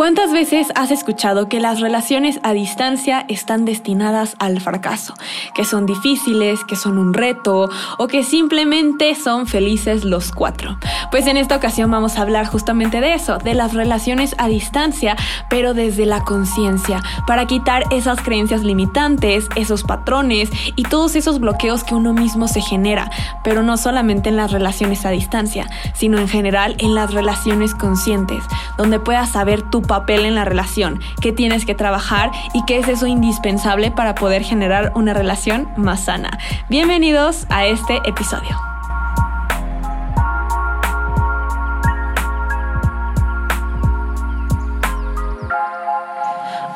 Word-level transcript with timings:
¿Cuántas 0.00 0.32
veces 0.32 0.68
has 0.76 0.90
escuchado 0.92 1.50
que 1.50 1.60
las 1.60 1.78
relaciones 1.78 2.40
a 2.42 2.54
distancia 2.54 3.26
están 3.28 3.66
destinadas 3.66 4.34
al 4.38 4.58
fracaso? 4.58 5.12
Que 5.54 5.66
son 5.66 5.84
difíciles, 5.84 6.64
que 6.64 6.74
son 6.74 6.96
un 6.96 7.12
reto 7.12 7.68
o 7.98 8.08
que 8.08 8.22
simplemente 8.22 9.14
son 9.14 9.46
felices 9.46 10.06
los 10.06 10.32
cuatro. 10.32 10.78
Pues 11.10 11.26
en 11.26 11.36
esta 11.36 11.54
ocasión 11.54 11.90
vamos 11.90 12.16
a 12.16 12.22
hablar 12.22 12.46
justamente 12.46 13.02
de 13.02 13.12
eso, 13.12 13.36
de 13.36 13.52
las 13.52 13.74
relaciones 13.74 14.34
a 14.38 14.48
distancia, 14.48 15.16
pero 15.50 15.74
desde 15.74 16.06
la 16.06 16.24
conciencia, 16.24 17.02
para 17.26 17.44
quitar 17.44 17.84
esas 17.90 18.22
creencias 18.22 18.62
limitantes, 18.62 19.50
esos 19.54 19.82
patrones 19.82 20.48
y 20.76 20.84
todos 20.84 21.14
esos 21.14 21.40
bloqueos 21.40 21.84
que 21.84 21.94
uno 21.94 22.14
mismo 22.14 22.48
se 22.48 22.62
genera, 22.62 23.10
pero 23.44 23.62
no 23.62 23.76
solamente 23.76 24.30
en 24.30 24.38
las 24.38 24.50
relaciones 24.50 25.04
a 25.04 25.10
distancia, 25.10 25.68
sino 25.92 26.16
en 26.16 26.28
general 26.28 26.74
en 26.78 26.94
las 26.94 27.12
relaciones 27.12 27.74
conscientes, 27.74 28.42
donde 28.78 28.98
puedas 28.98 29.28
saber 29.28 29.60
tu 29.60 29.89
papel 29.90 30.24
en 30.24 30.36
la 30.36 30.44
relación, 30.44 31.00
qué 31.20 31.32
tienes 31.32 31.66
que 31.66 31.74
trabajar 31.74 32.30
y 32.54 32.64
qué 32.64 32.78
es 32.78 32.86
eso 32.86 33.08
indispensable 33.08 33.90
para 33.90 34.14
poder 34.14 34.44
generar 34.44 34.92
una 34.94 35.14
relación 35.14 35.68
más 35.76 36.04
sana. 36.04 36.38
Bienvenidos 36.68 37.44
a 37.48 37.66
este 37.66 38.00
episodio. 38.04 38.69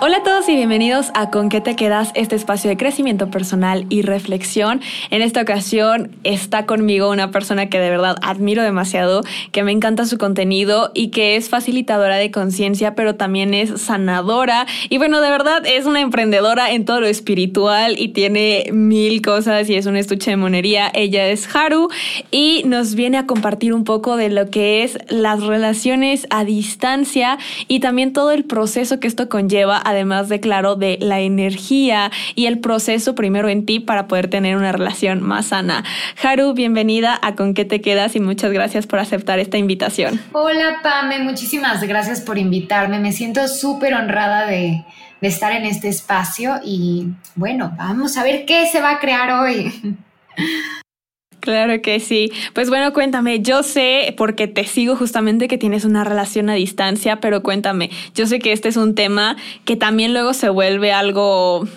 Hola 0.06 0.18
a 0.18 0.22
todos 0.22 0.46
y 0.50 0.54
bienvenidos 0.54 1.10
a 1.14 1.30
Con 1.30 1.48
qué 1.48 1.62
te 1.62 1.76
quedas, 1.76 2.12
este 2.14 2.36
espacio 2.36 2.68
de 2.68 2.76
crecimiento 2.76 3.30
personal 3.30 3.86
y 3.88 4.02
reflexión. 4.02 4.82
En 5.08 5.22
esta 5.22 5.40
ocasión 5.40 6.14
está 6.24 6.66
conmigo 6.66 7.08
una 7.08 7.30
persona 7.30 7.70
que 7.70 7.78
de 7.78 7.88
verdad 7.88 8.16
admiro 8.20 8.62
demasiado, 8.62 9.22
que 9.50 9.62
me 9.62 9.72
encanta 9.72 10.04
su 10.04 10.18
contenido 10.18 10.90
y 10.92 11.08
que 11.08 11.36
es 11.36 11.48
facilitadora 11.48 12.16
de 12.16 12.30
conciencia, 12.30 12.94
pero 12.94 13.14
también 13.14 13.54
es 13.54 13.80
sanadora. 13.80 14.66
Y 14.90 14.98
bueno, 14.98 15.22
de 15.22 15.30
verdad 15.30 15.62
es 15.64 15.86
una 15.86 16.02
emprendedora 16.02 16.70
en 16.72 16.84
todo 16.84 17.00
lo 17.00 17.06
espiritual 17.06 17.98
y 17.98 18.08
tiene 18.08 18.66
mil 18.72 19.22
cosas 19.22 19.70
y 19.70 19.74
es 19.76 19.86
un 19.86 19.96
estuche 19.96 20.32
de 20.32 20.36
monería. 20.36 20.92
Ella 20.92 21.28
es 21.28 21.48
Haru 21.56 21.88
y 22.30 22.62
nos 22.66 22.94
viene 22.94 23.16
a 23.16 23.24
compartir 23.24 23.72
un 23.72 23.84
poco 23.84 24.18
de 24.18 24.28
lo 24.28 24.50
que 24.50 24.84
es 24.84 24.98
las 25.08 25.42
relaciones 25.42 26.26
a 26.28 26.44
distancia 26.44 27.38
y 27.68 27.80
también 27.80 28.12
todo 28.12 28.32
el 28.32 28.44
proceso 28.44 29.00
que 29.00 29.06
esto 29.08 29.30
conlleva 29.30 29.78
además 29.94 30.28
de 30.28 30.40
claro 30.40 30.76
de 30.76 30.98
la 31.00 31.20
energía 31.20 32.10
y 32.34 32.46
el 32.46 32.60
proceso 32.60 33.14
primero 33.14 33.48
en 33.48 33.64
ti 33.64 33.80
para 33.80 34.06
poder 34.06 34.28
tener 34.28 34.56
una 34.56 34.72
relación 34.72 35.22
más 35.22 35.46
sana. 35.46 35.84
Haru, 36.22 36.52
bienvenida 36.52 37.18
a 37.22 37.34
Con 37.34 37.54
qué 37.54 37.64
te 37.64 37.80
quedas 37.80 38.14
y 38.16 38.20
muchas 38.20 38.52
gracias 38.52 38.86
por 38.86 38.98
aceptar 38.98 39.38
esta 39.38 39.58
invitación. 39.58 40.20
Hola 40.32 40.80
Pame, 40.82 41.20
muchísimas 41.20 41.82
gracias 41.84 42.20
por 42.20 42.38
invitarme. 42.38 42.98
Me 42.98 43.12
siento 43.12 43.48
súper 43.48 43.94
honrada 43.94 44.46
de, 44.46 44.84
de 45.20 45.28
estar 45.28 45.52
en 45.52 45.64
este 45.64 45.88
espacio 45.88 46.60
y 46.64 47.08
bueno, 47.34 47.72
vamos 47.76 48.16
a 48.16 48.24
ver 48.24 48.44
qué 48.44 48.66
se 48.66 48.80
va 48.80 48.90
a 48.90 48.98
crear 48.98 49.30
hoy. 49.30 49.72
Claro 51.44 51.82
que 51.82 52.00
sí. 52.00 52.32
Pues 52.54 52.70
bueno, 52.70 52.94
cuéntame, 52.94 53.40
yo 53.40 53.62
sé, 53.62 54.14
porque 54.16 54.48
te 54.48 54.64
sigo 54.64 54.96
justamente 54.96 55.46
que 55.46 55.58
tienes 55.58 55.84
una 55.84 56.02
relación 56.02 56.48
a 56.48 56.54
distancia, 56.54 57.20
pero 57.20 57.42
cuéntame, 57.42 57.90
yo 58.14 58.26
sé 58.26 58.38
que 58.38 58.52
este 58.52 58.70
es 58.70 58.78
un 58.78 58.94
tema 58.94 59.36
que 59.66 59.76
también 59.76 60.14
luego 60.14 60.32
se 60.32 60.48
vuelve 60.48 60.90
algo 60.90 61.68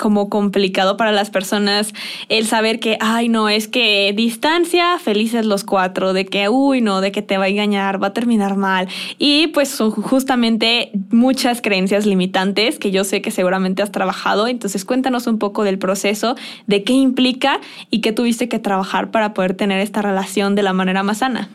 como 0.00 0.28
complicado 0.30 0.96
para 0.96 1.12
las 1.12 1.30
personas 1.30 1.92
el 2.28 2.46
saber 2.46 2.80
que, 2.80 2.96
ay, 3.00 3.28
no, 3.28 3.48
es 3.48 3.68
que 3.68 4.12
distancia, 4.16 4.98
felices 4.98 5.44
los 5.46 5.62
cuatro, 5.62 6.12
de 6.12 6.24
que, 6.24 6.48
uy, 6.48 6.80
no, 6.80 7.00
de 7.00 7.12
que 7.12 7.22
te 7.22 7.38
va 7.38 7.44
a 7.44 7.48
engañar, 7.48 8.02
va 8.02 8.08
a 8.08 8.12
terminar 8.12 8.56
mal. 8.56 8.88
Y 9.18 9.48
pues 9.48 9.68
son 9.68 9.90
justamente 9.90 10.90
muchas 11.10 11.60
creencias 11.60 12.06
limitantes 12.06 12.78
que 12.78 12.90
yo 12.90 13.04
sé 13.04 13.20
que 13.20 13.30
seguramente 13.30 13.82
has 13.82 13.92
trabajado. 13.92 14.48
Entonces 14.48 14.84
cuéntanos 14.84 15.26
un 15.26 15.38
poco 15.38 15.62
del 15.62 15.78
proceso, 15.78 16.34
de 16.66 16.82
qué 16.82 16.94
implica 16.94 17.60
y 17.90 18.00
qué 18.00 18.12
tuviste 18.12 18.48
que 18.48 18.58
trabajar 18.58 19.10
para 19.10 19.34
poder 19.34 19.54
tener 19.54 19.80
esta 19.80 20.02
relación 20.02 20.54
de 20.54 20.62
la 20.62 20.72
manera 20.72 21.02
más 21.02 21.18
sana. 21.18 21.50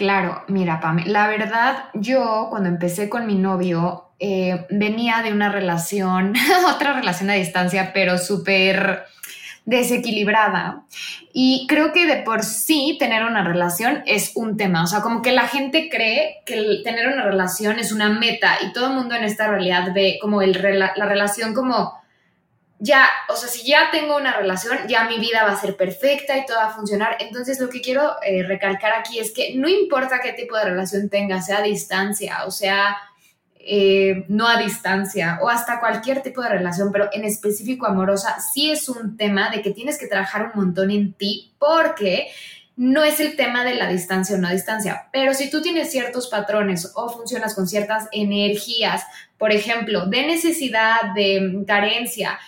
Claro, 0.00 0.44
mira, 0.48 0.80
Pame, 0.80 1.04
la 1.04 1.28
verdad, 1.28 1.90
yo 1.92 2.46
cuando 2.48 2.70
empecé 2.70 3.10
con 3.10 3.26
mi 3.26 3.34
novio, 3.34 4.12
eh, 4.18 4.64
venía 4.70 5.20
de 5.22 5.30
una 5.30 5.52
relación, 5.52 6.32
otra 6.74 6.94
relación 6.94 7.28
a 7.28 7.34
distancia, 7.34 7.90
pero 7.92 8.16
súper 8.16 9.04
desequilibrada. 9.66 10.84
Y 11.34 11.66
creo 11.68 11.92
que 11.92 12.06
de 12.06 12.22
por 12.22 12.44
sí 12.44 12.96
tener 12.98 13.24
una 13.24 13.44
relación 13.44 14.02
es 14.06 14.32
un 14.36 14.56
tema. 14.56 14.84
O 14.84 14.86
sea, 14.86 15.02
como 15.02 15.20
que 15.20 15.32
la 15.32 15.46
gente 15.46 15.90
cree 15.90 16.36
que 16.46 16.80
tener 16.82 17.06
una 17.08 17.22
relación 17.22 17.78
es 17.78 17.92
una 17.92 18.08
meta 18.08 18.56
y 18.66 18.72
todo 18.72 18.86
el 18.86 18.94
mundo 18.94 19.16
en 19.16 19.24
esta 19.24 19.48
realidad 19.48 19.92
ve 19.94 20.18
como 20.22 20.40
la 20.40 20.94
relación 21.04 21.52
como 21.52 21.99
ya, 22.82 23.06
o 23.28 23.36
sea, 23.36 23.48
si 23.48 23.66
ya 23.66 23.90
tengo 23.92 24.16
una 24.16 24.34
relación, 24.34 24.78
ya 24.88 25.04
mi 25.04 25.18
vida 25.18 25.44
va 25.44 25.52
a 25.52 25.60
ser 25.60 25.76
perfecta 25.76 26.36
y 26.36 26.46
todo 26.46 26.56
va 26.56 26.68
a 26.68 26.74
funcionar. 26.74 27.18
Entonces, 27.20 27.60
lo 27.60 27.68
que 27.68 27.82
quiero 27.82 28.16
eh, 28.22 28.42
recalcar 28.42 28.92
aquí 28.92 29.18
es 29.18 29.32
que 29.32 29.54
no 29.54 29.68
importa 29.68 30.20
qué 30.20 30.32
tipo 30.32 30.56
de 30.56 30.64
relación 30.64 31.08
tenga, 31.10 31.42
sea 31.42 31.58
a 31.58 31.62
distancia 31.62 32.44
o 32.46 32.50
sea 32.50 32.96
eh, 33.62 34.24
no 34.28 34.48
a 34.48 34.56
distancia 34.56 35.38
o 35.42 35.50
hasta 35.50 35.80
cualquier 35.80 36.22
tipo 36.22 36.40
de 36.40 36.48
relación, 36.48 36.90
pero 36.90 37.10
en 37.12 37.26
específico 37.26 37.86
amorosa, 37.86 38.40
sí 38.40 38.70
es 38.70 38.88
un 38.88 39.18
tema 39.18 39.50
de 39.50 39.60
que 39.60 39.70
tienes 39.70 39.98
que 39.98 40.06
trabajar 40.06 40.50
un 40.54 40.64
montón 40.64 40.90
en 40.90 41.12
ti 41.12 41.52
porque 41.58 42.28
no 42.76 43.04
es 43.04 43.20
el 43.20 43.36
tema 43.36 43.62
de 43.62 43.74
la 43.74 43.86
distancia 43.86 44.36
o 44.36 44.38
no 44.38 44.48
distancia, 44.50 45.08
pero 45.12 45.34
si 45.34 45.50
tú 45.50 45.60
tienes 45.60 45.90
ciertos 45.90 46.28
patrones 46.28 46.90
o 46.94 47.10
funcionas 47.10 47.54
con 47.54 47.68
ciertas 47.68 48.08
energías, 48.12 49.04
por 49.36 49.52
ejemplo, 49.52 50.06
de 50.06 50.26
necesidad, 50.26 51.12
de 51.14 51.62
carencia, 51.66 52.38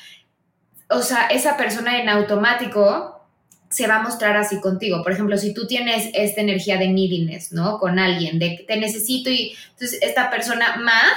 o 0.93 1.03
sea, 1.03 1.27
esa 1.27 1.57
persona 1.57 2.01
en 2.01 2.09
automático 2.09 3.21
se 3.69 3.87
va 3.87 3.97
a 3.97 4.03
mostrar 4.03 4.37
así 4.37 4.61
contigo. 4.61 5.03
Por 5.03 5.13
ejemplo, 5.13 5.37
si 5.39 5.55
tú 5.55 5.67
tienes 5.67 6.11
esta 6.13 6.43
energía 6.43 6.77
de 6.77 6.89
neediness, 6.89 7.53
¿no? 7.53 7.79
Con 7.79 7.99
alguien, 7.99 8.39
de 8.39 8.65
te 8.69 8.77
necesito 8.77 9.31
y 9.31 9.57
entonces 9.73 9.99
esta 10.03 10.31
persona 10.31 10.77
más 10.77 11.17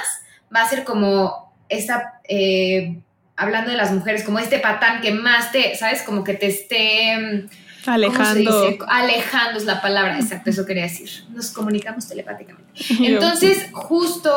va 0.54 0.62
a 0.62 0.68
ser 0.68 0.84
como 0.84 1.54
esta, 1.68 2.20
eh, 2.28 2.96
hablando 3.36 3.70
de 3.70 3.76
las 3.76 3.92
mujeres, 3.92 4.24
como 4.24 4.38
este 4.38 4.58
patán 4.58 5.02
que 5.02 5.12
más 5.12 5.52
te, 5.52 5.74
¿sabes? 5.76 6.02
Como 6.02 6.24
que 6.24 6.34
te 6.34 6.46
esté... 6.46 7.18
Mm, 7.18 7.48
Alejando. 7.88 8.78
Alejando 8.88 9.58
es 9.58 9.64
la 9.64 9.80
palabra, 9.80 10.18
exacto, 10.18 10.50
eso 10.50 10.66
quería 10.66 10.84
decir. 10.84 11.08
Nos 11.30 11.50
comunicamos 11.50 12.08
telepáticamente. 12.08 12.72
Entonces, 13.00 13.68
justo 13.72 14.32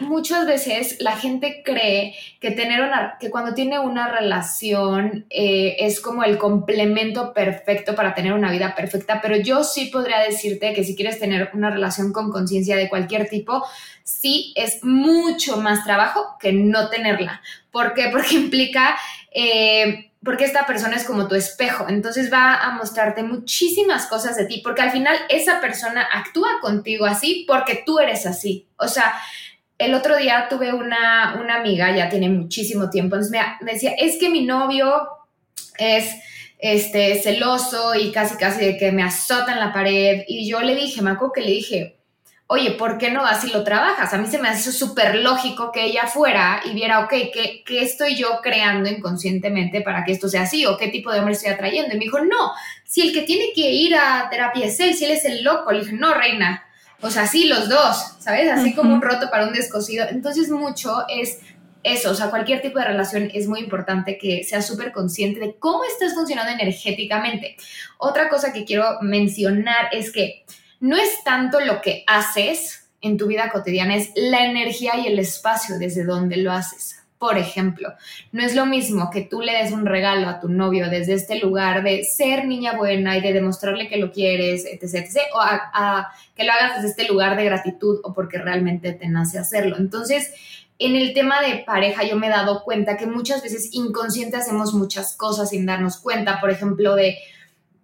muchas 0.00 0.46
veces 0.46 0.96
la 1.00 1.16
gente 1.16 1.62
cree 1.64 2.14
que 2.40 2.50
tener 2.50 2.82
una, 2.82 3.16
que 3.18 3.30
cuando 3.30 3.54
tiene 3.54 3.78
una 3.78 4.08
relación 4.08 5.26
eh, 5.30 5.76
es 5.80 6.00
como 6.00 6.24
el 6.24 6.38
complemento 6.38 7.32
perfecto 7.32 7.94
para 7.94 8.14
tener 8.14 8.32
una 8.32 8.50
vida 8.50 8.74
perfecta, 8.74 9.20
pero 9.20 9.36
yo 9.36 9.64
sí 9.64 9.86
podría 9.86 10.20
decirte 10.20 10.72
que 10.74 10.84
si 10.84 10.96
quieres 10.96 11.18
tener 11.18 11.50
una 11.54 11.70
relación 11.70 12.12
con 12.12 12.30
conciencia 12.30 12.76
de 12.76 12.88
cualquier 12.88 13.28
tipo, 13.28 13.64
sí 14.04 14.52
es 14.56 14.84
mucho 14.84 15.56
más 15.58 15.84
trabajo 15.84 16.36
que 16.40 16.52
no 16.52 16.88
tenerla. 16.88 17.40
¿Por 17.70 17.94
qué? 17.94 18.08
Porque 18.12 18.34
implica... 18.34 18.96
Eh, 19.32 20.10
porque 20.26 20.44
esta 20.44 20.66
persona 20.66 20.96
es 20.96 21.04
como 21.04 21.28
tu 21.28 21.36
espejo, 21.36 21.86
entonces 21.88 22.32
va 22.32 22.56
a 22.56 22.72
mostrarte 22.72 23.22
muchísimas 23.22 24.06
cosas 24.06 24.36
de 24.36 24.44
ti, 24.44 24.60
porque 24.62 24.82
al 24.82 24.90
final 24.90 25.16
esa 25.28 25.60
persona 25.60 26.06
actúa 26.12 26.48
contigo 26.60 27.06
así 27.06 27.44
porque 27.46 27.82
tú 27.86 28.00
eres 28.00 28.26
así. 28.26 28.66
O 28.76 28.88
sea, 28.88 29.14
el 29.78 29.94
otro 29.94 30.16
día 30.16 30.46
tuve 30.48 30.72
una, 30.72 31.32
amiga, 31.54 31.94
ya 31.94 32.08
tiene 32.08 32.30
muchísimo 32.30 32.88
tiempo, 32.90 33.16
entonces 33.16 33.40
me, 33.60 33.72
decía, 33.72 33.92
es 33.92 34.18
que 34.18 34.30
mi 34.30 34.44
novio 34.44 35.08
es 35.78 36.10
este, 36.58 37.20
celoso 37.22 37.94
y 37.94 38.10
casi 38.10 38.36
casi 38.36 38.64
de 38.64 38.78
que 38.78 38.92
me 38.92 39.02
azota 39.02 39.52
en 39.52 39.60
la 39.60 39.72
pared. 39.72 40.24
Y 40.26 40.48
yo 40.48 40.60
le 40.60 40.74
dije, 40.74 41.02
me 41.02 41.10
acuerdo 41.10 41.34
que 41.34 41.42
le 41.42 41.50
dije, 41.50 41.96
oye, 42.46 42.70
¿por 42.72 42.96
qué 42.96 43.10
no 43.10 43.26
así 43.26 43.50
lo 43.50 43.64
trabajas? 43.64 44.14
A 44.14 44.18
mí 44.18 44.26
se 44.26 44.38
me 44.38 44.48
hace 44.48 44.72
súper 44.72 45.16
lógico 45.16 45.72
que 45.72 45.84
ella 45.84 46.06
fuera 46.06 46.62
y 46.64 46.72
viera, 46.72 47.00
ok, 47.00 47.10
¿qué, 47.32 47.62
¿qué, 47.66 47.82
estoy 47.82 48.16
yo 48.16 48.40
creando 48.42 48.88
inconscientemente 48.88 49.82
para 49.82 50.04
que 50.04 50.12
esto 50.12 50.28
sea 50.28 50.42
así? 50.42 50.64
¿O 50.64 50.78
qué 50.78 50.88
tipo 50.88 51.12
de 51.12 51.18
hombre 51.18 51.34
estoy 51.34 51.50
atrayendo? 51.50 51.94
Y 51.94 51.98
me 51.98 52.04
dijo, 52.04 52.20
no, 52.20 52.52
si 52.84 53.02
el 53.02 53.12
que 53.12 53.22
tiene 53.22 53.52
que 53.54 53.72
ir 53.72 53.94
a 53.94 54.28
terapia 54.30 54.66
es 54.66 54.80
él, 54.80 54.94
si 54.94 55.04
él 55.04 55.10
es 55.10 55.24
el 55.24 55.44
loco. 55.44 55.72
Le 55.72 55.80
dije, 55.80 55.92
no, 55.92 56.14
reina, 56.14 56.65
o 57.00 57.10
sea, 57.10 57.26
sí, 57.26 57.46
los 57.46 57.68
dos, 57.68 58.16
¿sabes? 58.18 58.50
Así 58.50 58.74
como 58.74 58.94
un 58.94 59.02
roto 59.02 59.30
para 59.30 59.46
un 59.46 59.52
descosido. 59.52 60.06
Entonces, 60.08 60.50
mucho 60.50 61.04
es 61.08 61.38
eso, 61.82 62.10
o 62.10 62.14
sea, 62.14 62.30
cualquier 62.30 62.62
tipo 62.62 62.80
de 62.80 62.84
relación 62.84 63.30
es 63.32 63.46
muy 63.46 63.60
importante 63.60 64.18
que 64.18 64.42
seas 64.42 64.66
súper 64.66 64.90
consciente 64.90 65.38
de 65.38 65.54
cómo 65.54 65.84
estás 65.84 66.14
funcionando 66.14 66.52
energéticamente. 66.52 67.56
Otra 67.98 68.28
cosa 68.28 68.52
que 68.52 68.64
quiero 68.64 68.98
mencionar 69.02 69.88
es 69.92 70.10
que 70.10 70.44
no 70.80 70.96
es 70.96 71.22
tanto 71.22 71.60
lo 71.60 71.80
que 71.80 72.02
haces 72.08 72.88
en 73.00 73.16
tu 73.16 73.28
vida 73.28 73.50
cotidiana, 73.50 73.94
es 73.94 74.10
la 74.16 74.44
energía 74.44 74.96
y 74.98 75.06
el 75.06 75.18
espacio 75.18 75.78
desde 75.78 76.04
donde 76.04 76.38
lo 76.38 76.50
haces. 76.50 76.95
Por 77.18 77.38
ejemplo, 77.38 77.94
no 78.32 78.42
es 78.42 78.54
lo 78.54 78.66
mismo 78.66 79.10
que 79.10 79.22
tú 79.22 79.40
le 79.40 79.52
des 79.52 79.72
un 79.72 79.86
regalo 79.86 80.28
a 80.28 80.38
tu 80.38 80.48
novio 80.48 80.90
desde 80.90 81.14
este 81.14 81.38
lugar 81.38 81.82
de 81.82 82.04
ser 82.04 82.44
niña 82.44 82.76
buena 82.76 83.16
y 83.16 83.22
de 83.22 83.32
demostrarle 83.32 83.88
que 83.88 83.96
lo 83.96 84.12
quieres, 84.12 84.66
etc., 84.66 84.94
etc., 84.96 85.18
o 85.34 85.40
a, 85.40 86.12
que 86.34 86.44
lo 86.44 86.52
hagas 86.52 86.76
desde 86.76 86.88
este 86.88 87.08
lugar 87.08 87.36
de 87.36 87.44
gratitud 87.46 88.00
o 88.04 88.12
porque 88.12 88.36
realmente 88.36 88.92
te 88.92 89.08
nace 89.08 89.38
hacerlo. 89.38 89.76
Entonces, 89.78 90.30
en 90.78 90.94
el 90.94 91.14
tema 91.14 91.40
de 91.40 91.64
pareja 91.64 92.04
yo 92.04 92.16
me 92.16 92.26
he 92.26 92.30
dado 92.30 92.62
cuenta 92.62 92.98
que 92.98 93.06
muchas 93.06 93.42
veces 93.42 93.70
inconsciente 93.72 94.36
hacemos 94.36 94.74
muchas 94.74 95.16
cosas 95.16 95.50
sin 95.50 95.64
darnos 95.64 95.96
cuenta, 95.96 96.38
por 96.38 96.50
ejemplo, 96.50 96.94
de 96.96 97.16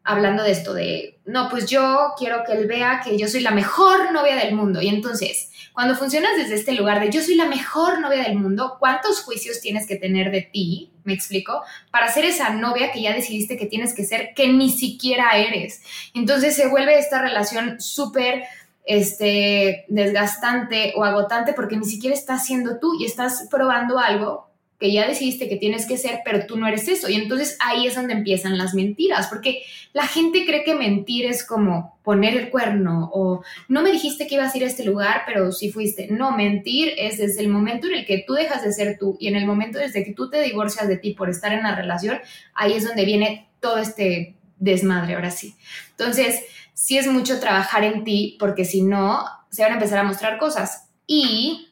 hablando 0.04 0.42
de 0.42 0.50
esto 0.50 0.74
de, 0.74 1.20
no, 1.24 1.48
pues 1.48 1.66
yo 1.66 2.12
quiero 2.18 2.42
que 2.44 2.52
él 2.52 2.66
vea 2.66 3.00
que 3.04 3.16
yo 3.16 3.28
soy 3.28 3.40
la 3.40 3.52
mejor 3.52 4.12
novia 4.12 4.36
del 4.36 4.54
mundo. 4.54 4.82
Y 4.82 4.88
entonces, 4.88 5.50
cuando 5.72 5.94
funcionas 5.94 6.36
desde 6.36 6.56
este 6.56 6.72
lugar 6.72 7.00
de 7.00 7.10
yo 7.10 7.22
soy 7.22 7.36
la 7.36 7.46
mejor 7.46 8.00
novia 8.00 8.24
del 8.24 8.38
mundo, 8.38 8.76
¿cuántos 8.78 9.22
juicios 9.22 9.60
tienes 9.60 9.86
que 9.86 9.96
tener 9.96 10.30
de 10.30 10.42
ti? 10.42 10.90
Me 11.04 11.12
explico, 11.12 11.62
para 11.90 12.12
ser 12.12 12.24
esa 12.24 12.50
novia 12.50 12.92
que 12.92 13.02
ya 13.02 13.12
decidiste 13.12 13.56
que 13.56 13.66
tienes 13.66 13.94
que 13.94 14.04
ser, 14.04 14.34
que 14.34 14.48
ni 14.48 14.70
siquiera 14.70 15.36
eres. 15.36 15.82
Entonces 16.14 16.56
se 16.56 16.68
vuelve 16.68 16.98
esta 16.98 17.20
relación 17.22 17.80
súper 17.80 18.44
este, 18.84 19.84
desgastante 19.88 20.92
o 20.96 21.04
agotante 21.04 21.52
porque 21.52 21.76
ni 21.76 21.84
siquiera 21.84 22.14
estás 22.14 22.44
siendo 22.44 22.78
tú 22.78 22.94
y 22.98 23.04
estás 23.04 23.46
probando 23.50 23.98
algo 23.98 24.51
que 24.82 24.92
ya 24.92 25.06
decidiste 25.06 25.48
que 25.48 25.56
tienes 25.56 25.86
que 25.86 25.96
ser, 25.96 26.22
pero 26.24 26.44
tú 26.44 26.58
no 26.58 26.66
eres 26.66 26.88
eso. 26.88 27.08
Y 27.08 27.14
entonces 27.14 27.56
ahí 27.60 27.86
es 27.86 27.94
donde 27.94 28.14
empiezan 28.14 28.58
las 28.58 28.74
mentiras, 28.74 29.28
porque 29.28 29.62
la 29.92 30.08
gente 30.08 30.44
cree 30.44 30.64
que 30.64 30.74
mentir 30.74 31.24
es 31.24 31.46
como 31.46 31.96
poner 32.02 32.36
el 32.36 32.50
cuerno 32.50 33.08
o 33.14 33.44
no 33.68 33.82
me 33.82 33.92
dijiste 33.92 34.26
que 34.26 34.34
ibas 34.34 34.52
a 34.52 34.58
ir 34.58 34.64
a 34.64 34.66
este 34.66 34.84
lugar, 34.84 35.22
pero 35.24 35.52
sí 35.52 35.70
fuiste. 35.70 36.08
No, 36.10 36.36
mentir 36.36 36.94
es 36.98 37.18
desde 37.18 37.42
el 37.42 37.48
momento 37.48 37.86
en 37.86 37.94
el 37.94 38.06
que 38.06 38.24
tú 38.26 38.34
dejas 38.34 38.64
de 38.64 38.72
ser 38.72 38.98
tú 38.98 39.16
y 39.20 39.28
en 39.28 39.36
el 39.36 39.46
momento 39.46 39.78
desde 39.78 40.04
que 40.04 40.14
tú 40.14 40.28
te 40.28 40.42
divorcias 40.42 40.88
de 40.88 40.96
ti 40.96 41.14
por 41.14 41.30
estar 41.30 41.52
en 41.52 41.62
la 41.62 41.76
relación, 41.76 42.18
ahí 42.52 42.72
es 42.72 42.84
donde 42.84 43.04
viene 43.04 43.48
todo 43.60 43.78
este 43.78 44.34
desmadre, 44.58 45.14
ahora 45.14 45.30
sí. 45.30 45.54
Entonces, 45.90 46.44
sí 46.74 46.98
es 46.98 47.06
mucho 47.06 47.38
trabajar 47.38 47.84
en 47.84 48.02
ti, 48.02 48.36
porque 48.40 48.64
si 48.64 48.82
no, 48.82 49.24
se 49.48 49.62
van 49.62 49.70
a 49.70 49.74
empezar 49.76 50.00
a 50.00 50.02
mostrar 50.02 50.38
cosas. 50.38 50.88
Y 51.06 51.71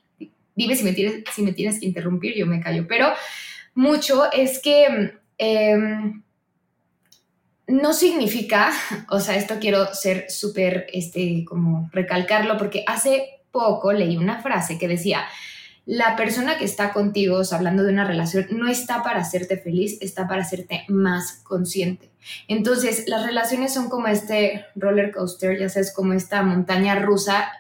dime 0.61 0.77
si 0.77 0.85
me 0.85 0.93
tienes, 0.93 1.25
si 1.35 1.43
me 1.43 1.53
tienes 1.53 1.81
que 1.81 1.87
interrumpir, 1.87 2.35
yo 2.37 2.47
me 2.47 2.61
callo, 2.61 2.87
pero 2.87 3.09
mucho 3.75 4.31
es 4.31 4.61
que 4.61 5.15
em, 5.39 6.23
no 7.67 7.93
significa, 7.95 8.73
o 9.09 9.21
sea, 9.21 9.37
esto 9.37 9.55
quiero 9.59 9.95
ser 9.95 10.31
súper, 10.31 10.87
este, 10.93 11.45
como 11.47 11.89
recalcarlo, 11.93 12.59
porque 12.59 12.85
hace 12.87 13.41
poco 13.51 13.93
leí 13.93 14.17
una 14.17 14.43
frase 14.43 14.79
que 14.79 14.87
decía, 14.87 15.25
la 15.87 16.15
persona 16.15 16.59
que 16.59 16.65
está 16.65 16.93
contigo, 16.93 17.39
o 17.39 17.45
sea, 17.45 17.59
hablando 17.59 17.83
de 17.83 17.93
una 17.93 18.05
relación, 18.05 18.47
no 18.51 18.69
está 18.69 19.03
para 19.03 19.21
hacerte 19.21 19.57
feliz, 19.57 19.99
está 20.03 20.29
para 20.29 20.43
hacerte 20.43 20.85
más 20.89 21.41
consciente. 21.43 22.11
Entonces, 22.49 23.05
las 23.09 23.25
relaciones 23.25 23.73
son 23.73 23.89
como 23.89 24.07
este 24.09 24.67
roller 24.77 25.11
coaster, 25.11 25.59
ya 25.59 25.69
sabes, 25.69 25.93
como 25.93 26.13
esta 26.13 26.43
montaña 26.43 26.97
rusa, 26.97 27.51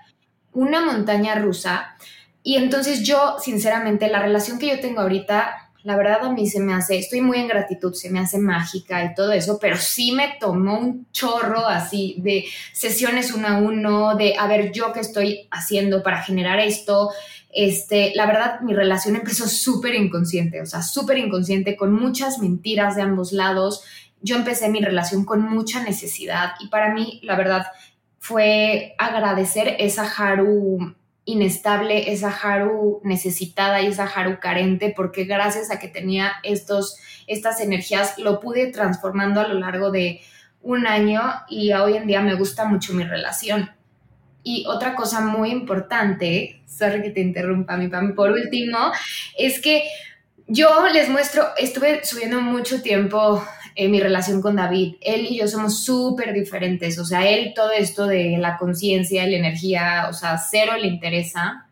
una 0.52 0.85
montaña 0.85 1.35
rusa 1.37 1.97
y 2.42 2.56
entonces 2.56 3.02
yo, 3.02 3.37
sinceramente, 3.38 4.08
la 4.08 4.22
relación 4.22 4.58
que 4.58 4.69
yo 4.69 4.81
tengo 4.81 5.00
ahorita, 5.00 5.70
la 5.82 5.96
verdad 5.96 6.25
a 6.25 6.32
mí 6.32 6.46
se 6.46 6.60
me 6.60 6.75
hace, 6.75 6.98
estoy 6.98 7.20
muy 7.20 7.38
en 7.38 7.48
gratitud, 7.48 7.94
se 7.94 8.10
me 8.10 8.20
hace 8.20 8.38
mágica 8.38 9.04
y 9.04 9.14
todo 9.14 9.32
eso, 9.32 9.58
pero 9.60 9.76
sí 9.76 10.12
me 10.12 10.37
tomó 10.38 10.78
un 10.78 11.06
chorro 11.12 11.66
así 11.66 12.16
de 12.19 12.44
sesiones 12.72 13.32
uno 13.32 13.48
a 13.48 13.58
uno, 13.58 14.16
de 14.16 14.34
a 14.38 14.46
ver 14.46 14.72
yo 14.72 14.92
qué 14.92 15.00
estoy 15.00 15.48
haciendo 15.50 16.02
para 16.02 16.22
generar 16.22 16.60
esto. 16.60 17.10
Este, 17.52 18.12
la 18.14 18.26
verdad, 18.26 18.60
mi 18.60 18.75
relación 18.75 19.16
empezó 19.16 19.48
súper 19.48 19.94
inconsciente, 19.94 20.60
o 20.60 20.66
sea, 20.66 20.82
súper 20.82 21.19
inconsciente, 21.19 21.76
con 21.76 21.92
muchas 21.92 22.38
mentiras 22.38 22.96
de 22.96 23.02
ambos 23.02 23.32
lados. 23.32 23.82
Yo 24.22 24.37
empecé 24.37 24.69
mi 24.69 24.81
relación 24.81 25.25
con 25.25 25.42
mucha 25.42 25.82
necesidad 25.82 26.52
y 26.60 26.69
para 26.69 26.92
mí, 26.92 27.20
la 27.22 27.37
verdad, 27.37 27.66
fue 28.19 28.94
agradecer 28.98 29.76
esa 29.78 30.04
Haru 30.04 30.94
inestable, 31.25 32.12
esa 32.12 32.31
Haru 32.31 33.00
necesitada 33.05 33.81
y 33.82 33.87
esa 33.87 34.05
Haru 34.05 34.38
carente, 34.40 34.93
porque 34.94 35.25
gracias 35.25 35.70
a 35.70 35.78
que 35.78 35.88
tenía 35.88 36.32
estos, 36.43 36.96
estas 37.26 37.61
energías 37.61 38.19
lo 38.19 38.40
pude 38.40 38.67
transformando 38.69 39.40
a 39.40 39.49
lo 39.49 39.55
largo 39.58 39.90
de 39.90 40.20
un 40.62 40.87
año 40.87 41.22
y 41.49 41.72
hoy 41.72 41.96
en 41.96 42.06
día 42.06 42.20
me 42.20 42.34
gusta 42.34 42.64
mucho 42.64 42.93
mi 42.93 43.05
relación. 43.05 43.70
Y 44.43 44.64
otra 44.67 44.94
cosa 44.94 45.20
muy 45.20 45.50
importante, 45.50 46.62
sorry 46.67 47.02
que 47.02 47.11
te 47.11 47.20
interrumpa 47.20 47.76
mi 47.76 47.88
pan, 47.88 48.14
por 48.14 48.31
último, 48.31 48.90
es 49.37 49.61
que 49.61 49.84
yo 50.46 50.88
les 50.93 51.08
muestro, 51.08 51.49
estuve 51.58 52.05
subiendo 52.05 52.40
mucho 52.40 52.82
tiempo 52.82 53.44
mi 53.76 54.00
relación 54.00 54.40
con 54.40 54.56
David. 54.56 54.96
Él 55.00 55.26
y 55.28 55.38
yo 55.38 55.49
somos 55.49 55.84
súper 55.84 56.32
diferentes, 56.32 56.99
o 56.99 57.05
sea, 57.05 57.28
él 57.28 57.52
todo 57.55 57.72
esto 57.72 58.06
de 58.06 58.37
la 58.38 58.58
conciencia, 58.58 59.26
la 59.26 59.37
energía, 59.37 60.06
o 60.08 60.12
sea, 60.12 60.38
cero 60.38 60.72
le 60.81 60.88
interesa. 60.88 61.67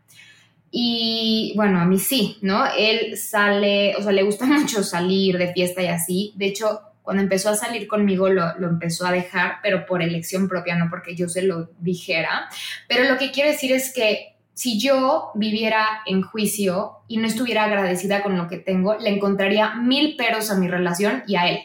Y 0.71 1.53
bueno, 1.56 1.81
a 1.81 1.87
mí 1.87 1.99
sí, 1.99 2.37
¿no? 2.43 2.65
Él 2.77 3.17
sale, 3.17 3.97
o 3.97 4.03
sea, 4.03 4.12
le 4.12 4.23
gusta 4.23 4.45
mucho 4.47 4.83
salir 4.83 5.39
de 5.39 5.53
fiesta 5.53 5.83
y 5.83 5.87
así. 5.87 6.33
De 6.37 6.47
hecho, 6.47 6.81
cuando 7.03 7.23
empezó 7.23 7.49
a 7.49 7.55
salir 7.55 7.89
conmigo 7.89 8.29
lo, 8.29 8.59
lo, 8.59 8.69
empezó 8.69 9.06
a 9.06 9.12
dejar, 9.12 9.56
pero 9.62 9.87
por 9.87 10.03
elección 10.03 10.47
propia, 10.47 10.77
no 10.77 10.91
porque 10.91 11.17
yo 11.17 11.29
se 11.29 11.43
lo 11.43 11.71
dijera. 11.81 12.49
Pero 12.87 13.05
lo 13.05 13.17
que 13.17 13.31
quiero 13.31 13.51
decir 13.51 13.73
es 13.73 13.93
que 13.94 14.35
si 14.53 14.79
yo 14.79 15.31
viviera 15.35 15.87
en 16.05 16.21
juicio 16.21 16.99
y 17.06 17.17
no 17.19 17.27
estuviera 17.27 17.65
agradecida 17.65 18.23
con 18.23 18.37
lo 18.37 18.49
que 18.49 18.59
tengo, 18.59 18.97
le 18.97 19.11
encontraría 19.11 19.77
mil 19.77 20.17
peros 20.17 20.51
a 20.51 20.56
mi 20.56 20.69
relación 20.69 21.23
y 21.27 21.37
a 21.37 21.49
él 21.49 21.61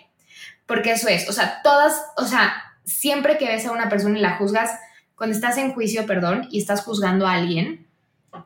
porque 0.66 0.92
eso 0.92 1.08
es, 1.08 1.30
o 1.30 1.34
sea, 1.34 1.62
todas, 1.64 2.02
o 2.18 2.26
sea, 2.26 2.54
siempre 2.84 3.38
que 3.38 3.48
ves 3.48 3.66
a 3.66 3.72
una 3.72 3.90
persona 3.90 4.18
y 4.18 4.22
la 4.22 4.38
juzgas, 4.38 4.72
cuando 5.16 5.36
estás 5.36 5.58
en 5.58 5.74
juicio, 5.74 6.06
perdón, 6.06 6.48
y 6.52 6.60
estás 6.60 6.84
juzgando 6.84 7.28
a 7.28 7.34
alguien, 7.34 7.88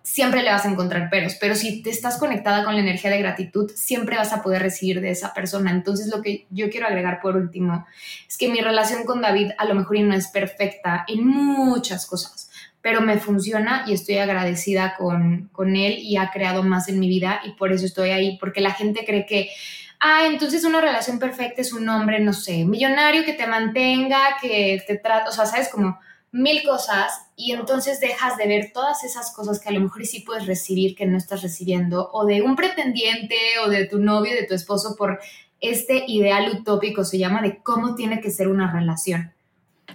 siempre 0.04 0.44
le 0.44 0.52
vas 0.52 0.66
a 0.66 0.70
encontrar 0.70 1.10
peros, 1.10 1.36
pero 1.40 1.56
si 1.56 1.82
te 1.82 1.90
estás 1.90 2.18
conectada 2.18 2.64
con 2.64 2.76
la 2.76 2.82
energía 2.82 3.10
de 3.10 3.20
gratitud, 3.20 3.72
siempre 3.76 4.18
vas 4.18 4.34
a 4.34 4.42
poder 4.42 4.62
recibir 4.62 5.02
de 5.02 5.12
esa 5.12 5.34
persona. 5.34 5.72
Entonces, 5.72 6.08
lo 6.08 6.22
que 6.22 6.46
yo 6.50 6.70
quiero 6.70 6.88
agregar 6.88 7.20
por 7.22 7.36
último 7.36 7.86
es 8.28 8.38
que 8.38 8.50
mi 8.50 8.60
relación 8.60 9.06
con 9.06 9.22
David 9.22 9.52
a 9.58 9.66
lo 9.66 9.76
mejor 9.76 10.00
no 10.02 10.14
es 10.14 10.28
perfecta 10.28 11.06
en 11.08 11.26
muchas 11.26 12.06
cosas, 12.06 12.50
pero 12.82 13.02
me 13.02 13.18
funciona 13.18 13.86
y 13.88 13.94
estoy 13.94 14.18
agradecida 14.18 14.96
con, 14.98 15.50
con 15.52 15.76
él 15.76 15.98
y 16.00 16.18
ha 16.18 16.32
creado 16.32 16.64
más 16.64 16.90
en 16.90 17.00
mi 17.00 17.08
vida 17.08 17.42
y 17.46 17.52
por 17.52 17.72
eso 17.72 17.86
estoy 17.86 18.10
ahí, 18.10 18.38
porque 18.40 18.62
la 18.62 18.72
gente 18.72 19.06
cree 19.06 19.26
que 19.26 19.50
ah, 20.00 20.26
entonces 20.26 20.64
una 20.64 20.82
relación 20.82 21.20
perfecta 21.20 21.62
es 21.62 21.74
un 21.74 21.88
hombre, 21.90 22.20
no 22.20 22.34
sé, 22.34 22.66
millonario 22.66 23.26
que 23.26 23.34
te 23.34 23.48
mantenga, 23.48 24.38
que 24.42 24.84
te 24.86 24.98
trata, 24.98 25.30
o 25.30 25.34
sea, 25.34 25.46
sabes, 25.46 25.70
como 25.70 26.00
mil 26.32 26.64
cosas 26.64 27.12
y 27.36 27.54
entonces 27.54 28.00
dejas 28.00 28.38
de 28.38 28.48
ver 28.48 28.72
todas 28.74 29.04
esas 29.04 29.34
cosas 29.34 29.60
que 29.60 29.70
a 29.70 29.72
lo 29.72 29.80
mejor 29.80 30.06
sí 30.06 30.22
puedes 30.22 30.46
recibir 30.46 30.96
que 30.96 31.06
no 31.06 31.18
estás 31.18 31.42
recibiendo 31.42 32.10
o 32.12 32.26
de 32.26 32.42
un 32.42 32.56
pretendiente 32.56 33.36
o 33.66 33.70
de 33.70 33.86
tu 33.86 34.00
novio, 34.00 34.34
de 34.36 34.46
tu 34.46 34.54
esposo 34.54 34.96
por 34.96 35.20
este 35.60 36.04
ideal 36.08 36.50
utópico 36.60 37.04
se 37.04 37.18
llama 37.18 37.42
de 37.42 37.62
cómo 37.64 37.96
tiene 37.96 38.22
que 38.22 38.30
ser 38.30 38.48
una 38.48 38.72
relación. 38.72 39.34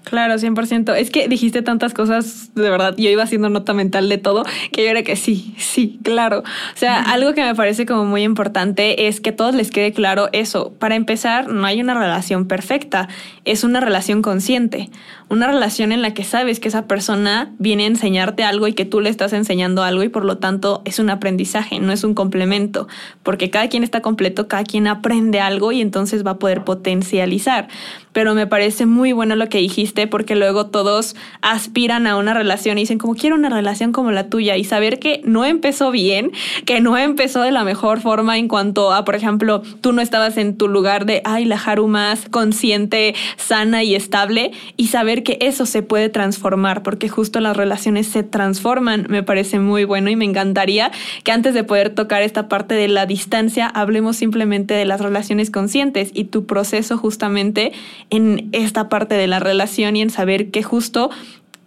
Claro, 0.04 0.36
100%. 0.38 0.94
Es 0.94 1.10
que 1.10 1.28
dijiste 1.28 1.62
tantas 1.62 1.94
cosas, 1.94 2.50
de 2.54 2.68
verdad, 2.70 2.94
yo 2.96 3.08
iba 3.08 3.22
haciendo 3.22 3.48
nota 3.50 3.72
mental 3.72 4.08
de 4.08 4.18
todo, 4.18 4.42
que 4.72 4.84
yo 4.84 4.90
era 4.90 5.02
que 5.02 5.16
sí, 5.16 5.54
sí, 5.58 6.00
claro. 6.02 6.40
O 6.40 6.76
sea, 6.76 7.00
algo 7.00 7.34
que 7.34 7.42
me 7.44 7.54
parece 7.54 7.86
como 7.86 8.04
muy 8.04 8.22
importante 8.24 9.06
es 9.06 9.20
que 9.20 9.30
a 9.30 9.36
todos 9.36 9.54
les 9.54 9.70
quede 9.70 9.92
claro 9.92 10.28
eso. 10.32 10.72
Para 10.78 10.96
empezar, 10.96 11.48
no 11.48 11.66
hay 11.66 11.80
una 11.80 11.94
relación 11.94 12.48
perfecta, 12.48 13.08
es 13.44 13.64
una 13.64 13.80
relación 13.80 14.22
consciente 14.22 14.90
una 15.32 15.46
relación 15.46 15.92
en 15.92 16.02
la 16.02 16.12
que 16.12 16.24
sabes 16.24 16.60
que 16.60 16.68
esa 16.68 16.86
persona 16.86 17.52
viene 17.58 17.84
a 17.84 17.86
enseñarte 17.86 18.44
algo 18.44 18.68
y 18.68 18.74
que 18.74 18.84
tú 18.84 19.00
le 19.00 19.08
estás 19.08 19.32
enseñando 19.32 19.82
algo 19.82 20.02
y 20.02 20.10
por 20.10 20.26
lo 20.26 20.36
tanto 20.36 20.82
es 20.84 20.98
un 20.98 21.08
aprendizaje, 21.08 21.80
no 21.80 21.90
es 21.90 22.04
un 22.04 22.12
complemento, 22.12 22.86
porque 23.22 23.48
cada 23.48 23.70
quien 23.70 23.82
está 23.82 24.02
completo, 24.02 24.46
cada 24.46 24.62
quien 24.64 24.86
aprende 24.86 25.40
algo 25.40 25.72
y 25.72 25.80
entonces 25.80 26.24
va 26.24 26.32
a 26.32 26.38
poder 26.38 26.64
potencializar. 26.64 27.68
Pero 28.12 28.34
me 28.34 28.46
parece 28.46 28.84
muy 28.84 29.12
bueno 29.12 29.34
lo 29.34 29.48
que 29.48 29.56
dijiste 29.56 30.06
porque 30.06 30.36
luego 30.36 30.66
todos 30.66 31.16
aspiran 31.40 32.06
a 32.06 32.18
una 32.18 32.34
relación 32.34 32.76
y 32.76 32.82
dicen 32.82 32.98
como 32.98 33.14
quiero 33.14 33.34
una 33.34 33.48
relación 33.48 33.92
como 33.92 34.10
la 34.10 34.28
tuya 34.28 34.58
y 34.58 34.64
saber 34.64 34.98
que 34.98 35.22
no 35.24 35.46
empezó 35.46 35.90
bien, 35.90 36.30
que 36.66 36.82
no 36.82 36.98
empezó 36.98 37.40
de 37.40 37.52
la 37.52 37.64
mejor 37.64 38.02
forma 38.02 38.36
en 38.36 38.48
cuanto 38.48 38.92
a, 38.92 39.06
por 39.06 39.14
ejemplo, 39.14 39.62
tú 39.80 39.92
no 39.92 40.02
estabas 40.02 40.36
en 40.36 40.58
tu 40.58 40.68
lugar 40.68 41.06
de, 41.06 41.22
ay, 41.24 41.46
la 41.46 41.56
Haru 41.56 41.88
más 41.88 42.28
consciente, 42.28 43.14
sana 43.36 43.82
y 43.82 43.94
estable 43.94 44.52
y 44.76 44.88
saber 44.88 45.22
que 45.22 45.38
eso 45.40 45.66
se 45.66 45.82
puede 45.82 46.08
transformar, 46.08 46.82
porque 46.82 47.08
justo 47.08 47.40
las 47.40 47.56
relaciones 47.56 48.06
se 48.06 48.22
transforman, 48.22 49.06
me 49.08 49.22
parece 49.22 49.58
muy 49.58 49.84
bueno 49.84 50.10
y 50.10 50.16
me 50.16 50.24
encantaría 50.24 50.90
que 51.24 51.32
antes 51.32 51.54
de 51.54 51.64
poder 51.64 51.90
tocar 51.90 52.22
esta 52.22 52.48
parte 52.48 52.74
de 52.74 52.88
la 52.88 53.06
distancia, 53.06 53.66
hablemos 53.66 54.16
simplemente 54.16 54.74
de 54.74 54.84
las 54.84 55.00
relaciones 55.00 55.50
conscientes 55.50 56.10
y 56.14 56.24
tu 56.24 56.46
proceso 56.46 56.98
justamente 56.98 57.72
en 58.10 58.48
esta 58.52 58.88
parte 58.88 59.14
de 59.14 59.26
la 59.26 59.38
relación 59.38 59.96
y 59.96 60.02
en 60.02 60.10
saber 60.10 60.50
que 60.50 60.62
justo 60.62 61.10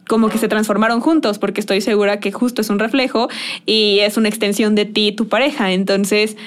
como 0.08 0.30
que 0.30 0.38
se 0.38 0.48
transformaron 0.48 1.00
juntos, 1.00 1.40
porque 1.40 1.60
estoy 1.60 1.82
segura 1.82 2.20
que 2.20 2.32
justo 2.32 2.62
es 2.62 2.70
un 2.70 2.80
reflejo 2.80 3.28
y 3.66 4.00
es 4.00 4.18
una 4.18 4.30
extensión 4.30 4.76
de 4.76 4.86
ti 4.86 5.08
y 5.08 5.12
tu 5.14 5.28
pareja. 5.28 5.72
Entonces, 5.72 6.38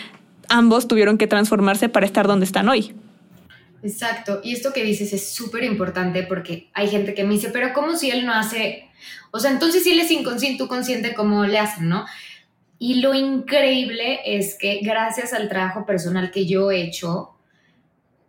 ambos 0.48 0.88
tuvieron 0.88 1.18
que 1.18 1.26
transformarse 1.26 1.88
para 1.88 2.06
estar 2.06 2.26
donde 2.26 2.46
están 2.46 2.68
hoy. 2.68 2.94
Exacto. 3.82 4.40
Y 4.42 4.52
esto 4.54 4.72
que 4.72 4.84
dices 4.84 5.12
es 5.12 5.32
súper 5.32 5.64
importante 5.64 6.22
porque 6.24 6.70
hay 6.74 6.88
gente 6.88 7.14
que 7.14 7.24
me 7.24 7.34
dice, 7.34 7.50
pero 7.50 7.72
¿cómo 7.72 7.96
si 7.96 8.10
él 8.10 8.26
no 8.26 8.34
hace? 8.34 8.88
O 9.30 9.38
sea, 9.38 9.50
entonces 9.50 9.84
si 9.84 9.92
él 9.92 10.00
es 10.00 10.10
inconsciente, 10.10 10.58
tú 10.58 10.68
consciente, 10.68 11.14
¿cómo 11.14 11.44
le 11.44 11.58
hacen, 11.58 11.88
no? 11.88 12.06
Y 12.78 13.00
lo 13.00 13.14
increíble 13.14 14.20
es 14.24 14.56
que 14.56 14.80
gracias 14.82 15.32
al 15.32 15.48
trabajo 15.48 15.84
personal 15.84 16.30
que 16.30 16.46
yo 16.46 16.70
he 16.70 16.82
hecho, 16.82 17.34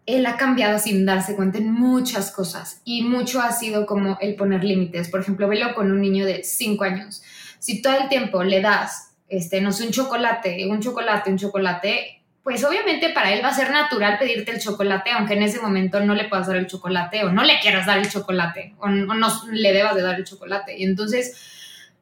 él 0.06 0.26
ha 0.26 0.38
cambiado 0.38 0.80
sin 0.80 1.06
darse 1.06 1.36
cuenta 1.36 1.60
en 1.60 1.72
muchas 1.72 2.32
cosas 2.32 2.82
y 2.84 3.04
mucho 3.04 3.42
ha 3.42 3.52
sido 3.52 3.86
como 3.86 4.18
el 4.22 4.36
poner 4.36 4.64
límites. 4.64 5.10
Por 5.10 5.22
ejemplo, 5.22 5.48
velo 5.48 5.76
con 5.76 5.92
un 5.92 6.02
niño 6.02 6.26
de 6.26 6.44
5 6.44 6.84
años. 6.84 7.22
Si 7.60 7.82
todo 7.82 7.94
el 7.96 8.10
tiempo 8.10 8.44
le 8.44 8.62
das, 8.62 9.12
este, 9.28 9.62
no 9.62 9.72
sé, 9.72 9.86
un 9.86 9.92
chocolate, 9.92 10.68
un 10.68 10.80
chocolate, 10.80 11.30
un 11.30 11.38
chocolate, 11.38 12.19
pues 12.44 12.64
obviamente 12.64 13.10
para 13.10 13.32
él 13.34 13.44
va 13.44 13.50
a 13.50 13.54
ser 13.54 13.72
natural 13.72 14.18
pedirte 14.18 14.52
el 14.52 14.60
chocolate, 14.60 15.12
aunque 15.12 15.34
en 15.34 15.44
ese 15.44 15.60
momento 15.60 16.00
no 16.00 16.16
le 16.16 16.26
puedas 16.26 16.48
dar 16.48 16.58
el 16.58 16.68
chocolate 16.68 17.24
o 17.24 17.32
no 17.32 17.44
le 17.44 17.60
quieras 17.60 17.86
dar 17.86 18.00
el 18.00 18.10
chocolate 18.10 18.76
o, 18.80 18.88
no 18.88 19.28
le 19.52 19.74
debas 19.74 19.96
de 19.96 20.02
dar 20.02 20.16
el 20.16 20.26
chocolate. 20.26 20.78
Y 20.78 20.84
entonces 20.84 21.36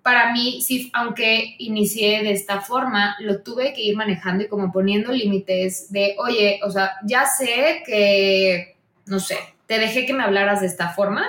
para 0.07 0.31
mí, 0.31 0.61
sí, 0.61 0.89
aunque 0.93 1.55
inicié 1.57 2.23
de 2.23 2.31
esta 2.31 2.61
forma, 2.61 3.17
lo 3.19 3.41
tuve 3.41 3.73
que 3.73 3.81
ir 3.81 3.97
manejando 3.97 4.45
y 4.45 4.47
como 4.47 4.71
poniendo 4.71 5.11
límites 5.11 5.91
de, 5.91 6.15
oye, 6.17 6.61
o 6.63 6.71
sea, 6.71 6.93
ya 7.03 7.25
sé 7.25 7.83
que, 7.85 8.77
no 9.05 9.19
sé, 9.19 9.37
te 9.65 9.79
dejé 9.79 10.05
que 10.05 10.13
me 10.13 10.23
hablaras 10.23 10.61
de 10.61 10.67
esta 10.67 10.91
forma, 10.91 11.27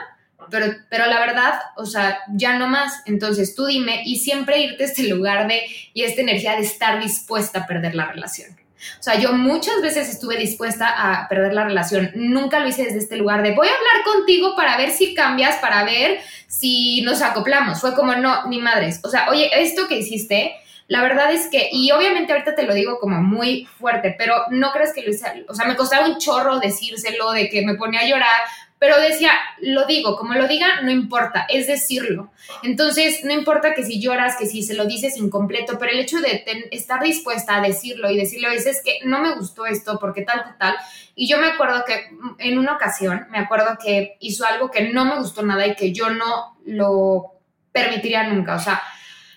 pero, 0.49 0.67
pero 0.91 1.07
la 1.07 1.19
verdad, 1.19 1.55
o 1.77 1.87
sea, 1.87 2.21
ya 2.33 2.57
no 2.57 2.69
más. 2.69 3.03
Entonces 3.07 3.57
tú 3.57 3.67
dime 3.67 4.03
y 4.07 4.21
siempre 4.21 4.61
irte 4.61 4.85
a 4.85 4.87
este 4.87 5.09
lugar 5.09 5.49
de 5.49 5.63
y 5.93 6.05
esta 6.05 6.21
energía 6.21 6.53
de 6.55 6.63
estar 6.63 7.03
dispuesta 7.03 7.61
a 7.61 7.67
perder 7.67 7.97
la 7.97 8.13
relación. 8.13 8.68
O 8.99 9.03
sea, 9.03 9.19
yo 9.19 9.33
muchas 9.33 9.81
veces 9.83 10.09
estuve 10.09 10.37
dispuesta 10.37 10.89
a 10.89 11.29
perder 11.29 11.55
la 11.55 11.65
relación. 11.65 12.11
Nunca 12.15 12.61
lo 12.61 12.69
hice 12.69 12.85
desde 12.85 12.99
este 12.99 13.17
lugar 13.17 13.43
de 13.43 13.53
voy 13.53 13.69
a 13.69 13.73
hablar 13.73 14.05
contigo 14.05 14.55
para 14.57 14.77
ver 14.77 14.91
si 14.91 15.15
cambias, 15.15 15.57
para 15.57 15.85
ver 15.85 16.21
si 16.47 17.03
nos 17.03 17.23
acoplamos. 17.23 17.81
Fue 17.81 17.95
como, 17.95 18.15
no, 18.15 18.47
ni 18.47 18.61
madres. 18.61 19.01
O 19.05 19.11
sea, 19.11 19.29
oye, 19.31 19.51
esto 19.61 19.89
que 19.89 19.99
hiciste, 19.99 20.55
la 20.89 21.03
verdad 21.03 21.31
es 21.33 21.49
que, 21.49 21.69
y 21.71 21.91
obviamente 21.93 22.33
ahorita 22.33 22.55
te 22.55 22.63
lo 22.63 22.73
digo 22.73 22.99
como 22.99 23.21
muy 23.21 23.67
fuerte, 23.79 24.15
pero 24.17 24.45
no 24.51 24.73
crees 24.73 24.95
que 24.95 25.03
lo 25.03 25.11
hice, 25.11 25.45
o 25.47 25.55
sea, 25.55 25.67
me 25.67 25.77
costaba 25.77 26.07
un 26.07 26.19
chorro 26.19 26.59
decírselo, 26.59 27.33
de 27.33 27.51
que 27.51 27.65
me 27.65 27.75
ponía 27.75 28.01
a 28.01 28.09
llorar, 28.09 28.41
pero 28.79 29.01
decía, 29.01 29.33
lo 29.61 29.87
digo, 29.87 30.17
como 30.17 30.35
lo 30.35 30.47
diga, 30.47 30.83
no 30.83 30.91
importa, 30.91 31.47
es 31.49 31.67
decirlo. 31.67 32.31
Entonces, 32.63 33.25
no 33.25 33.33
importa 33.33 33.75
que 33.75 33.85
si 33.85 34.01
lloras, 34.01 34.37
que 34.37 34.47
si 34.47 34.63
se 34.63 34.75
lo 34.75 34.87
dices 34.87 35.17
incompleto, 35.17 35.79
pero 35.79 35.93
el 35.93 35.99
hecho 35.99 36.21
de 36.21 36.45
estar 36.71 37.03
dispuesta 37.03 37.57
a 37.57 37.61
decirlo 37.61 38.09
y 38.11 38.17
decirle 38.17 38.47
a 38.47 38.53
veces 38.53 38.81
que 38.85 39.01
no 39.05 39.21
me 39.21 39.35
gustó 39.35 39.67
esto 39.67 39.99
porque 39.99 40.23
tal, 40.23 40.45
tal, 40.45 40.59
tal. 40.59 40.77
Y 41.17 41.29
yo 41.29 41.39
me 41.39 41.49
acuerdo 41.49 41.85
que 41.85 42.11
en 42.39 42.59
una 42.59 42.75
ocasión, 42.75 43.27
me 43.31 43.39
acuerdo 43.39 43.77
que 43.83 44.17
hizo 44.21 44.47
algo 44.47 44.71
que 44.71 44.93
no 44.93 45.05
me 45.05 45.19
gustó 45.19 45.43
nada 45.43 45.67
y 45.67 45.75
que 45.75 45.93
yo 45.93 46.11
no 46.11 46.57
lo 46.65 47.33
permitiría 47.73 48.25
nunca. 48.25 48.55
O 48.55 48.61
sea, 48.61 48.81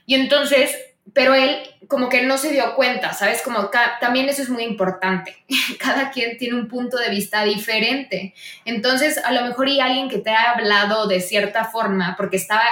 y 0.06 0.14
entonces 0.14 0.76
pero 1.14 1.34
él 1.34 1.58
como 1.88 2.10
que 2.10 2.22
no 2.24 2.38
se 2.38 2.52
dio 2.52 2.76
cuenta, 2.76 3.14
¿sabes? 3.14 3.42
Como 3.42 3.70
también 4.00 4.30
eso 4.30 4.42
es 4.42 4.50
muy 4.50 4.64
importante. 4.64 5.44
Cada 5.80 6.12
quien 6.12 6.38
tiene 6.38 6.56
un 6.56 6.68
punto 6.68 6.98
de 6.98 7.10
vista 7.10 7.44
diferente. 7.44 8.34
Entonces, 8.66 9.18
a 9.18 9.32
lo 9.34 9.44
mejor 9.44 9.68
y 9.68 9.80
alguien 9.80 10.10
que 10.10 10.20
te 10.20 10.30
ha 10.30 10.52
hablado 10.52 11.08
de 11.08 11.20
cierta 11.20 11.66
forma, 11.66 12.16
porque 12.16 12.38
estaba, 12.38 12.64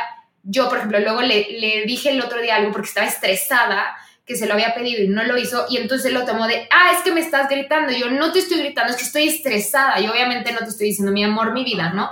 yo 0.43 0.69
por 0.69 0.77
ejemplo, 0.77 0.99
luego 0.99 1.21
le, 1.21 1.59
le 1.59 1.83
dije 1.85 2.11
el 2.11 2.21
otro 2.21 2.41
día 2.41 2.55
algo 2.55 2.71
porque 2.71 2.87
estaba 2.87 3.07
estresada, 3.07 3.97
que 4.25 4.35
se 4.35 4.45
lo 4.45 4.53
había 4.53 4.75
pedido 4.75 5.03
y 5.03 5.07
no 5.07 5.23
lo 5.23 5.37
hizo, 5.37 5.65
y 5.69 5.77
entonces 5.77 6.13
lo 6.13 6.23
tomó 6.23 6.45
de, 6.47 6.67
ah, 6.69 6.91
es 6.95 7.03
que 7.03 7.11
me 7.11 7.19
estás 7.19 7.49
gritando. 7.49 7.91
Yo 7.91 8.11
no 8.11 8.31
te 8.31 8.39
estoy 8.39 8.59
gritando, 8.59 8.91
es 8.91 8.97
que 8.97 9.03
estoy 9.03 9.27
estresada. 9.27 9.99
Y 9.99 10.07
obviamente 10.07 10.51
no 10.51 10.59
te 10.59 10.65
estoy 10.65 10.87
diciendo 10.87 11.11
mi 11.11 11.23
amor, 11.23 11.51
mi 11.51 11.63
vida, 11.65 11.89
¿no? 11.89 12.11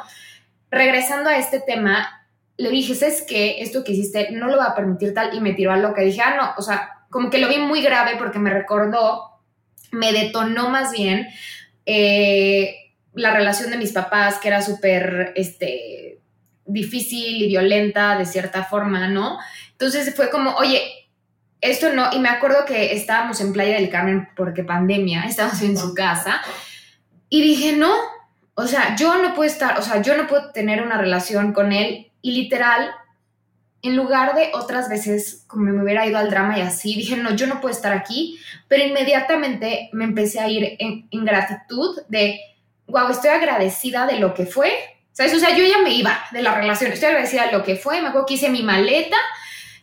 Regresando 0.72 1.29
a 1.29 1.38
este 1.38 1.60
tema, 1.60 2.16
le 2.57 2.69
dije, 2.69 2.95
¿sabes 2.95 3.23
qué? 3.27 3.61
Esto 3.61 3.83
que 3.83 3.91
hiciste 3.91 4.31
no 4.31 4.47
lo 4.47 4.57
va 4.57 4.65
a 4.65 4.75
permitir 4.75 5.13
tal 5.13 5.35
y 5.35 5.39
me 5.39 5.53
tiró 5.53 5.71
a 5.71 5.77
lo 5.77 5.93
que 5.93 6.01
dije, 6.01 6.21
ah, 6.21 6.35
no, 6.35 6.53
o 6.57 6.61
sea, 6.61 7.05
como 7.09 7.29
que 7.29 7.37
lo 7.37 7.47
vi 7.47 7.57
muy 7.57 7.81
grave 7.81 8.15
porque 8.17 8.39
me 8.39 8.49
recordó, 8.49 9.41
me 9.91 10.11
detonó 10.11 10.69
más 10.69 10.91
bien 10.91 11.27
eh, 11.85 12.75
la 13.13 13.31
relación 13.31 13.71
de 13.71 13.77
mis 13.77 13.91
papás, 13.91 14.39
que 14.39 14.47
era 14.47 14.61
súper, 14.61 15.33
este, 15.35 16.19
difícil 16.65 17.41
y 17.41 17.47
violenta 17.47 18.17
de 18.17 18.25
cierta 18.25 18.63
forma, 18.63 19.07
¿no? 19.07 19.39
Entonces 19.71 20.13
fue 20.15 20.29
como, 20.29 20.55
oye, 20.55 20.81
esto 21.61 21.91
no, 21.93 22.09
y 22.11 22.19
me 22.19 22.29
acuerdo 22.29 22.65
que 22.65 22.93
estábamos 22.93 23.41
en 23.41 23.53
Playa 23.53 23.75
del 23.75 23.89
Carmen 23.89 24.29
porque 24.35 24.63
pandemia, 24.63 25.23
estábamos 25.27 25.61
en 25.61 25.77
su 25.77 25.93
casa, 25.93 26.41
y 27.29 27.41
dije, 27.41 27.73
no, 27.73 27.93
o 28.53 28.67
sea, 28.67 28.95
yo 28.95 29.21
no 29.21 29.33
puedo 29.33 29.49
estar, 29.49 29.77
o 29.79 29.81
sea, 29.81 30.01
yo 30.01 30.15
no 30.17 30.27
puedo 30.27 30.51
tener 30.51 30.81
una 30.81 30.97
relación 30.97 31.53
con 31.53 31.71
él 31.71 32.06
y 32.27 32.31
literal, 32.31 32.91
en 33.81 33.96
lugar 33.96 34.36
de 34.36 34.51
otras 34.53 34.89
veces 34.89 35.46
como 35.48 35.72
me 35.72 35.81
hubiera 35.81 36.05
ido 36.05 36.17
al 36.17 36.29
drama 36.29 36.57
y 36.57 36.62
así, 36.62 36.93
dije, 36.93 37.15
no, 37.15 37.34
yo 37.36 37.48
no 37.48 37.62
puedo 37.62 37.74
estar 37.74 37.93
aquí, 37.93 38.38
pero 38.67 38.84
inmediatamente 38.84 39.89
me 39.93 40.03
empecé 40.03 40.41
a 40.41 40.50
ir 40.50 40.75
en, 40.77 41.07
gratitud 41.24 42.01
de, 42.10 42.41
wow, 42.88 43.10
estoy 43.10 43.29
agradecida 43.29 44.05
de 44.05 44.19
lo 44.19 44.34
que 44.34 44.46
fue, 44.46 44.74
¿sabes? 45.13 45.34
O 45.36 45.39
sea, 45.39 45.55
yo 45.55 45.63
ya 45.63 45.81
me 45.81 45.93
iba 45.93 46.19
de 46.34 46.41
la 46.41 46.53
relación, 46.53 46.91
estoy 46.91 47.07
agradecida 47.07 47.46
de 47.46 47.53
lo 47.53 47.63
que 47.63 47.77
fue, 47.77 48.01
me 48.01 48.10
acuerdo 48.10 48.25
que 48.25 48.34
hice 48.34 48.50
mi 48.50 48.62
maleta, 48.62 49.15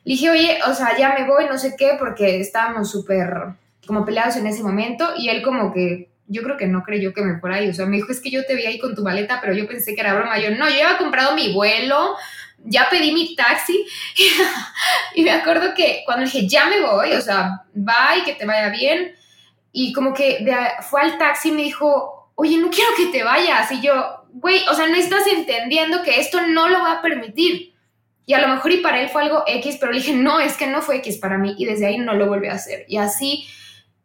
le 0.04 0.12
dije, 0.12 0.28
oye, 0.28 0.58
o 0.68 0.74
sea, 0.74 0.98
ya 0.98 1.14
me 1.18 1.26
voy, 1.26 1.46
no 1.46 1.56
sé 1.56 1.76
qué, 1.78 1.96
porque 1.98 2.40
estábamos 2.40 2.90
súper 2.90 3.54
como 3.86 4.04
peleados 4.04 4.36
en 4.36 4.46
ese 4.46 4.62
momento 4.62 5.14
y 5.16 5.30
él 5.30 5.40
como 5.40 5.72
que 5.72 6.10
yo 6.26 6.42
creo 6.42 6.56
que 6.56 6.66
no 6.66 6.82
creyó 6.82 7.12
que 7.12 7.22
me 7.22 7.38
fuera 7.38 7.56
ahí. 7.56 7.68
O 7.68 7.74
sea, 7.74 7.86
me 7.86 7.96
dijo, 7.96 8.12
es 8.12 8.20
que 8.20 8.30
yo 8.30 8.44
te 8.44 8.54
vi 8.54 8.66
ahí 8.66 8.78
con 8.78 8.94
tu 8.94 9.02
maleta, 9.02 9.40
pero 9.40 9.54
yo 9.54 9.66
pensé 9.66 9.94
que 9.94 10.00
era 10.00 10.14
broma. 10.14 10.38
Yo, 10.38 10.50
no, 10.50 10.68
yo 10.68 10.86
había 10.86 10.98
comprado 10.98 11.34
mi 11.34 11.52
vuelo, 11.52 12.16
ya 12.64 12.88
pedí 12.90 13.12
mi 13.12 13.34
taxi. 13.34 13.86
y 15.14 15.22
me 15.22 15.30
acuerdo 15.30 15.74
que 15.74 16.02
cuando 16.04 16.24
dije, 16.24 16.48
ya 16.48 16.66
me 16.66 16.80
voy, 16.80 17.12
o 17.12 17.20
sea, 17.20 17.64
bye, 17.74 18.24
que 18.24 18.34
te 18.34 18.46
vaya 18.46 18.70
bien. 18.70 19.14
Y 19.72 19.92
como 19.92 20.14
que 20.14 20.46
fue 20.88 21.02
al 21.02 21.18
taxi 21.18 21.48
y 21.48 21.52
me 21.52 21.62
dijo, 21.62 22.30
oye, 22.36 22.56
no 22.58 22.70
quiero 22.70 22.90
que 22.96 23.06
te 23.06 23.22
vayas. 23.22 23.70
Y 23.72 23.80
yo, 23.80 24.24
güey, 24.32 24.62
o 24.68 24.74
sea, 24.74 24.88
no 24.88 24.96
estás 24.96 25.26
entendiendo 25.26 26.02
que 26.02 26.20
esto 26.20 26.40
no 26.42 26.68
lo 26.68 26.80
va 26.80 26.92
a 26.92 27.02
permitir. 27.02 27.74
Y 28.26 28.32
a 28.32 28.40
lo 28.40 28.48
mejor 28.48 28.72
y 28.72 28.78
para 28.78 29.02
él 29.02 29.10
fue 29.10 29.22
algo 29.22 29.44
X, 29.46 29.76
pero 29.78 29.92
le 29.92 29.98
dije, 29.98 30.14
no, 30.14 30.40
es 30.40 30.56
que 30.56 30.66
no 30.66 30.80
fue 30.80 30.96
X 30.96 31.18
para 31.18 31.36
mí. 31.36 31.54
Y 31.58 31.66
desde 31.66 31.86
ahí 31.86 31.98
no 31.98 32.14
lo 32.14 32.26
volví 32.26 32.48
a 32.48 32.54
hacer. 32.54 32.86
Y 32.88 32.96
así 32.96 33.46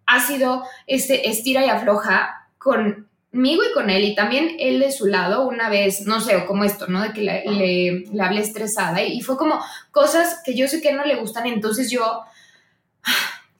ha 0.09 0.19
sido 0.19 0.63
este 0.87 1.29
estira 1.29 1.65
y 1.65 1.69
afloja 1.69 2.47
conmigo 2.57 3.63
y 3.63 3.73
con 3.73 3.89
él, 3.89 4.03
y 4.03 4.15
también 4.15 4.55
él 4.59 4.79
de 4.79 4.91
su 4.91 5.05
lado, 5.05 5.47
una 5.47 5.69
vez, 5.69 6.01
no 6.05 6.19
sé, 6.19 6.45
como 6.45 6.63
esto, 6.63 6.87
¿no? 6.87 7.01
De 7.01 7.13
que 7.13 7.21
le, 7.21 7.43
le, 7.45 8.21
hablé 8.21 8.41
estresada, 8.41 9.03
y, 9.03 9.21
fue 9.21 9.37
como 9.37 9.59
cosas 9.91 10.41
que 10.43 10.55
yo 10.55 10.67
sé 10.67 10.81
que 10.81 10.93
no 10.93 11.05
le 11.05 11.15
gustan, 11.15 11.45
entonces 11.45 11.91
yo 11.91 12.23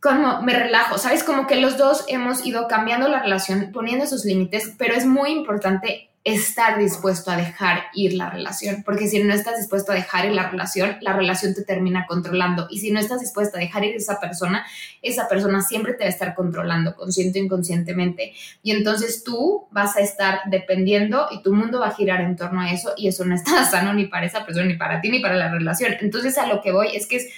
como 0.02 0.42
me 0.42 0.54
relajo, 0.54 0.98
¿sabes? 0.98 1.24
Como 1.24 1.46
que 1.46 1.58
los 1.58 1.78
dos 1.78 2.06
hemos 2.08 2.46
ido 2.46 2.68
cambiando 2.68 3.08
la 3.10 3.22
relación, 3.22 3.72
poniendo 3.74 4.08
sus 4.08 4.26
límites, 4.26 4.74
pero 4.78 4.96
es 4.96 5.06
muy 5.06 5.32
importante 5.32 6.09
estar 6.24 6.78
dispuesto 6.78 7.32
a 7.32 7.38
dejar 7.38 7.84
ir 7.94 8.14
la 8.14 8.30
relación, 8.30 8.84
porque 8.84 9.08
si 9.08 9.24
no 9.24 9.34
estás 9.34 9.58
dispuesto 9.58 9.94
a 9.94 9.96
dejar 9.96 10.26
ir 10.26 10.34
la 10.34 10.50
relación, 10.50 10.98
la 11.00 11.14
relación 11.14 11.54
te 11.56 11.64
termina 11.64 12.06
controlando 12.08 12.68
y 12.70 12.80
si 12.80 12.92
no 12.92 13.00
estás 13.00 13.22
dispuesto 13.22 13.58
a 13.58 13.62
dejar 13.62 13.86
ir 13.86 13.96
esa 13.96 14.20
persona, 14.20 14.66
esa 15.02 15.30
persona 15.30 15.62
siempre 15.62 15.94
te 15.94 16.04
va 16.04 16.08
a 16.08 16.10
estar 16.10 16.36
controlando, 16.36 16.96
consciente 16.96 17.40
o 17.40 17.44
inconscientemente, 17.44 18.34
y 18.62 18.72
entonces 18.72 19.24
tú 19.24 19.68
vas 19.72 19.96
a 19.96 20.02
estar 20.02 20.42
dependiendo 20.48 21.28
y 21.32 21.42
tu 21.42 21.54
mundo 21.54 21.80
va 21.80 21.88
a 21.88 21.96
girar 21.96 22.22
en 22.22 22.36
torno 22.36 22.62
a 22.62 22.72
eso 22.72 22.94
y 22.98 23.08
eso 23.08 23.24
no 23.24 23.34
está 23.34 23.64
sano 23.72 23.94
ni 23.94 24.06
para 24.08 24.26
esa 24.26 24.46
persona, 24.46 24.66
ni 24.66 24.76
para 24.76 25.00
ti, 25.00 25.10
ni 25.10 25.20
para 25.20 25.36
la 25.36 25.50
relación. 25.50 25.96
Entonces 26.02 26.38
a 26.38 26.48
lo 26.48 26.62
que 26.62 26.74
voy 26.74 26.90
es 26.96 27.08
que 27.08 27.16
es 27.18 27.30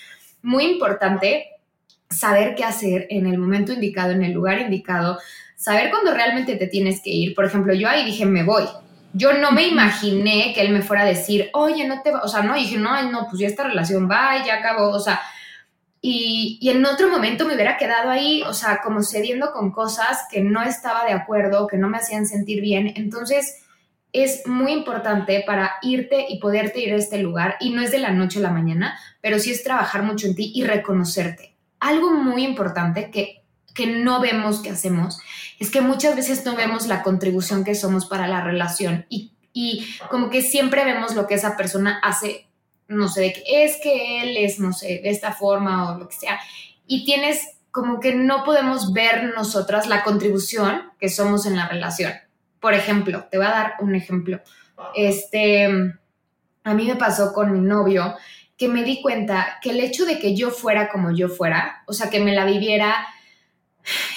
muy 0.42 0.66
importante 0.66 1.52
saber 2.10 2.56
qué 2.56 2.64
hacer 2.64 3.08
en 3.10 3.26
el 3.26 3.38
momento 3.38 3.72
indicado, 3.72 4.12
en 4.12 4.24
el 4.24 4.34
lugar 4.34 4.60
indicado, 4.60 5.20
saber 5.62 5.92
cuándo 5.92 6.12
realmente 6.12 6.56
te 6.56 6.66
tienes 6.66 7.02
que 7.04 7.12
ir. 7.12 7.36
Por 7.36 7.46
ejemplo, 7.46 7.72
yo 7.76 7.88
ahí 7.88 8.04
dije, 8.04 8.26
me 8.26 8.44
voy. 8.44 8.64
Yo 9.14 9.34
no 9.34 9.52
me 9.52 9.68
imaginé 9.68 10.54
que 10.56 10.62
él 10.62 10.74
me 10.74 10.82
fuera 10.82 11.04
a 11.04 11.06
decir, 11.06 11.52
oye, 11.54 11.88
no 11.88 12.02
te 12.02 12.10
va, 12.10 12.22
o 12.24 12.28
sea, 12.28 12.42
no, 12.42 12.56
dije, 12.56 12.78
no, 12.78 13.00
no, 13.12 13.28
pues 13.30 13.42
ya 13.42 13.48
esta 13.48 13.64
relación 13.64 14.10
va, 14.10 14.44
ya 14.44 14.56
acabó, 14.56 14.90
o 14.90 15.00
sea, 15.00 15.22
y, 16.02 16.58
y, 16.60 16.70
en 16.70 16.84
otro 16.84 17.10
momento 17.10 17.46
me 17.46 17.54
hubiera 17.54 17.78
quedado 17.78 18.10
ahí, 18.10 18.42
o 18.48 18.54
sea, 18.54 18.80
como 18.84 19.04
cediendo 19.04 19.52
con 19.52 19.72
cosas 19.72 20.26
que 20.32 20.42
no 20.42 20.64
estaba 20.64 21.06
de 21.06 21.14
acuerdo, 21.14 21.68
que 21.68 21.78
no 21.78 21.90
me 21.90 21.98
hacían 21.98 22.26
sentir 22.26 22.60
bien. 22.60 22.94
Entonces, 22.96 23.64
es 24.12 24.48
muy 24.48 24.72
importante 24.72 25.44
para 25.46 25.74
irte 25.84 26.26
y 26.28 26.40
poderte 26.40 26.80
ir 26.80 26.94
a 26.94 26.98
este 26.98 27.20
lugar, 27.20 27.58
y 27.60 27.70
no 27.70 27.84
es 27.84 27.92
de 27.92 28.00
la 28.00 28.12
noche 28.12 28.40
a 28.40 28.44
la 28.44 28.52
mañana, 28.52 28.98
pero 29.22 29.38
sí 29.38 29.52
es 29.52 29.64
trabajar 29.64 30.02
mucho 30.02 30.26
en 30.26 30.34
ti 30.34 30.52
y 30.56 30.64
reconocerte. 30.64 31.56
Algo 31.80 32.10
muy 32.12 32.46
importante 32.46 33.12
que 33.12 33.41
que 33.74 33.88
no 33.88 34.20
vemos 34.20 34.62
que 34.62 34.70
hacemos 34.70 35.20
es 35.60 35.70
que 35.70 35.82
muchas 35.82 36.16
veces 36.16 36.46
no 36.46 36.56
vemos 36.56 36.88
la 36.88 37.04
contribución 37.04 37.64
que 37.64 37.76
somos 37.76 38.06
para 38.06 38.28
la 38.28 38.42
relación 38.42 39.06
y, 39.10 39.32
y 39.54 39.88
como 40.10 40.30
que 40.30 40.42
siempre 40.42 40.86
vemos 40.86 41.16
lo 41.16 41.28
que 41.28 41.36
esa 41.36 41.56
persona 41.56 42.00
hace 42.04 42.48
no 42.92 43.08
sé, 43.08 43.22
de 43.22 43.34
que 43.34 43.64
es 43.64 43.78
que 43.82 44.22
él 44.22 44.38
es, 44.38 44.60
no 44.60 44.74
sé, 44.74 45.00
de 45.02 45.10
esta 45.10 45.32
forma 45.32 45.92
o 45.92 45.98
lo 45.98 46.08
que 46.08 46.16
sea, 46.16 46.40
y 46.86 47.06
tienes 47.06 47.56
como 47.72 48.00
que 48.00 48.14
no 48.14 48.44
podemos 48.44 48.92
ver 48.92 49.34
nosotras 49.34 49.88
la 49.88 50.04
contribución 50.04 50.92
que 51.00 51.10
somos 51.10 51.46
en 51.46 51.56
la 51.56 51.68
relación. 51.68 52.12
Por 52.60 52.74
ejemplo, 52.74 53.28
te 53.32 53.38
voy 53.38 53.48
a 53.48 53.52
dar 53.52 53.74
un 53.80 53.96
ejemplo. 53.96 54.42
Este, 54.94 55.66
a 56.64 56.74
mí 56.74 56.86
me 56.86 56.96
pasó 56.96 57.34
con 57.34 57.54
mi 57.54 57.62
novio 57.62 58.16
que 58.58 58.68
me 58.68 58.84
di 58.84 59.02
cuenta 59.02 59.58
que 59.62 59.72
el 59.72 59.80
hecho 59.80 60.06
de 60.06 60.20
que 60.20 60.36
yo 60.36 60.52
fuera 60.52 60.90
como 60.90 61.12
yo 61.12 61.30
fuera, 61.30 61.84
o 61.88 61.94
sea, 61.94 62.10
que 62.10 62.20
me 62.20 62.34
la 62.34 62.46
viviera 62.46 63.08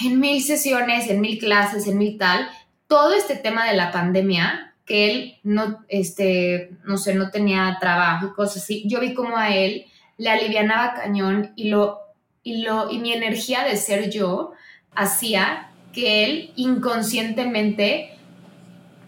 en 0.04 0.20
mil 0.20 0.42
sesiones, 0.42 1.08
en 1.08 1.20
mil 1.20 1.38
clases, 1.38 1.86
en 1.86 1.98
mil 1.98 2.18
tal, 2.18 2.48
todo 2.86 3.14
este 3.14 3.36
tema 3.36 3.68
de 3.68 3.76
la 3.76 3.90
pandemia, 3.92 4.74
que 4.84 5.10
él 5.10 5.36
no, 5.42 5.84
este, 5.88 6.70
no 6.84 6.98
sé, 6.98 7.14
no 7.14 7.30
tenía 7.30 7.78
trabajo 7.80 8.26
y 8.26 8.34
cosas 8.34 8.62
así, 8.62 8.84
yo 8.86 9.00
vi 9.00 9.14
como 9.14 9.36
a 9.36 9.54
él 9.54 9.86
le 10.18 10.30
alivianaba 10.30 10.94
cañón 10.94 11.52
y 11.56 11.70
lo, 11.70 12.00
y 12.42 12.62
lo, 12.62 12.90
y 12.90 12.98
mi 12.98 13.12
energía 13.12 13.64
de 13.64 13.76
ser 13.76 14.10
yo 14.10 14.52
hacía 14.94 15.70
que 15.92 16.24
él 16.24 16.52
inconscientemente 16.56 18.10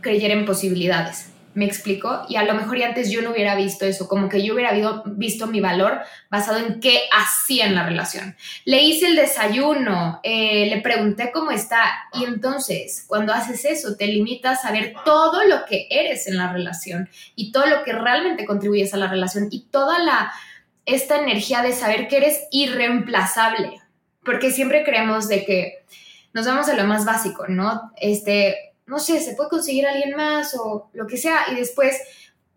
creyera 0.00 0.34
en 0.34 0.46
posibilidades 0.46 1.35
me 1.56 1.64
explico, 1.64 2.26
y 2.28 2.36
a 2.36 2.44
lo 2.44 2.52
mejor 2.52 2.76
ya 2.76 2.88
antes 2.88 3.10
yo 3.10 3.22
no 3.22 3.30
hubiera 3.30 3.56
visto 3.56 3.86
eso, 3.86 4.08
como 4.08 4.28
que 4.28 4.44
yo 4.44 4.52
hubiera 4.52 4.72
visto 5.06 5.46
mi 5.46 5.62
valor 5.62 6.00
basado 6.30 6.58
en 6.58 6.80
qué 6.80 7.00
hacía 7.10 7.64
en 7.64 7.75
la 7.75 7.82
relación. 7.82 8.36
Le 8.66 8.82
hice 8.82 9.06
el 9.06 9.16
desayuno, 9.16 10.20
eh, 10.22 10.66
le 10.66 10.82
pregunté 10.82 11.30
cómo 11.32 11.50
está, 11.50 11.80
y 12.12 12.25
entonces 12.25 13.06
cuando 13.06 13.32
haces 13.32 13.64
eso 13.64 13.96
te 13.96 14.06
limitas 14.06 14.66
a 14.66 14.70
ver 14.70 14.92
todo 15.06 15.44
lo 15.44 15.64
que 15.64 15.88
eres 15.90 16.26
en 16.26 16.36
la 16.36 16.52
relación 16.52 17.08
y 17.34 17.52
todo 17.52 17.66
lo 17.66 17.84
que 17.84 17.94
realmente 17.94 18.44
contribuyes 18.44 18.92
a 18.92 18.98
la 18.98 19.08
relación 19.08 19.48
y 19.50 19.62
toda 19.68 19.98
la, 19.98 20.34
esta 20.84 21.18
energía 21.18 21.62
de 21.62 21.72
saber 21.72 22.06
que 22.06 22.18
eres 22.18 22.48
irreemplazable, 22.50 23.80
porque 24.22 24.50
siempre 24.50 24.84
creemos 24.84 25.26
de 25.26 25.46
que 25.46 25.84
nos 26.34 26.44
vamos 26.44 26.68
a 26.68 26.75
lo 26.75 26.84
más 26.84 27.06
básico, 27.06 27.46
¿no? 27.48 27.92
Este, 27.98 28.65
no 28.86 28.98
sé, 28.98 29.20
se 29.20 29.34
puede 29.34 29.50
conseguir 29.50 29.86
alguien 29.86 30.16
más 30.16 30.54
o 30.54 30.90
lo 30.92 31.06
que 31.06 31.16
sea. 31.16 31.46
Y 31.52 31.56
después, 31.56 32.00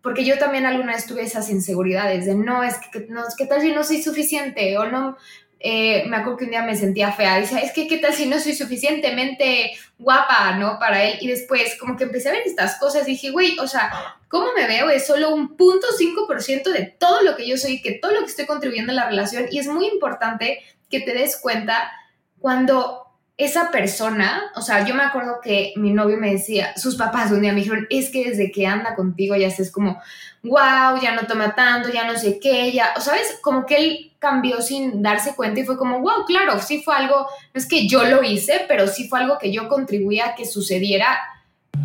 porque 0.02 0.24
yo 0.24 0.38
también 0.38 0.66
alguna 0.66 0.94
vez 0.94 1.06
tuve 1.06 1.22
esas 1.22 1.50
inseguridades 1.50 2.26
de 2.26 2.34
no, 2.34 2.62
es 2.62 2.76
que, 2.92 3.06
no, 3.08 3.22
¿qué 3.36 3.46
tal 3.46 3.60
si 3.60 3.72
no 3.72 3.84
soy 3.84 4.02
suficiente? 4.02 4.78
O 4.78 4.86
no, 4.86 5.16
eh, 5.62 6.04
me 6.06 6.16
acuerdo 6.16 6.38
que 6.38 6.44
un 6.44 6.50
día 6.50 6.62
me 6.62 6.76
sentía 6.76 7.12
fea. 7.12 7.38
Dice, 7.38 7.60
es 7.62 7.72
que, 7.72 7.86
¿qué 7.86 7.98
tal 7.98 8.14
si 8.14 8.26
no 8.26 8.40
soy 8.40 8.54
suficientemente 8.54 9.72
guapa, 9.98 10.56
no? 10.56 10.78
Para 10.78 11.04
él. 11.04 11.18
Y 11.20 11.28
después, 11.28 11.76
como 11.78 11.96
que 11.96 12.04
empecé 12.04 12.30
a 12.30 12.32
ver 12.32 12.42
estas 12.46 12.78
cosas 12.78 13.04
dije, 13.04 13.30
güey, 13.30 13.58
o 13.58 13.66
sea, 13.66 13.92
¿cómo 14.28 14.52
me 14.54 14.66
veo? 14.66 14.88
Es 14.88 15.06
solo 15.06 15.34
un 15.34 15.56
punto 15.56 15.86
5% 15.98 16.72
de 16.72 16.94
todo 16.98 17.22
lo 17.22 17.36
que 17.36 17.46
yo 17.46 17.58
soy, 17.58 17.82
que 17.82 17.92
todo 17.92 18.12
lo 18.12 18.20
que 18.20 18.30
estoy 18.30 18.46
contribuyendo 18.46 18.92
a 18.92 18.94
la 18.94 19.08
relación. 19.08 19.46
Y 19.50 19.58
es 19.58 19.66
muy 19.66 19.86
importante 19.86 20.60
que 20.88 21.00
te 21.00 21.12
des 21.12 21.36
cuenta 21.36 21.90
cuando 22.38 23.09
esa 23.44 23.70
persona, 23.70 24.42
o 24.54 24.60
sea, 24.60 24.84
yo 24.84 24.94
me 24.94 25.02
acuerdo 25.02 25.40
que 25.42 25.72
mi 25.76 25.92
novio 25.92 26.18
me 26.18 26.30
decía, 26.30 26.76
sus 26.76 26.96
papás 26.96 27.32
un 27.32 27.40
día 27.40 27.52
me 27.52 27.60
dijeron, 27.60 27.86
es 27.88 28.10
que 28.10 28.28
desde 28.28 28.52
que 28.52 28.66
anda 28.66 28.94
contigo 28.94 29.34
ya 29.34 29.46
es 29.46 29.70
como, 29.72 29.98
wow, 30.42 31.00
ya 31.02 31.14
no 31.14 31.26
toma 31.26 31.54
tanto, 31.54 31.88
ya 31.88 32.04
no 32.04 32.18
sé 32.18 32.38
qué, 32.38 32.70
ya, 32.70 32.92
o 32.96 33.00
sabes, 33.00 33.38
como 33.42 33.64
que 33.64 33.76
él 33.76 34.12
cambió 34.18 34.60
sin 34.60 35.02
darse 35.02 35.34
cuenta 35.34 35.60
y 35.60 35.64
fue 35.64 35.78
como, 35.78 36.00
wow, 36.00 36.26
claro, 36.26 36.60
sí 36.60 36.82
fue 36.82 36.94
algo, 36.94 37.26
no 37.54 37.58
es 37.58 37.66
que 37.66 37.88
yo 37.88 38.04
lo 38.04 38.22
hice, 38.22 38.66
pero 38.68 38.86
sí 38.86 39.08
fue 39.08 39.20
algo 39.20 39.38
que 39.38 39.50
yo 39.52 39.68
contribuía 39.68 40.26
a 40.26 40.34
que 40.34 40.44
sucediera 40.44 41.18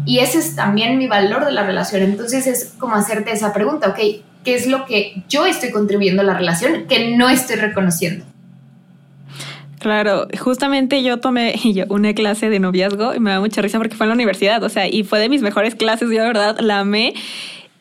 y 0.06 0.20
ese 0.20 0.40
es 0.40 0.56
también 0.56 0.98
mi 0.98 1.08
valor 1.08 1.46
de 1.46 1.52
la 1.52 1.64
relación. 1.66 2.04
Entonces 2.04 2.48
es 2.48 2.74
como 2.78 2.96
hacerte 2.96 3.32
esa 3.32 3.54
pregunta, 3.54 3.90
ok, 3.90 4.00
¿qué 4.44 4.56
es 4.56 4.68
lo 4.68 4.86
que 4.86 5.24
yo 5.30 5.46
estoy 5.46 5.72
contribuyendo 5.72 6.22
a 6.22 6.26
la 6.26 6.34
relación 6.34 6.88
que 6.88 7.16
no 7.16 7.30
estoy 7.30 7.56
reconociendo? 7.56 8.26
Claro, 9.86 10.28
justamente 10.40 11.04
yo 11.04 11.20
tomé 11.20 11.54
una 11.90 12.16
clase 12.16 12.50
de 12.50 12.60
noviazgo 12.60 13.14
y 13.14 13.20
me 13.20 13.30
da 13.30 13.40
mucha 13.40 13.62
risa 13.62 13.78
porque 13.78 13.96
fue 13.96 14.06
en 14.06 14.10
la 14.10 14.16
universidad, 14.16 14.64
o 14.64 14.70
sea, 14.70 14.88
y 14.88 15.04
fue 15.04 15.20
de 15.20 15.30
mis 15.30 15.44
mejores 15.44 15.76
clases, 15.76 16.10
yo 16.10 16.22
de 16.22 16.28
verdad 16.28 16.60
la 16.60 16.80
amé. 16.80 17.14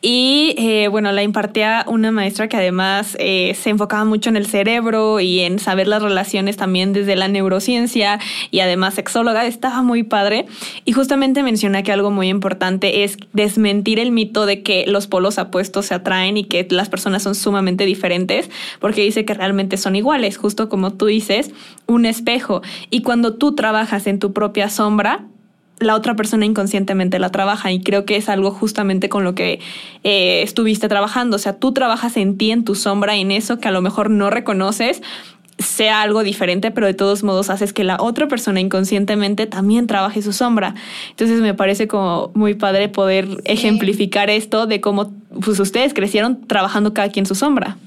Y 0.07 0.53
eh, 0.59 0.87
bueno, 0.87 1.11
la 1.11 1.23
impartía 1.23 1.83
una 1.87 2.11
maestra 2.11 2.47
que 2.47 2.57
además 2.57 3.17
eh, 3.19 3.57
se 3.59 3.71
enfocaba 3.71 4.05
mucho 4.05 4.29
en 4.29 4.37
el 4.37 4.45
cerebro 4.45 5.19
y 5.19 5.39
en 5.39 5.57
saber 5.57 5.87
las 5.87 6.03
relaciones 6.03 6.57
también 6.57 6.93
desde 6.93 7.15
la 7.15 7.27
neurociencia 7.27 8.19
y 8.51 8.59
además 8.59 8.93
sexóloga. 8.93 9.47
Estaba 9.47 9.81
muy 9.81 10.03
padre. 10.03 10.45
Y 10.85 10.91
justamente 10.91 11.41
menciona 11.41 11.81
que 11.81 11.91
algo 11.91 12.11
muy 12.11 12.29
importante 12.29 13.03
es 13.03 13.17
desmentir 13.33 13.97
el 13.97 14.11
mito 14.11 14.45
de 14.45 14.61
que 14.61 14.85
los 14.85 15.07
polos 15.07 15.39
apuestos 15.39 15.87
se 15.87 15.95
atraen 15.95 16.37
y 16.37 16.43
que 16.43 16.67
las 16.69 16.87
personas 16.87 17.23
son 17.23 17.33
sumamente 17.33 17.87
diferentes, 17.87 18.51
porque 18.79 19.01
dice 19.01 19.25
que 19.25 19.33
realmente 19.33 19.75
son 19.75 19.95
iguales, 19.95 20.37
justo 20.37 20.69
como 20.69 20.93
tú 20.93 21.07
dices, 21.07 21.49
un 21.87 22.05
espejo. 22.05 22.61
Y 22.91 23.01
cuando 23.01 23.33
tú 23.37 23.55
trabajas 23.55 24.05
en 24.05 24.19
tu 24.19 24.33
propia 24.33 24.69
sombra, 24.69 25.25
la 25.79 25.95
otra 25.95 26.15
persona 26.15 26.45
inconscientemente 26.45 27.19
la 27.19 27.31
trabaja 27.31 27.71
y 27.71 27.81
creo 27.81 28.05
que 28.05 28.15
es 28.15 28.29
algo 28.29 28.51
justamente 28.51 29.09
con 29.09 29.23
lo 29.23 29.35
que 29.35 29.59
eh, 30.03 30.41
estuviste 30.41 30.87
trabajando. 30.87 31.35
O 31.35 31.39
sea, 31.39 31.57
tú 31.57 31.73
trabajas 31.73 32.17
en 32.17 32.37
ti, 32.37 32.51
en 32.51 32.63
tu 32.63 32.75
sombra, 32.75 33.15
en 33.15 33.31
eso 33.31 33.59
que 33.59 33.67
a 33.67 33.71
lo 33.71 33.81
mejor 33.81 34.09
no 34.09 34.29
reconoces, 34.29 35.01
sea 35.57 36.01
algo 36.01 36.23
diferente, 36.23 36.71
pero 36.71 36.87
de 36.87 36.93
todos 36.93 37.23
modos 37.23 37.49
haces 37.49 37.71
que 37.71 37.83
la 37.83 37.97
otra 38.01 38.27
persona 38.27 38.59
inconscientemente 38.59 39.47
también 39.47 39.87
trabaje 39.87 40.21
su 40.21 40.33
sombra. 40.33 40.75
Entonces 41.11 41.39
me 41.41 41.53
parece 41.53 41.87
como 41.87 42.31
muy 42.33 42.55
padre 42.55 42.89
poder 42.89 43.27
ejemplificar 43.45 44.29
esto 44.29 44.67
de 44.67 44.81
cómo 44.81 45.13
pues, 45.43 45.59
ustedes 45.59 45.93
crecieron 45.93 46.45
trabajando 46.47 46.93
cada 46.93 47.09
quien 47.09 47.25
su 47.25 47.35
sombra. 47.35 47.77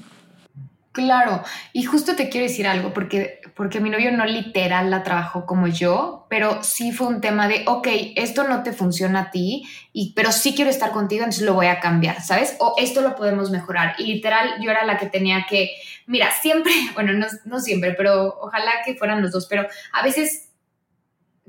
Claro, 0.91 1.43
y 1.71 1.83
justo 1.83 2.15
te 2.15 2.29
quiero 2.29 2.47
decir 2.47 2.67
algo, 2.67 2.93
porque, 2.93 3.39
porque 3.59 3.81
mi 3.81 3.89
novio 3.89 4.13
no 4.13 4.25
literal 4.25 4.89
la 4.89 5.03
trabajó 5.03 5.45
como 5.45 5.67
yo, 5.67 6.25
pero 6.29 6.63
sí 6.63 6.93
fue 6.93 7.07
un 7.07 7.19
tema 7.19 7.49
de, 7.49 7.65
ok, 7.67 7.89
esto 8.15 8.45
no 8.47 8.63
te 8.63 8.71
funciona 8.71 9.19
a 9.19 9.31
ti, 9.31 9.67
pero 10.15 10.31
sí 10.31 10.55
quiero 10.55 10.71
estar 10.71 10.91
contigo, 10.91 11.25
entonces 11.25 11.43
lo 11.43 11.55
voy 11.55 11.65
a 11.65 11.81
cambiar, 11.81 12.21
¿sabes? 12.21 12.55
O 12.59 12.75
esto 12.77 13.01
lo 13.01 13.17
podemos 13.17 13.51
mejorar. 13.51 13.95
Y 13.97 14.05
literal, 14.13 14.51
yo 14.61 14.71
era 14.71 14.85
la 14.85 14.97
que 14.97 15.07
tenía 15.07 15.45
que, 15.49 15.71
mira, 16.07 16.31
siempre, 16.41 16.71
bueno, 16.93 17.11
no, 17.11 17.27
no 17.43 17.59
siempre, 17.59 17.91
pero 17.95 18.37
ojalá 18.39 18.71
que 18.85 18.95
fueran 18.95 19.21
los 19.21 19.33
dos, 19.33 19.45
pero 19.49 19.67
a 19.91 20.03
veces 20.03 20.51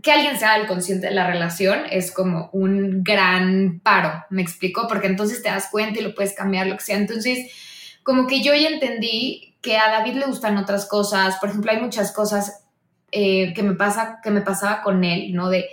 que 0.03 0.11
alguien 0.11 0.37
sea 0.37 0.57
el 0.57 0.67
consciente 0.67 1.07
de 1.07 1.15
la 1.15 1.29
relación 1.29 1.85
es 1.93 2.11
como 2.11 2.51
un 2.53 3.05
gran 3.05 3.79
paro, 3.85 4.25
me 4.31 4.43
explico, 4.43 4.89
porque 4.89 5.07
entonces 5.07 5.45
te 5.45 5.49
das 5.49 5.69
cuenta 5.71 6.01
y 6.01 6.03
lo 6.03 6.17
puedes 6.17 6.35
cambiar, 6.35 6.67
lo 6.67 6.77
que 6.77 6.83
sea. 6.83 6.97
Entonces, 6.97 7.53
como 8.03 8.27
que 8.27 8.43
yo 8.43 8.53
ya 8.53 8.69
entendí 8.69 9.50
que 9.61 9.77
a 9.77 9.91
David 9.91 10.15
le 10.15 10.27
gustan 10.27 10.57
otras 10.57 10.87
cosas. 10.87 11.37
Por 11.41 11.51
ejemplo, 11.51 11.71
hay 11.71 11.81
muchas 11.81 12.13
cosas 12.13 12.65
eh, 13.13 13.53
que, 13.55 13.63
me 13.63 13.75
pasa, 13.75 14.21
que 14.23 14.31
me 14.31 14.41
pasaba 14.41 14.83
con 14.83 15.05
él, 15.05 15.35
¿no? 15.35 15.49
De, 15.49 15.67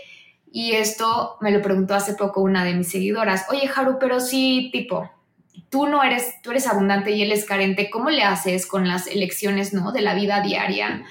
y 0.51 0.73
esto 0.73 1.37
me 1.41 1.51
lo 1.51 1.61
preguntó 1.61 1.93
hace 1.93 2.13
poco 2.13 2.41
una 2.41 2.63
de 2.63 2.73
mis 2.73 2.89
seguidoras. 2.89 3.45
Oye, 3.49 3.69
Haru, 3.73 3.97
pero 3.99 4.19
sí, 4.19 4.69
tipo, 4.71 5.09
tú 5.69 5.87
no 5.87 6.03
eres, 6.03 6.41
tú 6.41 6.51
eres 6.51 6.67
abundante 6.67 7.11
y 7.11 7.21
él 7.21 7.31
es 7.31 7.45
carente. 7.45 7.89
¿Cómo 7.89 8.09
le 8.09 8.23
haces 8.23 8.65
con 8.65 8.87
las 8.87 9.07
elecciones, 9.07 9.73
¿no? 9.73 9.91
De 9.91 10.01
la 10.01 10.15
vida 10.15 10.41
diaria. 10.41 11.03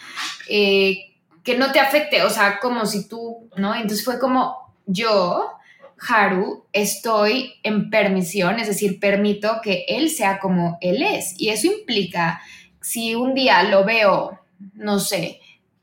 Eh, 0.49 1.15
que 1.43 1.57
no 1.57 1.71
te 1.71 1.79
afecte, 1.79 2.23
o 2.25 2.31
sea, 2.31 2.59
como 2.59 2.87
si 2.87 3.09
tú, 3.09 3.49
¿no? 3.57 3.75
Entonces 3.75 4.05
fue 4.05 4.19
como 4.19 4.75
yo 4.87 5.53
Haru, 5.99 6.67
estoy 6.73 7.55
en 7.63 7.89
permisión, 7.89 8.59
es 8.59 8.67
decir, 8.67 9.01
permito 9.01 9.61
que 9.63 9.85
él 9.89 10.11
sea 10.11 10.39
como 10.39 10.77
él 10.81 11.03
es. 11.03 11.35
Y 11.39 11.51
eso 11.51 11.69
implica, 11.69 12.41
si 12.87 13.17
un 13.17 13.35
día 13.35 13.65
lo 13.65 13.85
veo, 13.85 14.39
no 14.75 15.01
sé, 15.01 15.41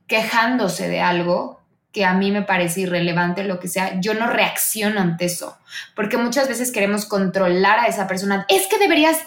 quejándose 0.08 0.88
de 0.88 1.02
algo 1.02 1.60
que 1.92 2.06
a 2.06 2.14
mí 2.14 2.32
me 2.32 2.44
parece 2.44 2.80
irrelevante, 2.80 3.44
lo 3.44 3.60
que 3.60 3.68
sea, 3.68 4.00
yo 4.00 4.14
no 4.14 4.28
reacciono 4.28 5.02
ante 5.02 5.26
eso. 5.26 5.58
Porque 5.98 6.16
muchas 6.16 6.48
veces 6.48 6.72
queremos 6.72 7.06
controlar 7.06 7.80
a 7.80 7.88
esa 7.88 8.08
persona. 8.08 8.46
Es 8.48 8.68
que 8.68 8.78
deberías, 8.78 9.18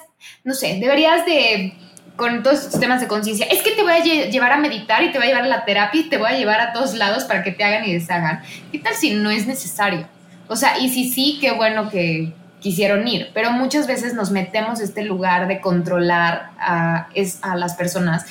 no 0.42 0.54
sé, 0.54 0.78
deberías 0.80 1.26
de 1.26 1.76
con 2.16 2.42
todos 2.42 2.60
estos 2.64 2.80
temas 2.80 3.02
de 3.02 3.08
conciencia, 3.08 3.44
es 3.50 3.60
que 3.60 3.72
te 3.72 3.82
voy 3.82 3.92
a 3.92 4.02
llevar 4.02 4.52
a 4.52 4.56
meditar 4.56 5.02
y 5.02 5.12
te 5.12 5.18
voy 5.18 5.26
a 5.26 5.28
llevar 5.28 5.44
a 5.44 5.48
la 5.48 5.66
terapia 5.66 6.00
y 6.00 6.08
te 6.08 6.16
voy 6.16 6.30
a 6.30 6.38
llevar 6.38 6.62
a 6.62 6.72
todos 6.72 6.94
lados 6.94 7.24
para 7.24 7.42
que 7.42 7.52
te 7.52 7.62
hagan 7.62 7.84
y 7.84 7.92
deshagan. 7.92 8.40
¿Qué 8.72 8.78
tal 8.78 8.94
si 8.94 9.10
no 9.10 9.30
es 9.30 9.46
necesario? 9.46 10.08
O 10.48 10.56
sea, 10.56 10.78
y 10.78 10.88
si 10.88 11.10
sí, 11.10 11.36
qué 11.42 11.52
bueno 11.52 11.90
que 11.90 12.32
quisieron 12.60 13.06
ir, 13.06 13.30
pero 13.34 13.50
muchas 13.50 13.86
veces 13.86 14.14
nos 14.14 14.30
metemos 14.30 14.80
este 14.80 15.04
lugar 15.04 15.48
de 15.48 15.60
controlar 15.60 16.50
a, 16.58 17.08
es, 17.14 17.38
a 17.42 17.56
las 17.56 17.74
personas. 17.74 18.26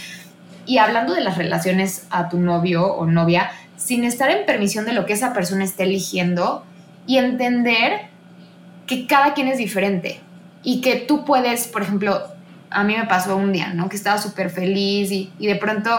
Y 0.65 0.79
hablando 0.79 1.13
de 1.13 1.21
las 1.21 1.37
relaciones 1.37 2.07
a 2.09 2.27
tu 2.29 2.39
novio 2.39 2.85
o 2.85 3.05
novia, 3.05 3.51
sin 3.77 4.03
estar 4.03 4.31
en 4.31 4.45
permisión 4.45 4.85
de 4.85 4.93
lo 4.93 5.05
que 5.05 5.13
esa 5.13 5.33
persona 5.33 5.63
esté 5.63 5.83
eligiendo 5.83 6.65
y 7.05 7.17
entender 7.17 8.07
que 8.87 9.05
cada 9.05 9.33
quien 9.33 9.47
es 9.47 9.57
diferente 9.57 10.19
y 10.63 10.81
que 10.81 10.95
tú 10.95 11.23
puedes, 11.23 11.67
por 11.67 11.83
ejemplo, 11.83 12.23
a 12.71 12.83
mí 12.83 12.95
me 12.97 13.05
pasó 13.05 13.37
un 13.37 13.53
día, 13.53 13.73
¿no? 13.73 13.89
Que 13.89 13.95
estaba 13.95 14.17
súper 14.17 14.49
feliz 14.49 15.11
y, 15.11 15.31
y 15.39 15.47
de 15.47 15.55
pronto 15.55 15.91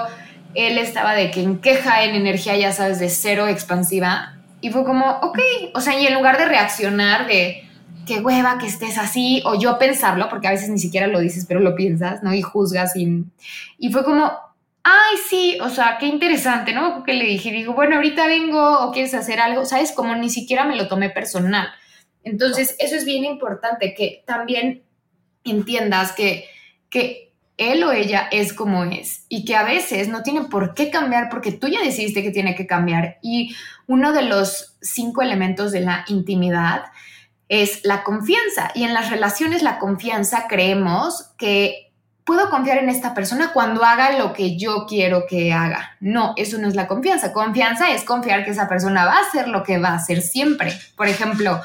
él 0.55 0.79
estaba 0.79 1.15
de 1.15 1.31
que 1.31 1.43
en 1.43 1.59
queja, 1.59 2.03
en 2.05 2.15
energía, 2.15 2.57
ya 2.57 2.73
sabes, 2.73 2.99
de 2.99 3.09
cero 3.09 3.47
expansiva 3.47 4.35
y 4.61 4.71
fue 4.71 4.85
como, 4.85 5.07
ok, 5.23 5.39
o 5.75 5.81
sea, 5.81 5.99
y 5.99 6.07
en 6.07 6.15
lugar 6.15 6.39
de 6.39 6.47
reaccionar 6.47 7.27
de, 7.27 7.66
qué 8.07 8.21
hueva 8.21 8.59
que 8.59 8.66
estés 8.66 8.99
así, 8.99 9.42
o 9.45 9.59
yo 9.59 9.79
pensarlo, 9.79 10.29
porque 10.29 10.49
a 10.49 10.53
veces 10.53 10.71
ni 10.71 10.79
siquiera 10.79 11.07
lo 11.07 11.21
dices, 11.21 11.45
pero 11.47 11.61
lo 11.61 11.75
piensas, 11.75 12.23
¿no? 12.23 12.33
Y 12.33 12.42
juzgas 12.42 12.97
y, 12.97 13.25
y 13.79 13.92
fue 13.92 14.05
como, 14.05 14.33
ay, 14.83 15.16
sí, 15.29 15.59
o 15.61 15.69
sea, 15.69 15.97
qué 15.99 16.07
interesante, 16.07 16.73
¿no? 16.73 17.03
Que 17.03 17.14
le 17.14 17.25
dije, 17.25 17.51
digo, 17.51 17.75
bueno, 17.75 17.97
ahorita 17.97 18.27
vengo 18.27 18.81
o 18.81 18.92
quieres 18.92 19.14
hacer 19.14 19.40
algo, 19.40 19.64
¿sabes? 19.64 19.92
Como 19.92 20.14
ni 20.14 20.31
siquiera 20.31 20.64
me 20.64 20.77
lo 20.77 20.87
tomé 20.87 21.11
personal. 21.11 21.69
Entonces, 22.23 22.77
eso 22.79 22.95
es 22.95 23.05
bien 23.05 23.25
importante, 23.25 23.95
que 23.95 24.23
también 24.27 24.83
entiendas 25.45 26.12
que, 26.12 26.45
que 26.88 27.33
él 27.57 27.83
o 27.85 27.92
ella 27.92 28.29
es 28.31 28.53
como 28.53 28.85
es 28.85 29.25
y 29.29 29.45
que 29.45 29.57
a 29.57 29.64
veces 29.64 30.09
no 30.09 30.23
tiene 30.23 30.42
por 30.42 30.75
qué 30.75 30.90
cambiar 30.90 31.31
porque 31.31 31.53
tú 31.53 31.69
ya 31.69 31.81
decidiste 31.81 32.23
que 32.23 32.31
tiene 32.31 32.55
que 32.55 32.66
cambiar. 32.66 33.19
Y 33.23 33.57
uno 33.87 34.12
de 34.12 34.23
los 34.23 34.77
cinco 34.81 35.23
elementos 35.23 35.73
de 35.73 35.81
la 35.81 36.05
intimidad 36.09 36.85
es 37.49 37.85
la 37.85 38.03
confianza. 38.03 38.71
Y 38.75 38.85
en 38.85 38.95
las 38.95 39.11
relaciones 39.11 39.63
la 39.63 39.79
confianza 39.79 40.47
creemos 40.49 41.33
que 41.39 41.87
puedo 42.25 42.51
confiar 42.51 42.79
en 42.79 42.89
esta 42.89 43.15
persona 43.15 43.53
cuando 43.53 43.85
haga 43.85 44.19
lo 44.19 44.33
que 44.33 44.59
yo 44.59 44.87
quiero 44.89 45.27
que 45.29 45.53
haga. 45.53 45.97
No, 46.01 46.35
eso 46.37 46.59
no 46.59 46.67
es 46.67 46.75
la 46.75 46.89
confianza. 46.89 47.33
Confianza 47.33 47.93
es 47.93 48.03
confiar 48.03 48.45
que 48.45 48.51
esa 48.51 48.69
persona 48.69 49.05
va 49.05 49.13
a 49.13 49.21
hacer 49.21 49.47
lo 49.47 49.63
que 49.63 49.79
va 49.79 49.91
a 49.91 49.95
hacer 49.95 50.21
siempre. 50.21 50.77
Por 50.97 51.07
ejemplo, 51.07 51.63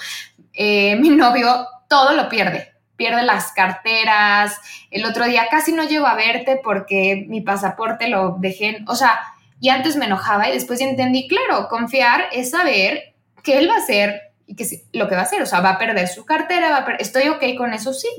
eh, 0.54 0.96
mi 0.98 1.10
novio 1.10 1.68
todo 1.90 2.14
lo 2.14 2.30
pierde. 2.30 2.74
Pierde 2.96 3.24
las 3.24 3.52
carteras. 3.54 4.56
El 4.92 5.04
otro 5.06 5.26
día 5.26 5.48
casi 5.50 5.74
no 5.74 5.84
llego 5.84 6.06
a 6.06 6.14
verte 6.14 6.62
porque 6.64 7.26
mi 7.28 7.42
pasaporte 7.42 8.08
lo 8.08 8.38
dejé. 8.40 8.84
o 8.88 8.96
sea, 8.96 9.20
y 9.60 9.70
antes 9.70 9.96
me 9.96 10.06
enojaba 10.06 10.48
y 10.48 10.54
después 10.54 10.80
entendí, 10.82 11.28
claro, 11.28 11.68
confiar 11.70 12.26
es 12.32 12.52
saber 12.52 13.14
que 13.44 13.58
él 13.58 13.70
va 13.70 13.76
a 13.76 13.80
hacer 13.80 14.31
y 14.52 14.56
que 14.56 14.66
lo 14.92 15.08
que 15.08 15.16
va 15.16 15.22
a 15.22 15.24
hacer, 15.24 15.42
o 15.42 15.46
sea, 15.46 15.62
va 15.62 15.72
a 15.72 15.80
perder 15.80 16.10
su 16.10 16.26
cartera, 16.26 16.72
va 16.72 16.86
a 16.86 16.96
estoy 16.96 17.30
ok 17.30 17.42
con 17.58 17.74
eso, 17.74 17.94
sí, 17.94 18.10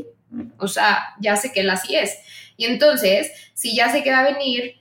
o 0.57 0.67
sea, 0.67 1.15
ya 1.21 1.37
sé 1.37 1.53
que 1.53 1.61
él 1.61 1.69
así 1.69 1.95
es. 1.95 2.17
Y 2.57 2.65
entonces, 2.65 3.31
si 3.53 3.77
ya 3.77 3.93
sé 3.93 4.03
que 4.03 4.13
va 4.13 4.21
a 4.21 4.33
venir, 4.33 4.77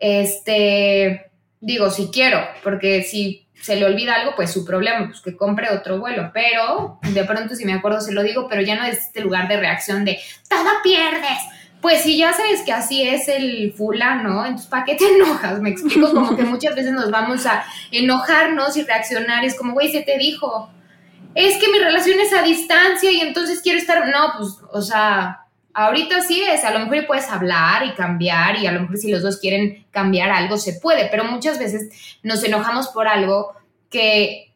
este, 0.00 1.30
digo, 1.60 1.90
si 1.90 2.08
quiero, 2.08 2.40
porque 2.64 3.04
si 3.04 3.46
se 3.54 3.76
le 3.76 3.84
olvida 3.84 4.14
algo, 4.14 4.34
pues 4.34 4.50
su 4.50 4.64
problema, 4.64 5.06
pues 5.06 5.20
que 5.20 5.36
compre 5.36 5.70
otro 5.70 6.00
vuelo, 6.00 6.32
pero 6.34 6.98
de 7.02 7.24
pronto 7.24 7.54
si 7.54 7.64
me 7.64 7.74
acuerdo 7.74 8.00
se 8.00 8.12
lo 8.12 8.24
digo, 8.24 8.48
pero 8.48 8.62
ya 8.62 8.74
no 8.74 8.84
es 8.84 8.98
este 8.98 9.20
lugar 9.20 9.46
de 9.46 9.58
reacción 9.58 10.04
de, 10.04 10.18
todo 10.48 10.70
pierdes, 10.82 11.38
pues 11.80 12.02
si 12.02 12.18
ya 12.18 12.32
sabes 12.32 12.62
que 12.62 12.72
así 12.72 13.06
es 13.06 13.28
el 13.28 13.72
fulano, 13.74 14.44
entonces 14.44 14.66
¿para 14.66 14.84
qué 14.84 14.96
te 14.96 15.04
enojas? 15.08 15.60
Me 15.60 15.70
explico 15.70 16.12
como 16.12 16.34
que 16.34 16.42
muchas 16.44 16.74
veces 16.74 16.90
nos 16.90 17.12
vamos 17.12 17.46
a 17.46 17.64
enojarnos 17.92 18.76
y 18.76 18.82
reaccionar, 18.82 19.44
es 19.44 19.54
como, 19.54 19.72
güey, 19.72 19.92
se 19.92 20.02
te 20.02 20.18
dijo, 20.18 20.68
es 21.36 21.58
que 21.58 21.68
mi 21.70 21.78
relación 21.78 22.18
es 22.18 22.32
a 22.32 22.42
distancia 22.42 23.12
y 23.12 23.20
entonces 23.20 23.60
quiero 23.60 23.78
estar, 23.78 24.08
no, 24.08 24.32
pues, 24.38 24.56
o 24.72 24.80
sea, 24.80 25.46
ahorita 25.74 26.22
sí 26.22 26.42
es, 26.42 26.64
a 26.64 26.70
lo 26.70 26.78
mejor 26.78 27.06
puedes 27.06 27.28
hablar 27.28 27.84
y 27.84 27.92
cambiar 27.92 28.56
y 28.56 28.66
a 28.66 28.72
lo 28.72 28.80
mejor 28.80 28.96
si 28.96 29.12
los 29.12 29.22
dos 29.22 29.36
quieren 29.36 29.86
cambiar 29.90 30.30
algo 30.30 30.56
se 30.56 30.72
puede, 30.80 31.08
pero 31.10 31.24
muchas 31.24 31.58
veces 31.58 32.18
nos 32.22 32.42
enojamos 32.42 32.88
por 32.88 33.06
algo 33.06 33.52
que 33.90 34.54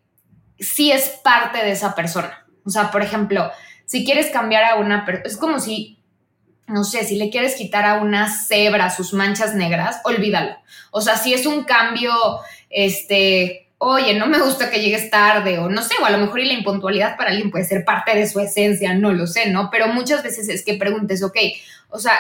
sí 0.58 0.90
es 0.90 1.20
parte 1.22 1.58
de 1.58 1.72
esa 1.72 1.94
persona. 1.94 2.46
O 2.64 2.70
sea, 2.70 2.90
por 2.90 3.02
ejemplo, 3.02 3.50
si 3.84 4.02
quieres 4.06 4.30
cambiar 4.30 4.64
a 4.64 4.76
una 4.76 5.04
persona, 5.04 5.26
es 5.26 5.36
como 5.36 5.60
si, 5.60 5.98
no 6.66 6.84
sé, 6.84 7.04
si 7.04 7.16
le 7.16 7.28
quieres 7.28 7.56
quitar 7.56 7.84
a 7.84 8.00
una 8.00 8.26
cebra 8.26 8.88
sus 8.88 9.12
manchas 9.12 9.54
negras, 9.54 10.00
olvídalo. 10.04 10.56
O 10.92 11.02
sea, 11.02 11.18
si 11.18 11.34
es 11.34 11.44
un 11.44 11.64
cambio, 11.64 12.14
este, 12.70 13.69
oye, 13.82 14.14
no 14.14 14.26
me 14.26 14.38
gusta 14.38 14.70
que 14.70 14.82
llegues 14.82 15.08
tarde, 15.08 15.58
o 15.58 15.70
no 15.70 15.82
sé, 15.82 15.94
o 16.02 16.04
a 16.04 16.10
lo 16.10 16.18
mejor 16.18 16.40
y 16.40 16.44
la 16.44 16.52
impuntualidad 16.52 17.16
para 17.16 17.30
alguien 17.30 17.50
puede 17.50 17.64
ser 17.64 17.82
parte 17.82 18.14
de 18.14 18.28
su 18.28 18.38
esencia, 18.38 18.92
no 18.92 19.12
lo 19.12 19.26
sé, 19.26 19.50
¿no? 19.50 19.70
Pero 19.70 19.88
muchas 19.88 20.22
veces 20.22 20.50
es 20.50 20.62
que 20.62 20.74
preguntes, 20.74 21.22
ok, 21.22 21.36
o 21.88 21.98
sea, 21.98 22.12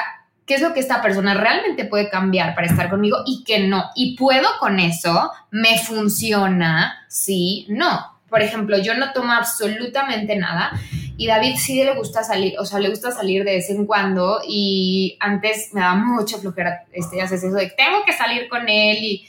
¿qué 0.46 0.54
es 0.54 0.62
lo 0.62 0.72
que 0.72 0.80
esta 0.80 1.02
persona 1.02 1.34
realmente 1.34 1.84
puede 1.84 2.08
cambiar 2.08 2.54
para 2.54 2.66
estar 2.66 2.88
conmigo 2.88 3.18
y 3.26 3.44
qué 3.44 3.68
no? 3.68 3.90
Y 3.94 4.16
puedo 4.16 4.48
con 4.58 4.80
eso, 4.80 5.30
me 5.50 5.78
funciona, 5.78 7.04
sí, 7.08 7.66
no. 7.68 8.18
Por 8.30 8.40
ejemplo, 8.40 8.78
yo 8.78 8.94
no 8.94 9.12
tomo 9.12 9.32
absolutamente 9.32 10.36
nada 10.36 10.72
y 11.18 11.26
David 11.26 11.56
sí 11.58 11.84
le 11.84 11.94
gusta 11.94 12.24
salir, 12.24 12.58
o 12.58 12.64
sea, 12.64 12.78
le 12.78 12.88
gusta 12.88 13.10
salir 13.10 13.44
de 13.44 13.56
vez 13.56 13.68
en 13.68 13.84
cuando 13.84 14.40
y 14.48 15.18
antes 15.20 15.74
me 15.74 15.82
daba 15.82 15.96
mucha 15.96 16.38
flojera, 16.38 16.84
este, 16.90 17.20
haces 17.20 17.44
eso 17.44 17.56
de 17.56 17.70
tengo 17.76 18.02
que 18.06 18.14
salir 18.14 18.48
con 18.48 18.66
él 18.66 18.96
y 19.04 19.28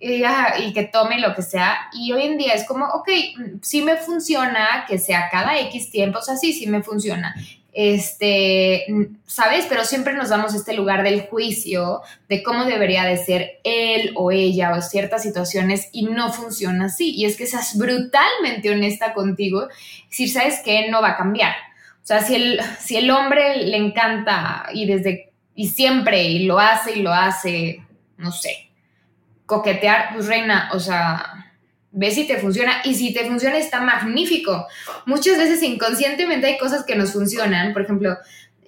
y, 0.00 0.72
que 0.72 0.84
tome 0.84 1.20
lo 1.20 1.34
que 1.34 1.42
sea. 1.42 1.90
Y 1.92 2.12
hoy 2.12 2.22
en 2.22 2.38
día 2.38 2.54
es 2.54 2.64
como, 2.64 2.86
ok, 2.86 3.08
sí 3.62 3.82
me 3.82 3.96
funciona 3.96 4.86
que 4.88 4.98
sea 4.98 5.28
cada 5.30 5.58
X 5.60 5.90
tiempo, 5.90 6.18
o 6.18 6.22
sea, 6.22 6.36
sí, 6.36 6.52
sí 6.52 6.66
me 6.66 6.82
funciona. 6.82 7.34
Este, 7.72 8.86
¿sabes? 9.26 9.66
Pero 9.68 9.84
siempre 9.84 10.14
nos 10.14 10.30
damos 10.30 10.54
este 10.54 10.74
lugar 10.74 11.04
del 11.04 11.22
juicio 11.22 12.00
de 12.28 12.42
cómo 12.42 12.64
debería 12.64 13.04
de 13.04 13.16
ser 13.16 13.60
él 13.62 14.12
o 14.16 14.32
ella 14.32 14.72
o 14.74 14.82
ciertas 14.82 15.22
situaciones 15.22 15.88
y 15.92 16.04
no 16.04 16.32
funciona 16.32 16.86
así. 16.86 17.14
Y 17.14 17.26
es 17.26 17.36
que 17.36 17.46
seas 17.46 17.76
brutalmente 17.76 18.70
honesta 18.70 19.12
contigo, 19.12 19.68
decir, 20.08 20.30
¿sabes 20.30 20.60
qué? 20.64 20.88
No 20.90 21.00
va 21.00 21.10
a 21.10 21.16
cambiar. 21.16 21.54
O 22.02 22.06
sea, 22.06 22.22
si 22.22 22.34
el, 22.34 22.60
si 22.80 22.96
el 22.96 23.10
hombre 23.10 23.58
le 23.58 23.76
encanta 23.76 24.66
y 24.72 24.86
desde, 24.86 25.30
y 25.54 25.68
siempre, 25.68 26.24
y 26.24 26.46
lo 26.46 26.58
hace 26.58 26.98
y 26.98 27.02
lo 27.02 27.12
hace, 27.12 27.84
no 28.16 28.32
sé, 28.32 28.69
coquetear, 29.50 30.14
pues 30.14 30.28
reina, 30.28 30.70
o 30.72 30.78
sea, 30.78 31.40
ve 31.90 32.10
si 32.12 32.24
te 32.26 32.38
funciona 32.38 32.82
y 32.84 32.94
si 32.94 33.12
te 33.12 33.26
funciona 33.26 33.58
está 33.58 33.80
magnífico. 33.80 34.66
Muchas 35.06 35.36
veces 35.36 35.62
inconscientemente 35.62 36.46
hay 36.46 36.58
cosas 36.58 36.84
que 36.84 36.94
nos 36.94 37.12
funcionan, 37.12 37.72
por 37.72 37.82
ejemplo, 37.82 38.16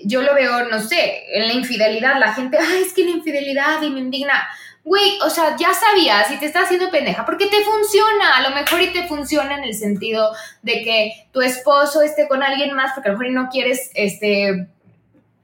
yo 0.05 0.23
lo 0.23 0.35
veo, 0.35 0.68
no 0.68 0.81
sé, 0.81 1.23
en 1.33 1.47
la 1.47 1.53
infidelidad, 1.55 2.18
la 2.18 2.35
gente, 2.35 2.59
ay, 2.61 2.83
es 2.85 2.92
que 2.92 3.05
la 3.05 3.11
infidelidad 3.11 3.81
y 3.83 3.90
me 3.90 4.01
indigna. 4.01 4.49
Güey, 4.83 5.21
o 5.25 5.31
sea, 5.31 5.57
ya 5.57 5.73
sabías 5.73 6.29
y 6.33 6.38
te 6.38 6.47
está 6.47 6.62
haciendo 6.62 6.90
pendeja, 6.90 7.25
porque 7.25 7.47
te 7.47 7.62
funciona, 7.62 8.38
a 8.38 8.42
lo 8.42 8.51
mejor 8.53 8.83
y 8.83 8.92
te 8.92 9.07
funciona 9.07 9.57
en 9.57 9.62
el 9.62 9.75
sentido 9.75 10.33
de 10.62 10.83
que 10.83 11.29
tu 11.31 11.40
esposo 11.40 12.03
esté 12.03 12.27
con 12.27 12.42
alguien 12.42 12.75
más, 12.75 12.90
porque 12.92 13.09
a 13.09 13.12
lo 13.12 13.18
mejor 13.18 13.33
no 13.33 13.49
quieres, 13.49 13.92
este, 13.95 14.66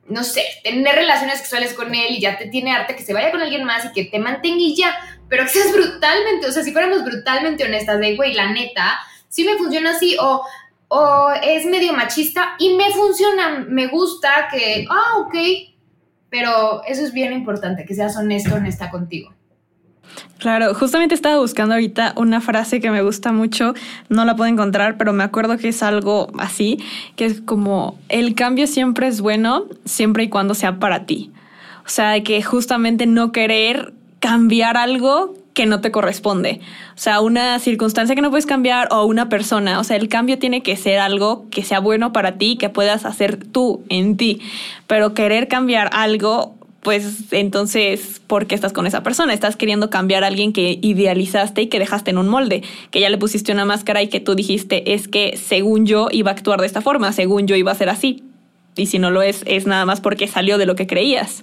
no 0.09 0.25
sé, 0.25 0.43
tener 0.65 0.97
relaciones 0.97 1.39
sexuales 1.39 1.73
con 1.75 1.95
él 1.95 2.17
y 2.17 2.21
ya 2.21 2.37
te 2.37 2.47
tiene 2.49 2.73
arte 2.73 2.97
que 2.97 3.05
se 3.05 3.15
vaya 3.15 3.31
con 3.31 3.41
alguien 3.41 3.63
más 3.63 3.85
y 3.85 3.93
que 3.93 4.07
te 4.07 4.19
mantenga 4.19 4.59
y 4.59 4.75
ya, 4.75 4.99
pero 5.29 5.45
que 5.45 5.51
seas 5.51 5.73
brutalmente, 5.73 6.47
o 6.47 6.53
sea, 6.53 6.63
si 6.63 6.73
fuéramos 6.73 7.05
brutalmente 7.05 7.65
honestas 7.65 8.01
de, 8.01 8.17
güey, 8.17 8.35
la 8.35 8.53
neta, 8.53 8.99
sí 9.29 9.45
me 9.45 9.57
funciona 9.57 9.91
así, 9.91 10.17
o, 10.21 10.45
o 10.89 11.31
es 11.43 11.67
medio 11.67 11.93
machista 11.93 12.55
y 12.59 12.75
me 12.77 12.91
funciona, 12.91 13.65
me 13.69 13.87
gusta 13.89 14.49
que, 14.51 14.87
ah, 14.91 15.19
ok, 15.19 15.35
pero 16.31 16.83
eso 16.87 17.03
es 17.03 17.13
bien 17.13 17.33
importante, 17.33 17.85
que 17.85 17.95
seas 17.95 18.17
honesto, 18.17 18.55
honesta 18.55 18.91
contigo. 18.91 19.33
Claro, 20.39 20.75
justamente 20.75 21.15
estaba 21.15 21.39
buscando 21.39 21.75
ahorita 21.75 22.15
una 22.17 22.41
frase 22.41 22.81
que 22.81 22.91
me 22.91 23.03
gusta 23.03 23.33
mucho, 23.33 23.75
no 24.09 24.25
la 24.25 24.37
puedo 24.37 24.51
encontrar, 24.51 24.97
pero 24.97 25.13
me 25.13 25.25
acuerdo 25.25 25.59
que 25.59 25.69
es 25.69 25.83
algo 25.83 26.31
así, 26.39 26.79
que 27.17 27.27
es 27.27 27.41
como, 27.41 27.99
el 28.09 28.35
cambio 28.35 28.67
siempre 28.67 29.09
es 29.09 29.21
bueno, 29.21 29.67
siempre 29.85 30.25
y 30.25 30.29
cuando 30.29 30.55
sea 30.55 30.79
para 30.79 31.07
ti. 31.07 31.33
O 31.85 31.89
sea, 31.89 32.23
que 32.23 32.43
justamente 32.43 33.07
no 33.07 33.33
querer 33.33 33.95
cambiar 34.21 34.77
algo 34.77 35.35
que 35.59 35.67
no 35.67 35.81
te 35.81 35.91
corresponde. 35.91 36.61
O 36.95 36.99
sea, 36.99 37.21
una 37.21 37.59
circunstancia 37.59 38.15
que 38.15 38.23
no 38.23 38.31
puedes 38.31 38.47
cambiar 38.47 38.87
o 38.93 39.05
una 39.05 39.29
persona. 39.29 39.81
O 39.81 39.85
sea, 39.85 39.97
el 39.97 40.09
cambio 40.09 40.39
tiene 40.39 40.63
que 40.63 40.77
ser 40.77 41.01
algo 41.01 41.47
que 41.51 41.65
sea 41.65 41.81
bueno 41.81 42.13
para 42.13 42.39
ti, 42.39 42.57
que 42.57 42.69
puedas 42.69 43.05
hacer 43.05 43.45
tú 43.45 43.83
en 43.89 44.17
ti. 44.17 44.41
Pero 44.87 45.15
querer 45.15 45.49
cambiar 45.49 45.91
algo, 45.93 46.55
pues 46.81 47.33
entonces, 47.33 48.21
¿por 48.27 48.47
qué 48.47 48.55
estás 48.55 48.73
con 48.73 48.87
esa 48.87 49.03
persona? 49.03 49.35
Estás 49.35 49.57
queriendo 49.57 49.91
cambiar 49.91 50.23
a 50.23 50.29
alguien 50.29 50.53
que 50.53 50.79
idealizaste 50.81 51.63
y 51.63 51.67
que 51.67 51.81
dejaste 51.81 52.13
en 52.13 52.19
un 52.19 52.29
molde, 52.29 52.63
que 52.93 53.01
ya 53.01 53.11
le 53.11 53.19
pusiste 53.19 53.51
una 53.51 53.65
máscara 53.65 54.01
y 54.01 54.07
que 54.07 54.21
tú 54.21 54.37
dijiste, 54.37 54.95
es 54.95 55.09
que 55.09 55.37
según 55.37 55.87
yo 55.87 56.07
iba 56.13 56.31
a 56.31 56.35
actuar 56.35 56.61
de 56.61 56.69
esta 56.69 56.83
forma, 56.83 57.13
según 57.13 57.49
yo 57.49 57.57
iba 57.57 57.73
a 57.73 57.75
ser 57.75 57.89
así. 57.89 58.23
Y 58.77 58.87
si 58.87 59.01
no 59.01 59.11
lo 59.11 59.23
es, 59.23 59.43
es 59.45 59.67
nada 59.67 59.85
más 59.87 60.01
porque 60.01 60.29
salió 60.29 60.57
de 60.57 60.67
lo 60.67 60.77
que 60.77 60.87
creías. 60.87 61.43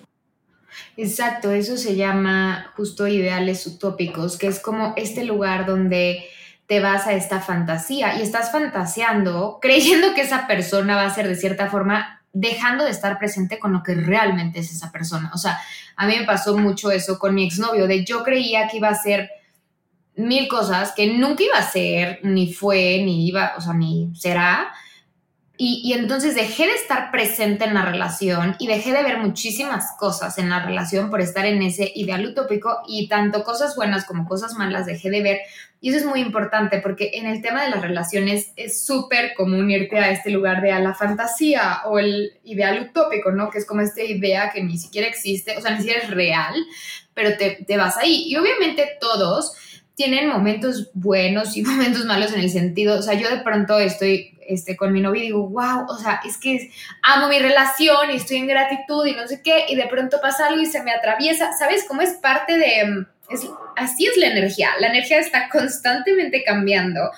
Exacto, 0.97 1.51
eso 1.51 1.77
se 1.77 1.95
llama 1.95 2.71
justo 2.75 3.07
ideales 3.07 3.65
utópicos, 3.67 4.37
que 4.37 4.47
es 4.47 4.59
como 4.59 4.93
este 4.97 5.23
lugar 5.23 5.65
donde 5.65 6.25
te 6.67 6.79
vas 6.79 7.05
a 7.05 7.13
esta 7.13 7.41
fantasía 7.41 8.17
y 8.17 8.21
estás 8.21 8.51
fantaseando, 8.51 9.59
creyendo 9.61 10.13
que 10.13 10.21
esa 10.21 10.47
persona 10.47 10.95
va 10.95 11.05
a 11.05 11.13
ser 11.13 11.27
de 11.27 11.35
cierta 11.35 11.69
forma, 11.69 12.21
dejando 12.33 12.83
de 12.83 12.91
estar 12.91 13.17
presente 13.19 13.59
con 13.59 13.71
lo 13.71 13.83
que 13.83 13.95
realmente 13.95 14.59
es 14.59 14.71
esa 14.71 14.91
persona. 14.91 15.31
O 15.33 15.37
sea, 15.37 15.59
a 15.95 16.07
mí 16.07 16.17
me 16.17 16.25
pasó 16.25 16.57
mucho 16.57 16.91
eso 16.91 17.19
con 17.19 17.35
mi 17.35 17.45
exnovio, 17.45 17.87
de 17.87 18.03
yo 18.03 18.23
creía 18.23 18.67
que 18.67 18.77
iba 18.77 18.89
a 18.89 18.95
ser 18.95 19.29
mil 20.15 20.47
cosas 20.47 20.93
que 20.95 21.07
nunca 21.13 21.43
iba 21.43 21.57
a 21.57 21.69
ser, 21.69 22.19
ni 22.23 22.53
fue, 22.53 23.01
ni 23.03 23.27
iba, 23.27 23.53
o 23.57 23.61
sea, 23.61 23.73
ni 23.73 24.11
será, 24.15 24.73
y, 25.57 25.93
entonces 25.93 26.35
dejé 26.35 26.67
de 26.67 26.73
estar 26.73 27.11
presente 27.11 27.63
en 27.63 27.73
la 27.73 27.85
relación 27.85 28.55
y 28.59 28.67
dejé 28.67 28.91
de 28.91 29.03
ver 29.03 29.19
muchísimas 29.19 29.95
cosas 29.97 30.37
en 30.37 30.49
la 30.49 30.65
relación 30.65 31.09
por 31.09 31.21
estar 31.21 31.45
en 31.45 31.61
ese 31.61 31.91
ideal 31.95 32.25
utópico 32.25 32.81
y 32.87 33.07
tanto 33.07 33.43
cosas 33.43 33.75
buenas 33.75 34.05
como 34.05 34.27
cosas 34.27 34.55
malas 34.55 34.85
dejé 34.85 35.09
de 35.09 35.21
ver. 35.21 35.39
Y 35.79 35.89
eso 35.89 35.99
es 35.99 36.05
muy 36.05 36.19
importante 36.19 36.79
porque 36.79 37.11
en 37.13 37.25
el 37.25 37.41
tema 37.41 37.63
de 37.63 37.69
las 37.69 37.81
relaciones 37.81 38.51
es 38.55 38.85
súper 38.85 39.33
común 39.35 39.71
irte 39.71 39.97
a 39.97 40.11
este 40.11 40.29
lugar 40.29 40.61
de 40.61 40.71
a 40.71 40.79
la 40.79 40.93
fantasía 40.93 41.81
o 41.85 41.99
el 41.99 42.33
ideal 42.43 42.89
utópico, 42.89 43.31
¿no? 43.31 43.49
Que 43.49 43.59
es 43.59 43.65
como 43.65 43.81
esta 43.81 44.03
idea 44.03 44.51
que 44.51 44.63
ni 44.63 44.77
siquiera 44.77 45.07
existe, 45.07 45.57
o 45.57 45.61
sea, 45.61 45.71
ni 45.71 45.77
siquiera 45.77 46.01
es 46.01 46.09
real, 46.09 46.53
pero 47.13 47.37
te, 47.37 47.63
te 47.65 47.77
vas 47.77 47.97
ahí. 47.97 48.25
Y 48.27 48.35
obviamente 48.35 48.97
todos 48.99 49.53
tienen 49.95 50.27
momentos 50.27 50.91
buenos 50.93 51.57
y 51.57 51.61
momentos 51.63 52.05
malos 52.05 52.33
en 52.33 52.41
el 52.41 52.49
sentido, 52.49 52.99
o 52.99 53.01
sea, 53.01 53.15
yo 53.15 53.29
de 53.29 53.41
pronto 53.41 53.79
estoy 53.79 54.37
este, 54.47 54.75
con 54.75 54.93
mi 54.93 55.01
novio 55.01 55.21
y 55.21 55.25
digo, 55.27 55.49
wow, 55.49 55.85
o 55.87 55.97
sea, 55.97 56.21
es 56.25 56.37
que 56.37 56.71
amo 57.01 57.27
mi 57.27 57.39
relación 57.39 58.11
y 58.11 58.17
estoy 58.17 58.37
en 58.37 58.47
gratitud 58.47 59.05
y 59.05 59.13
no 59.13 59.27
sé 59.27 59.41
qué, 59.43 59.65
y 59.69 59.75
de 59.75 59.87
pronto 59.87 60.19
pasa 60.21 60.47
algo 60.47 60.61
y 60.61 60.67
se 60.67 60.83
me 60.83 60.91
atraviesa, 60.91 61.51
¿sabes? 61.57 61.85
cómo 61.87 62.01
es 62.01 62.13
parte 62.13 62.57
de, 62.57 62.85
mm, 62.85 63.07
así 63.75 64.05
es 64.05 64.17
la 64.17 64.27
energía, 64.27 64.69
la 64.79 64.89
energía 64.89 65.19
está 65.19 65.49
constantemente 65.49 66.43
cambiando 66.43 67.11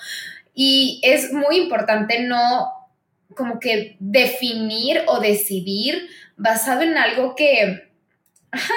y 0.54 1.00
es 1.04 1.32
muy 1.32 1.56
importante 1.56 2.20
no 2.20 2.72
como 3.36 3.60
que 3.60 3.96
definir 4.00 5.02
o 5.06 5.20
decidir 5.20 6.08
basado 6.36 6.82
en 6.82 6.96
algo 6.96 7.36
que, 7.36 7.90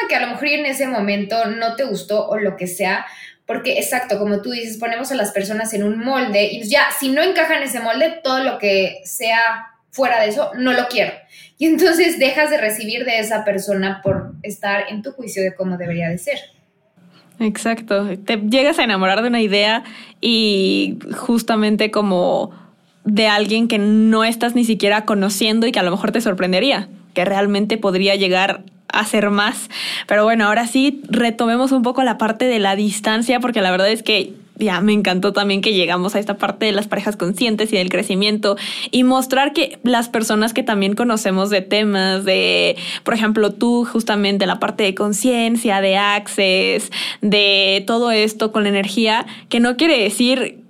que 0.10 0.16
a 0.16 0.22
lo 0.22 0.28
mejor 0.28 0.48
en 0.48 0.66
ese 0.66 0.88
momento 0.88 1.46
no 1.46 1.76
te 1.76 1.84
gustó 1.84 2.28
o 2.28 2.38
lo 2.38 2.58
que 2.58 2.68
sea, 2.68 3.06
porque 3.52 3.74
exacto, 3.74 4.18
como 4.18 4.42
tú 4.42 4.52
dices, 4.52 4.78
ponemos 4.78 5.12
a 5.12 5.16
las 5.16 5.32
personas 5.32 5.74
en 5.74 5.84
un 5.84 6.00
molde 6.00 6.46
y 6.54 6.64
ya, 6.64 6.84
si 6.98 7.10
no 7.10 7.22
encaja 7.22 7.58
en 7.58 7.64
ese 7.64 7.82
molde, 7.82 8.22
todo 8.24 8.42
lo 8.46 8.58
que 8.58 9.02
sea 9.04 9.74
fuera 9.90 10.22
de 10.22 10.30
eso, 10.30 10.52
no 10.58 10.72
lo 10.72 10.88
quiero. 10.88 11.12
Y 11.58 11.66
entonces 11.66 12.18
dejas 12.18 12.50
de 12.50 12.58
recibir 12.58 13.04
de 13.04 13.20
esa 13.20 13.44
persona 13.44 14.00
por 14.02 14.36
estar 14.42 14.86
en 14.88 15.02
tu 15.02 15.12
juicio 15.12 15.44
de 15.44 15.54
cómo 15.54 15.76
debería 15.76 16.08
de 16.08 16.18
ser. 16.18 16.38
Exacto, 17.42 18.18
te 18.20 18.38
llegas 18.38 18.80
a 18.80 18.86
enamorar 18.86 19.22
de 19.22 19.28
una 19.28 19.42
idea 19.42 19.84
y 20.22 20.98
justamente 21.18 21.92
como 21.92 22.52
de 23.04 23.28
alguien 23.28 23.68
que 23.68 23.80
no 23.80 24.24
estás 24.24 24.56
ni 24.56 24.64
siquiera 24.64 25.04
conociendo 25.04 25.68
y 25.68 25.74
que 25.74 25.80
a 25.80 25.84
lo 25.84 25.92
mejor 25.92 26.14
te 26.14 26.22
sorprendería, 26.22 26.88
que 27.14 27.26
realmente 27.26 27.78
podría 27.78 28.16
llegar 28.16 28.64
hacer 28.94 29.30
más. 29.30 29.70
Pero 30.08 30.24
bueno, 30.24 30.46
ahora 30.46 30.68
sí, 30.68 31.02
retomemos 31.10 31.72
un 31.72 31.84
poco 31.84 32.04
la 32.04 32.18
parte 32.18 32.46
de 32.46 32.60
la 32.60 32.76
distancia, 32.76 33.40
porque 33.40 33.62
la 33.62 33.72
verdad 33.72 33.90
es 33.90 34.04
que 34.04 34.34
ya 34.62 34.80
me 34.82 34.94
encantó 34.94 35.34
también 35.34 35.62
que 35.62 35.74
llegamos 35.74 36.16
a 36.16 36.20
esta 36.20 36.38
parte 36.38 36.68
de 36.68 36.72
las 36.72 36.88
parejas 36.88 37.18
conscientes 37.18 37.74
y 37.74 37.78
del 37.78 37.90
crecimiento 37.90 38.58
y 38.92 39.04
mostrar 39.04 39.54
que 39.54 39.80
las 39.84 40.10
personas 40.10 40.54
que 40.54 40.64
también 40.64 40.94
conocemos 40.94 41.50
de 41.50 41.62
temas 41.62 42.24
de, 42.26 42.78
por 43.04 43.14
ejemplo, 43.14 43.52
tú 43.52 43.86
justamente 43.86 44.46
la 44.46 44.60
parte 44.60 44.84
de 44.84 44.96
conciencia, 44.96 45.82
de 45.82 45.98
access, 45.98 46.92
de 47.22 47.84
todo 47.88 48.12
esto 48.12 48.52
con 48.52 48.64
la 48.64 48.70
energía, 48.70 49.26
que 49.50 49.60
no 49.60 49.78
quiere 49.78 49.98
decir 50.02 50.61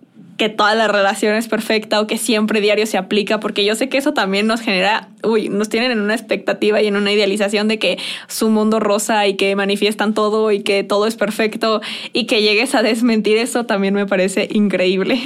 que 0.41 0.49
toda 0.49 0.73
la 0.73 0.87
relación 0.87 1.35
es 1.35 1.47
perfecta 1.47 2.01
o 2.01 2.07
que 2.07 2.17
siempre 2.17 2.61
diario 2.61 2.87
se 2.87 2.97
aplica, 2.97 3.39
porque 3.39 3.63
yo 3.63 3.75
sé 3.75 3.89
que 3.89 3.99
eso 3.99 4.15
también 4.15 4.47
nos 4.47 4.59
genera, 4.59 5.09
uy, 5.21 5.49
nos 5.49 5.69
tienen 5.69 5.91
en 5.91 6.01
una 6.01 6.15
expectativa 6.15 6.81
y 6.81 6.87
en 6.87 6.95
una 6.95 7.11
idealización 7.11 7.67
de 7.67 7.77
que 7.77 7.99
su 8.27 8.49
mundo 8.49 8.79
rosa 8.79 9.27
y 9.27 9.35
que 9.35 9.55
manifiestan 9.55 10.15
todo 10.15 10.51
y 10.51 10.63
que 10.63 10.83
todo 10.83 11.05
es 11.05 11.15
perfecto 11.15 11.79
y 12.11 12.25
que 12.25 12.41
llegues 12.41 12.73
a 12.73 12.81
desmentir 12.81 13.37
eso 13.37 13.67
también 13.67 13.93
me 13.93 14.07
parece 14.07 14.49
increíble. 14.51 15.21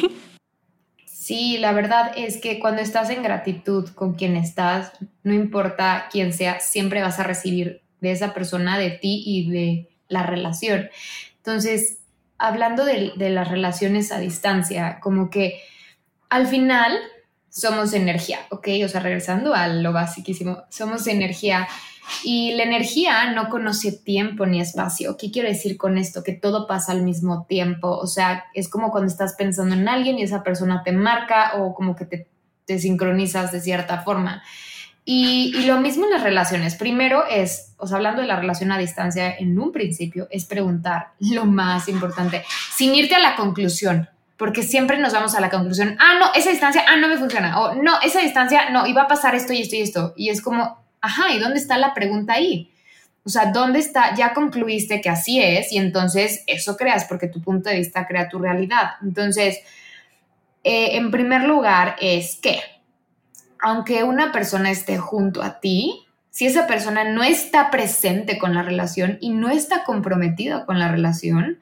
Sí, 1.06 1.60
la 1.60 1.72
verdad 1.72 2.12
es 2.18 2.36
que 2.36 2.60
cuando 2.60 2.82
estás 2.82 3.10
en 3.10 3.24
gratitud 3.24 3.88
con 3.92 4.16
quien 4.16 4.36
estás, 4.36 4.92
no 5.24 5.34
importa 5.34 6.10
quién 6.12 6.34
sea, 6.34 6.60
siempre 6.60 7.02
vas 7.02 7.22
a 7.22 7.24
recibir 7.24 7.80
de 8.02 8.12
esa 8.12 8.34
persona, 8.34 8.78
de 8.78 8.90
ti 8.90 9.24
y 9.26 9.50
de 9.50 9.88
la 10.10 10.24
relación. 10.24 10.90
Entonces, 11.38 12.00
hablando 12.38 12.86
de, 12.86 13.14
las 13.30 13.50
relaciones 13.50 14.12
a 14.12 14.20
distancia, 14.20 15.00
como 15.02 15.30
que 15.30 15.62
al 16.30 16.48
final 16.48 16.98
somos 17.50 17.94
energía, 17.94 18.40
¿ok? 18.50 18.68
O 18.84 18.88
sea, 18.88 19.02
regresando 19.02 19.54
a 19.54 19.68
lo 19.68 19.94
basiquísimo, 19.94 20.64
somos 20.70 21.08
energía 21.08 21.68
y 22.24 22.54
la 22.54 22.64
energía 22.64 23.32
no 23.32 23.50
conoce 23.50 23.92
tiempo 23.92 24.46
ni 24.46 24.60
espacio. 24.60 25.18
¿Qué 25.18 25.32
quiero 25.32 25.48
decir 25.48 25.78
con 25.78 25.98
esto? 25.98 26.24
Que 26.24 26.34
todo 26.34 26.68
pasa 26.68 26.92
al 26.92 27.04
mismo 27.04 27.46
tiempo. 27.48 27.98
O 27.98 28.08
sea, 28.08 28.46
es 28.54 28.70
como 28.70 28.92
cuando 28.92 29.08
estás 29.08 29.34
pensando 29.34 29.74
en 29.74 29.88
alguien 29.88 30.20
y 30.20 30.24
esa 30.24 30.44
persona 30.44 30.84
te 30.84 30.92
marca 30.92 31.54
o 31.56 31.74
como 31.74 31.96
que 31.96 32.06
te, 32.06 32.28
te 32.66 32.80
sincronizas 32.80 33.52
de 33.52 33.62
cierta 33.62 34.02
forma. 34.02 34.44
Y, 35.08 35.54
lo 35.68 35.80
mismo 35.80 36.06
en 36.06 36.12
las 36.12 36.24
relaciones. 36.24 36.76
Primero 36.76 37.28
es, 37.28 37.76
o 37.78 37.86
sea, 37.86 37.98
hablando 37.98 38.22
de 38.22 38.28
la 38.28 38.38
relación 38.38 38.72
a 38.72 38.78
distancia 38.80 39.36
en 39.38 39.58
un 39.60 39.72
principio, 39.72 40.28
es 40.32 40.46
preguntar 40.46 41.10
lo 41.20 41.46
más 41.46 41.88
importante, 41.88 42.44
sin 42.76 42.96
irte 42.96 43.14
a 43.14 43.20
la 43.20 43.36
conclusión, 43.36 44.10
porque 44.36 44.64
siempre 44.64 44.98
nos 44.98 45.14
vamos 45.14 45.36
a 45.36 45.42
la 45.42 45.52
conclusión, 45.52 45.96
ah, 46.00 46.16
no, 46.20 46.34
esa 46.34 46.50
distancia, 46.50 46.84
ah, 46.88 46.96
no 46.96 47.08
me 47.08 47.18
funciona, 47.18 47.62
o 47.62 47.76
no, 47.76 48.02
esa 48.02 48.20
distancia, 48.20 48.72
no, 48.72 48.88
iba 48.88 49.04
a 49.04 49.08
pasar 49.08 49.36
esto 49.36 49.54
y 49.54 49.62
esto 49.62 49.76
y 49.76 49.82
esto. 49.82 50.14
Y 50.18 50.30
es 50.30 50.42
como, 50.42 50.84
ajá, 51.02 51.32
¿y 51.34 51.40
dónde 51.40 51.60
está 51.60 51.78
la 51.78 51.94
pregunta 51.94 52.34
ahí? 52.34 52.72
O 53.24 53.30
sea, 53.30 53.52
¿dónde 53.52 53.80
está? 53.80 54.16
Ya 54.16 54.34
concluiste 54.34 55.02
que 55.02 55.10
así 55.10 55.40
es 55.40 55.72
y 55.72 55.78
entonces 55.78 56.44
eso 56.48 56.76
creas, 56.78 57.06
porque 57.06 57.28
tu 57.28 57.42
punto 57.42 57.70
de 57.70 57.78
vista 57.78 58.08
crea 58.08 58.28
tu 58.28 58.40
realidad. 58.40 58.92
Entonces, 59.04 59.60
eh, 60.64 60.98
en 60.98 61.12
primer 61.12 61.44
lugar, 61.44 61.96
es 62.02 62.40
que 62.42 62.60
aunque 63.60 64.04
una 64.04 64.32
persona 64.32 64.72
esté 64.72 64.98
junto 64.98 65.42
a 65.42 65.60
ti, 65.60 66.06
si 66.30 66.46
esa 66.46 66.68
persona 66.68 67.06
no 67.06 67.24
está 67.24 67.72
presente 67.72 68.38
con 68.38 68.54
la 68.54 68.62
relación 68.62 69.18
y 69.22 69.30
no 69.30 69.50
está 69.50 69.84
comprometida 69.84 70.66
con 70.66 70.80
la 70.80 70.90
relación, 70.90 71.60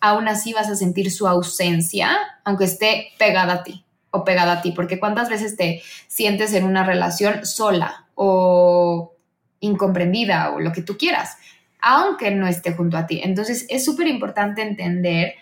aún 0.00 0.28
así 0.28 0.52
vas 0.52 0.68
a 0.68 0.76
sentir 0.76 1.10
su 1.10 1.26
ausencia, 1.26 2.16
aunque 2.44 2.64
esté 2.64 3.08
pegada 3.18 3.52
a 3.54 3.62
ti 3.64 3.84
o 4.10 4.24
pegada 4.24 4.52
a 4.52 4.62
ti, 4.62 4.72
porque 4.72 4.98
cuántas 4.98 5.28
veces 5.28 5.56
te 5.56 5.82
sientes 6.08 6.52
en 6.54 6.64
una 6.64 6.84
relación 6.84 7.44
sola 7.44 8.06
o 8.14 9.14
incomprendida 9.60 10.52
o 10.52 10.60
lo 10.60 10.72
que 10.72 10.82
tú 10.82 10.96
quieras, 10.96 11.36
aunque 11.80 12.30
no 12.30 12.46
esté 12.46 12.72
junto 12.72 12.96
a 12.96 13.06
ti. 13.06 13.20
Entonces 13.22 13.66
es 13.68 13.84
súper 13.84 14.06
importante 14.06 14.62
entender 14.62 15.34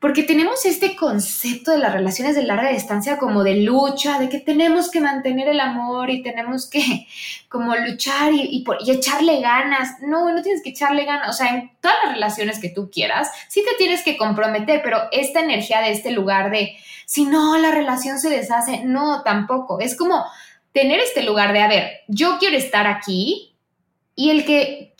porque 0.00 0.22
tenemos 0.22 0.64
este 0.64 0.96
concepto 0.96 1.72
de 1.72 1.78
las 1.78 1.92
relaciones 1.92 2.34
de 2.34 2.42
larga 2.42 2.70
distancia 2.70 3.18
como 3.18 3.44
de 3.44 3.56
lucha, 3.56 4.18
de 4.18 4.30
que 4.30 4.40
tenemos 4.40 4.90
que 4.90 5.00
mantener 5.00 5.46
el 5.46 5.60
amor 5.60 6.08
y 6.08 6.22
tenemos 6.22 6.68
que 6.70 7.06
como 7.50 7.76
luchar 7.76 8.32
y, 8.32 8.64
y, 8.80 8.90
echarle 8.90 9.42
ganas. 9.42 10.00
No, 10.00 10.32
no 10.32 10.42
tienes 10.42 10.62
que 10.62 10.70
echarle 10.70 11.04
ganas. 11.04 11.28
O 11.28 11.32
sea, 11.34 11.54
en 11.54 11.70
todas 11.82 11.98
las 12.02 12.14
relaciones 12.14 12.58
que 12.58 12.70
tú 12.70 12.90
quieras, 12.90 13.30
sí 13.48 13.62
te 13.62 13.76
tienes 13.76 14.02
que 14.02 14.16
comprometer, 14.16 14.80
pero 14.82 15.02
esta 15.12 15.40
energía 15.40 15.82
de 15.82 15.92
este 15.92 16.12
lugar 16.12 16.50
de, 16.50 16.78
si 17.04 17.26
no, 17.26 17.58
la 17.58 17.70
relación 17.70 18.18
se 18.18 18.30
deshace, 18.30 18.80
no, 18.84 19.22
tampoco. 19.22 19.80
Es 19.80 19.98
como 19.98 20.24
tener 20.72 20.98
este 21.00 21.22
lugar 21.22 21.52
de, 21.52 21.60
a 21.60 21.68
ver, 21.68 21.90
yo 22.08 22.38
quiero 22.38 22.56
estar 22.56 22.86
aquí 22.86 23.54
y 24.14 24.30
el 24.30 24.46
que 24.46 24.94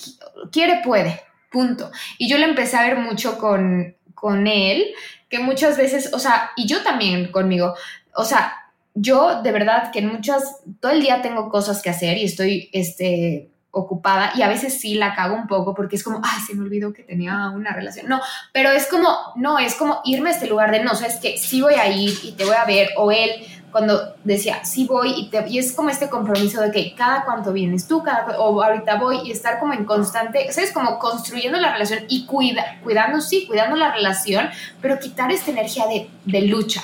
quiere 0.53 0.83
puede, 0.85 1.23
punto. 1.51 1.91
Y 2.19 2.29
yo 2.29 2.37
lo 2.37 2.45
empecé 2.45 2.77
a 2.77 2.83
ver 2.83 2.99
mucho 2.99 3.39
con 3.39 3.97
con 4.15 4.47
él, 4.47 4.87
que 5.29 5.39
muchas 5.39 5.77
veces, 5.77 6.13
o 6.13 6.19
sea, 6.19 6.51
y 6.57 6.67
yo 6.67 6.83
también 6.83 7.31
conmigo, 7.31 7.75
o 8.15 8.25
sea, 8.25 8.55
yo 8.95 9.43
de 9.43 9.53
verdad 9.53 9.91
que 9.93 10.01
en 10.01 10.09
muchas, 10.09 10.61
todo 10.81 10.93
el 10.93 11.01
día 11.01 11.23
tengo 11.23 11.49
cosas 11.49 11.83
que 11.83 11.91
hacer 11.91 12.19
y 12.19 12.25
estoy, 12.25 12.69
este, 12.73 13.51
ocupada 13.73 14.33
y 14.35 14.43
a 14.43 14.49
veces 14.49 14.81
sí 14.81 14.95
la 14.95 15.15
cago 15.15 15.37
un 15.37 15.47
poco 15.47 15.75
porque 15.75 15.97
es 15.97 16.03
como, 16.03 16.21
ay, 16.25 16.41
se 16.45 16.55
me 16.55 16.63
olvidó 16.63 16.93
que 16.93 17.03
tenía 17.03 17.51
una 17.51 17.73
relación. 17.73 18.09
No, 18.09 18.21
pero 18.53 18.71
es 18.71 18.87
como, 18.87 19.09
no, 19.37 19.59
es 19.59 19.75
como 19.75 20.01
irme 20.05 20.31
a 20.31 20.33
este 20.33 20.49
lugar 20.49 20.71
de, 20.71 20.83
no, 20.83 20.95
sabes 20.95 21.17
que 21.17 21.39
sí 21.39 21.61
voy 21.61 21.75
a 21.75 21.89
ir 21.89 22.13
y 22.23 22.33
te 22.33 22.45
voy 22.45 22.57
a 22.57 22.65
ver, 22.65 22.91
o 22.97 23.13
él, 23.13 23.31
cuando 23.71 24.15
decía, 24.25 24.65
sí 24.65 24.87
voy, 24.87 25.13
y, 25.17 25.31
te, 25.31 25.49
y 25.49 25.59
es 25.59 25.73
como 25.73 25.91
este 25.91 26.09
compromiso 26.09 26.61
de 26.61 26.71
que 26.71 26.95
cada 26.95 27.25
cuánto 27.25 27.53
vienes 27.53 27.87
tú, 27.87 28.03
cada, 28.03 28.39
o 28.39 28.63
ahorita 28.63 28.97
voy, 28.97 29.21
y 29.25 29.31
estar 29.31 29.59
como 29.59 29.73
en 29.73 29.85
constante, 29.85 30.51
¿sabes? 30.53 30.73
Como 30.73 30.99
construyendo 30.99 31.59
la 31.59 31.73
relación 31.73 32.01
y 32.09 32.27
cuida, 32.27 32.79
cuidando, 32.83 33.21
sí, 33.21 33.47
cuidando 33.47 33.77
la 33.77 33.93
relación, 33.93 34.49
pero 34.81 34.99
quitar 34.99 35.31
esta 35.31 35.51
energía 35.51 35.87
de, 35.87 36.09
de 36.25 36.43
lucha, 36.43 36.83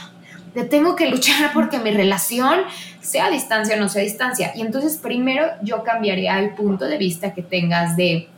de 0.55 0.65
tengo 0.65 0.97
que 0.97 1.09
luchar 1.09 1.53
porque 1.55 1.79
mi 1.79 1.91
relación 1.91 2.61
sea 3.01 3.31
distancia 3.31 3.77
o 3.77 3.79
no 3.79 3.89
sea 3.89 4.03
distancia. 4.03 4.53
Y 4.55 4.63
entonces 4.63 4.97
primero 4.97 5.47
yo 5.63 5.85
cambiaría 5.85 6.39
el 6.39 6.55
punto 6.55 6.87
de 6.87 6.99
vista 6.99 7.35
que 7.35 7.43
tengas 7.43 7.97
de 7.97 8.29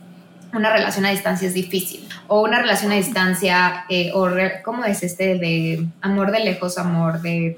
una 0.53 0.71
relación 0.71 1.05
a 1.05 1.11
distancia 1.11 1.47
es 1.47 1.53
difícil. 1.53 2.07
O 2.27 2.41
una 2.41 2.59
relación 2.59 2.91
a 2.91 2.95
distancia, 2.95 3.85
eh, 3.89 4.11
o 4.13 4.29
¿cómo 4.63 4.85
es 4.85 5.03
este 5.03 5.37
de 5.37 5.85
amor 6.01 6.31
de 6.31 6.39
lejos, 6.39 6.77
amor 6.77 7.21
de... 7.21 7.57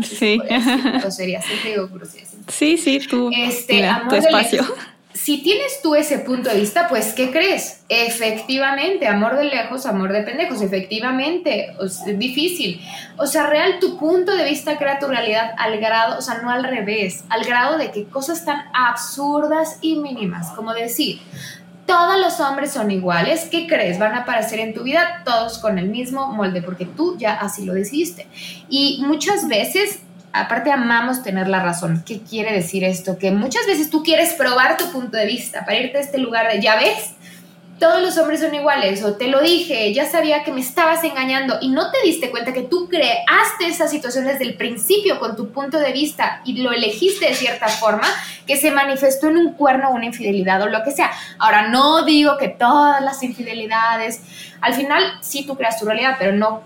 sí, 0.00 0.02
sí. 0.02 0.40
Sería, 1.10 1.42
sí, 1.42 1.52
digo 1.64 1.88
Sí, 2.48 2.76
sí, 2.76 3.00
tú. 3.08 3.30
Este, 3.34 3.86
amor 3.86 4.08
tu 4.08 4.14
espacio. 4.16 4.64
si 5.12 5.42
tienes 5.42 5.80
tú 5.82 5.94
ese 5.94 6.18
punto 6.18 6.50
de 6.50 6.60
vista, 6.60 6.88
pues, 6.88 7.12
¿qué 7.14 7.30
crees? 7.30 7.84
Efectivamente, 7.88 9.06
amor 9.06 9.36
de 9.36 9.44
lejos, 9.44 9.86
amor 9.86 10.12
de 10.12 10.22
pendejos, 10.22 10.60
efectivamente, 10.60 11.74
es 11.80 12.18
difícil. 12.18 12.80
O 13.16 13.26
sea, 13.26 13.46
real, 13.46 13.78
tu 13.80 13.98
punto 13.98 14.34
de 14.36 14.44
vista 14.44 14.76
crea 14.76 14.98
tu 14.98 15.06
realidad 15.06 15.52
al 15.56 15.78
grado, 15.78 16.18
o 16.18 16.22
sea, 16.22 16.38
no 16.42 16.50
al 16.50 16.64
revés, 16.64 17.24
al 17.28 17.44
grado 17.44 17.78
de 17.78 17.90
que 17.90 18.04
cosas 18.04 18.44
tan 18.44 18.64
absurdas 18.74 19.78
y 19.80 19.96
mínimas, 19.96 20.50
como 20.50 20.74
decir, 20.74 21.20
todos 21.86 22.18
los 22.18 22.40
hombres 22.40 22.72
son 22.72 22.90
iguales, 22.90 23.48
¿qué 23.50 23.66
crees? 23.66 23.98
Van 23.98 24.14
a 24.14 24.20
aparecer 24.20 24.60
en 24.60 24.74
tu 24.74 24.82
vida 24.82 25.22
todos 25.24 25.58
con 25.58 25.78
el 25.78 25.88
mismo 25.88 26.32
molde, 26.32 26.62
porque 26.62 26.86
tú 26.86 27.16
ya 27.18 27.34
así 27.34 27.64
lo 27.64 27.74
decidiste. 27.74 28.26
Y 28.68 29.02
muchas 29.06 29.48
veces 29.48 30.00
aparte 30.32 30.72
amamos 30.72 31.22
tener 31.22 31.48
la 31.48 31.60
razón. 31.60 32.02
¿Qué 32.04 32.20
quiere 32.20 32.52
decir 32.52 32.84
esto? 32.84 33.18
Que 33.18 33.30
muchas 33.30 33.66
veces 33.66 33.88
tú 33.88 34.02
quieres 34.02 34.32
probar 34.32 34.76
tu 34.76 34.90
punto 34.90 35.16
de 35.16 35.26
vista 35.26 35.64
para 35.64 35.78
irte 35.78 35.98
a 35.98 36.00
este 36.00 36.18
lugar 36.18 36.52
de, 36.52 36.60
ya 36.60 36.76
ves, 36.76 37.14
todos 37.84 38.00
los 38.00 38.16
hombres 38.16 38.40
son 38.40 38.54
iguales, 38.54 39.04
o 39.04 39.12
te 39.12 39.28
lo 39.28 39.42
dije, 39.42 39.92
ya 39.92 40.06
sabía 40.06 40.42
que 40.42 40.50
me 40.50 40.62
estabas 40.62 41.04
engañando 41.04 41.58
y 41.60 41.68
no 41.68 41.90
te 41.90 41.98
diste 42.02 42.30
cuenta 42.30 42.54
que 42.54 42.62
tú 42.62 42.88
creaste 42.88 43.66
esa 43.66 43.88
situación 43.88 44.24
desde 44.24 44.44
el 44.44 44.54
principio 44.54 45.20
con 45.20 45.36
tu 45.36 45.50
punto 45.50 45.78
de 45.78 45.92
vista 45.92 46.40
y 46.46 46.62
lo 46.62 46.72
elegiste 46.72 47.26
de 47.26 47.34
cierta 47.34 47.68
forma 47.68 48.06
que 48.46 48.56
se 48.56 48.70
manifestó 48.70 49.28
en 49.28 49.36
un 49.36 49.52
cuerno 49.52 49.90
una 49.90 50.06
infidelidad 50.06 50.62
o 50.62 50.66
lo 50.68 50.82
que 50.82 50.92
sea. 50.92 51.10
Ahora, 51.38 51.68
no 51.68 52.06
digo 52.06 52.38
que 52.38 52.48
todas 52.48 53.02
las 53.02 53.22
infidelidades, 53.22 54.22
al 54.62 54.72
final 54.72 55.02
sí 55.20 55.44
tú 55.44 55.54
creas 55.54 55.78
tu 55.78 55.84
realidad, 55.84 56.16
pero 56.18 56.32
no 56.32 56.62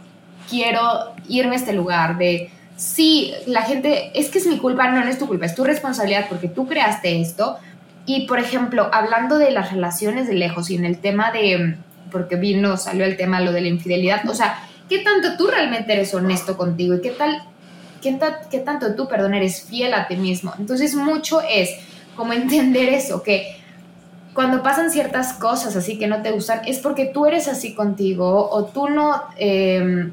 quiero 0.49 1.15
irme 1.29 1.57
a 1.57 1.59
este 1.59 1.73
lugar 1.73 2.17
de 2.17 2.53
sí, 2.77 3.35
la 3.47 3.63
gente, 3.63 4.13
es 4.15 4.29
que 4.29 4.39
es 4.39 4.47
mi 4.47 4.59
culpa, 4.59 4.89
no, 4.89 5.01
no 5.01 5.11
es 5.11 5.19
tu 5.19 5.27
culpa, 5.27 5.47
es 5.47 5.57
tu 5.57 5.65
responsabilidad 5.65 6.27
porque 6.29 6.47
tú 6.47 6.69
creaste 6.69 7.21
esto. 7.21 7.59
Y, 8.09 8.21
por 8.21 8.39
ejemplo, 8.39 8.89
hablando 8.91 9.37
de 9.37 9.51
las 9.51 9.71
relaciones 9.71 10.27
de 10.29 10.33
lejos 10.33 10.71
y 10.71 10.77
en 10.77 10.87
el 10.87 10.97
tema 10.97 11.31
de, 11.31 11.77
porque 12.11 12.37
vino, 12.37 12.79
salió 12.79 13.05
el 13.05 13.19
tema 13.19 13.39
lo 13.43 13.53
de 13.53 13.61
la 13.61 13.69
infidelidad, 13.69 14.27
o 14.27 14.35
sea, 14.35 14.67
¿qué 14.89 15.01
tanto 15.01 15.37
tú 15.37 15.47
realmente 15.49 15.93
eres 15.93 16.15
honesto 16.15 16.57
contigo 16.57 16.95
y 16.95 17.03
qué 17.03 17.11
tal, 17.11 17.43
qué, 18.01 18.19
qué 18.51 18.61
tanto 18.61 18.95
tú, 18.95 19.09
perdón, 19.09 19.35
eres 19.35 19.61
fiel 19.61 19.93
a 19.93 20.09
ti 20.09 20.17
mismo? 20.17 20.55
Entonces, 20.59 20.95
mucho 20.95 21.43
es 21.43 21.69
como 22.17 22.33
entender 22.33 22.89
eso, 22.89 23.23
que 23.23 23.59
cuando 24.33 24.63
pasan 24.63 24.91
ciertas 24.91 25.35
cosas 25.35 25.77
así 25.77 25.99
que 25.99 26.07
no 26.07 26.23
te 26.23 26.31
gustan, 26.31 26.63
es 26.65 26.79
porque 26.79 27.05
tú 27.05 27.27
eres 27.27 27.47
así 27.47 27.75
contigo 27.75 28.49
o 28.51 28.65
tú 28.65 28.89
no... 28.89 29.21
Eh, 29.37 30.11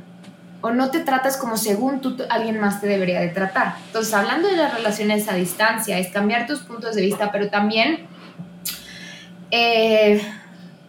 o 0.66 0.72
no 0.72 0.90
te 0.90 1.02
tratas 1.02 1.38
como 1.38 1.58
según 1.58 2.02
tú 2.02 2.18
alguien 2.28 2.60
más 2.60 2.82
te 2.82 2.88
debería 2.88 3.20
de 3.20 3.28
tratar. 3.28 3.76
Entonces, 3.86 4.12
hablando 4.16 4.48
de 4.48 4.58
las 4.58 4.74
relaciones 4.74 5.30
a 5.30 5.36
distancia, 5.36 6.00
es 6.00 6.08
cambiar 6.08 6.48
tus 6.48 6.62
puntos 6.62 6.96
de 6.96 7.04
vista, 7.04 7.32
pero 7.32 7.52
también 7.52 8.08
eh, 9.52 10.20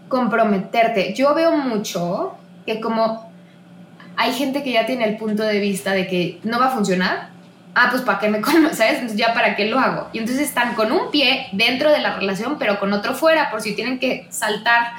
comprometerte. 0.09 1.13
Yo 1.13 1.35
veo 1.35 1.53
mucho 1.53 2.39
que 2.65 2.81
como 2.81 3.31
hay 4.17 4.33
gente 4.33 4.63
que 4.63 4.73
ya 4.73 4.87
tiene 4.87 5.05
el 5.05 5.19
punto 5.19 5.43
de 5.43 5.61
vista 5.61 5.93
de 5.93 6.07
que 6.07 6.41
no 6.43 6.59
va 6.59 6.69
a 6.69 6.71
funcionar, 6.71 7.29
ah, 7.75 7.89
pues 7.91 8.01
para 8.01 8.19
qué 8.19 8.31
me 8.31 8.41
como, 8.41 8.69
¿sabes? 8.73 8.95
Entonces 8.95 9.19
ya 9.19 9.35
para 9.35 9.57
qué 9.57 9.67
lo 9.67 9.79
hago. 9.79 10.09
Y 10.15 10.21
entonces 10.21 10.49
están 10.49 10.75
con 10.75 10.91
un 10.91 11.11
pie 11.11 11.49
dentro 11.53 11.91
de 11.91 11.99
la 11.99 12.17
relación, 12.17 12.57
pero 12.59 12.81
con 12.81 12.95
otro 12.95 13.13
fuera, 13.13 13.51
por 13.51 13.61
si 13.61 13.75
tienen 13.75 13.99
que 13.99 14.27
saltar 14.31 14.93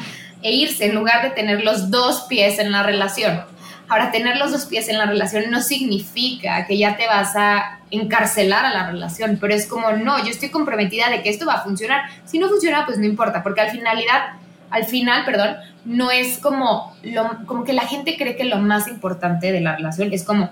e 0.43 0.53
irse 0.53 0.85
en 0.85 0.93
lugar 0.93 1.23
de 1.23 1.31
tener 1.31 1.63
los 1.63 1.89
dos 1.89 2.27
pies 2.29 2.59
en 2.59 2.71
la 2.71 2.83
relación. 2.83 3.56
Ahora, 3.89 4.11
tener 4.11 4.37
los 4.37 4.51
dos 4.51 4.65
pies 4.65 4.89
en 4.89 4.97
la 4.97 5.05
relación 5.05 5.49
no 5.49 5.61
significa 5.61 6.65
que 6.65 6.77
ya 6.77 6.97
te 6.97 7.07
vas 7.07 7.35
a 7.35 7.79
encarcelar 7.89 8.65
a 8.65 8.73
la 8.73 8.91
relación, 8.91 9.37
pero 9.39 9.53
es 9.53 9.65
como, 9.65 9.91
no, 9.91 10.17
yo 10.23 10.29
estoy 10.29 10.49
comprometida 10.49 11.09
de 11.09 11.21
que 11.21 11.29
esto 11.29 11.45
va 11.45 11.53
a 11.53 11.63
funcionar. 11.63 12.01
Si 12.25 12.37
no 12.37 12.49
funciona, 12.49 12.85
pues 12.85 12.97
no 12.97 13.05
importa, 13.05 13.43
porque 13.43 13.61
al 13.61 13.71
finalidad, 13.71 14.33
al 14.69 14.85
final, 14.85 15.23
perdón, 15.23 15.55
no 15.85 16.11
es 16.11 16.37
como, 16.39 16.93
lo, 17.03 17.45
como 17.45 17.63
que 17.63 17.71
la 17.71 17.87
gente 17.87 18.17
cree 18.17 18.35
que 18.35 18.43
lo 18.43 18.57
más 18.57 18.89
importante 18.89 19.53
de 19.53 19.61
la 19.61 19.77
relación 19.77 20.11
es 20.11 20.25
como, 20.25 20.49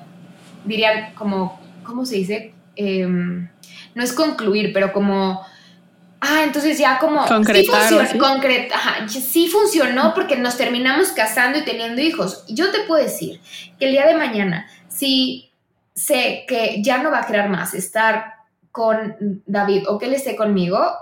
dirían, 0.64 1.14
como, 1.16 1.60
¿cómo 1.84 2.06
se 2.06 2.16
dice? 2.16 2.54
Em, 2.78 3.50
no 3.96 4.04
es 4.04 4.14
concluir, 4.14 4.72
pero 4.74 4.94
como 4.94 5.46
Ah, 6.28 6.44
entonces 6.44 6.78
ya 6.80 6.98
como... 6.98 7.26
Concretar. 8.18 9.10
Sí, 9.10 9.22
sí 9.22 9.48
funcionó 9.48 10.14
porque 10.16 10.36
nos 10.38 10.58
terminamos 10.58 11.10
casando 11.10 11.60
y 11.60 11.64
teniendo 11.64 12.02
hijos. 12.02 12.44
Yo 12.48 12.72
te 12.72 12.80
puedo 12.82 13.04
decir 13.04 13.40
que 13.80 13.86
el 13.86 13.92
día 13.92 14.08
de 14.08 14.16
mañana, 14.16 14.68
si 14.88 15.52
sé 15.94 16.46
que 16.48 16.82
ya 16.82 16.98
no 16.98 17.12
va 17.12 17.20
a 17.20 17.28
querer 17.28 17.50
más 17.50 17.74
estar 17.76 18.34
con 18.72 19.42
David 19.46 19.88
o 19.88 20.00
que 20.00 20.08
él 20.08 20.14
esté 20.14 20.36
conmigo, 20.36 20.96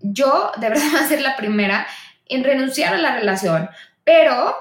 yo 0.00 0.50
de 0.56 0.68
verdad 0.68 0.84
voy 0.92 1.00
a 1.00 1.08
ser 1.08 1.22
la 1.22 1.36
primera 1.36 1.86
en 2.26 2.42
renunciar 2.42 2.94
a 2.94 2.98
la 2.98 3.14
relación. 3.14 3.70
Pero, 4.02 4.56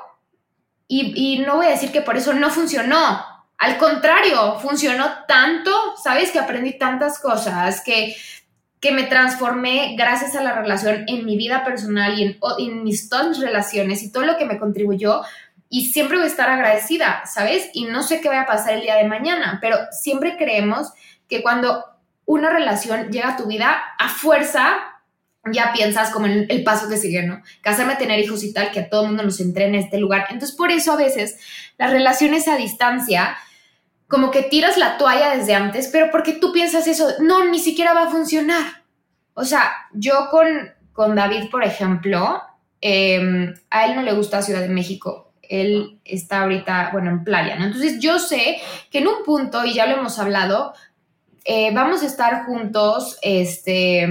y, 0.88 1.14
y 1.16 1.40
no 1.40 1.56
voy 1.56 1.66
a 1.66 1.72
decir 1.72 1.92
que 1.92 2.02
por 2.02 2.16
eso 2.16 2.34
no 2.34 2.52
funcionó. 2.52 3.26
Al 3.58 3.78
contrario, 3.78 4.60
funcionó 4.60 5.10
tanto, 5.28 5.72
¿sabes? 6.04 6.32
Que 6.32 6.40
aprendí 6.40 6.78
tantas 6.78 7.20
cosas, 7.20 7.82
que 7.82 8.16
que 8.86 8.92
me 8.92 9.06
transformé 9.06 9.96
gracias 9.98 10.36
a 10.36 10.44
la 10.44 10.54
relación 10.54 11.06
en 11.08 11.26
mi 11.26 11.38
vida 11.38 11.64
personal 11.64 12.20
y 12.20 12.38
en, 12.60 12.84
mis 12.84 13.10
todas 13.10 13.40
relaciones 13.40 14.04
y 14.04 14.12
todo 14.12 14.24
lo 14.26 14.38
que 14.38 14.46
me 14.46 14.60
contribuyó 14.60 15.24
y 15.70 15.88
siempre 15.88 16.18
voy 16.18 16.26
a 16.26 16.30
estar 16.30 16.52
agradecida, 16.52 17.24
¿sabes? 17.26 17.72
Y 17.74 17.86
no 17.86 18.04
sé 18.04 18.22
qué 18.22 18.30
va 18.30 18.42
a 18.42 18.46
pasar 18.46 18.76
el 18.76 18.82
día 18.82 18.98
de 18.98 19.06
mañana, 19.06 19.58
pero 19.60 19.80
siempre 19.90 20.38
creemos 20.38 20.94
que 21.28 21.42
cuando 21.42 21.84
una 22.26 22.52
relación 22.52 23.10
llega 23.10 23.30
a 23.30 23.38
tu 23.38 23.48
vida, 23.48 23.76
a 23.98 24.08
fuerza 24.08 24.78
ya 25.52 25.74
piensas 25.74 26.12
como 26.12 26.28
en 26.28 26.46
el 26.48 26.64
paso 26.64 26.88
que 26.88 26.98
sigue, 26.98 27.24
¿no? 27.24 27.42
Casarme, 27.62 27.96
tener 27.96 28.20
hijos 28.20 28.44
y 28.44 28.54
tal, 28.54 28.70
que 28.70 28.82
a 28.82 28.90
todo 28.90 29.08
mundo 29.08 29.24
nos 29.24 29.40
entre 29.40 29.66
en 29.66 29.74
este 29.74 29.98
lugar. 29.98 30.28
Entonces, 30.30 30.56
por 30.56 30.70
eso 30.70 30.92
a 30.92 30.98
veces 30.98 31.40
las 31.80 31.90
relaciones 31.90 32.48
a 32.48 32.56
distancia, 32.56 33.36
como 34.08 34.32
que 34.32 34.44
tiras 34.44 34.78
la 34.78 34.98
toalla 34.98 35.36
desde 35.36 35.56
antes, 35.56 35.90
pero 35.92 36.12
porque 36.12 36.34
tú 36.34 36.52
piensas 36.52 36.88
eso, 36.88 37.08
no, 37.20 37.46
ni 37.46 37.60
siquiera 37.60 37.94
va 37.94 38.04
a 38.04 38.12
funcionar. 38.12 38.84
O 39.34 39.44
sea, 39.44 39.72
yo 39.94 40.30
con, 40.30 40.48
con 40.94 41.16
David, 41.16 41.50
por 41.50 41.64
ejemplo, 41.64 42.42
em, 42.82 43.54
a 43.70 43.86
él 43.86 43.96
no 43.96 44.02
le 44.04 44.14
gusta 44.14 44.42
Ciudad 44.42 44.62
de 44.62 44.70
México. 44.70 45.34
Él 45.42 46.00
está 46.06 46.42
ahorita, 46.42 46.90
bueno, 46.92 47.10
en 47.10 47.24
playa, 47.24 47.56
¿no? 47.58 47.66
Entonces 47.66 48.00
yo 48.00 48.20
sé 48.20 48.58
que 48.92 49.00
en 49.00 49.08
un 49.08 49.24
punto, 49.24 49.66
y 49.66 49.74
ya 49.74 49.86
lo 49.86 49.98
hemos 49.98 50.18
hablado, 50.20 50.74
eh, 51.44 51.72
vamos 51.74 52.02
a 52.02 52.08
estar 52.08 52.46
juntos, 52.46 53.20
este, 53.22 54.08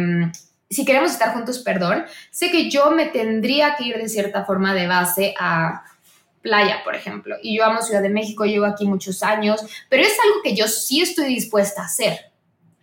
si 0.71 0.85
queremos 0.85 1.11
estar 1.11 1.33
juntos, 1.33 1.61
perdón, 1.61 2.05
sé 2.31 2.51
que 2.51 2.71
yo 2.71 2.91
me 2.91 3.07
tendría 3.07 3.77
que 3.77 3.85
ir 3.85 3.97
de 3.97 4.09
cierta 4.09 4.45
forma 4.45 4.75
de 4.75 4.87
base 4.87 5.35
a 5.39 5.85
playa, 6.45 6.83
por 6.85 6.95
ejemplo. 6.95 7.37
Y 7.43 7.57
yo 7.57 7.65
amo 7.65 7.83
Ciudad 7.83 8.03
de 8.03 8.11
México, 8.11 8.45
llevo 8.45 8.67
aquí 8.67 8.87
muchos 8.87 9.23
años, 9.23 9.65
pero 9.89 10.03
es 10.03 10.15
algo 10.23 10.43
que 10.45 10.55
yo 10.55 10.69
sí 10.69 11.01
estoy 11.01 11.25
dispuesta 11.25 11.83
a 11.83 11.87
hacer. 11.87 12.31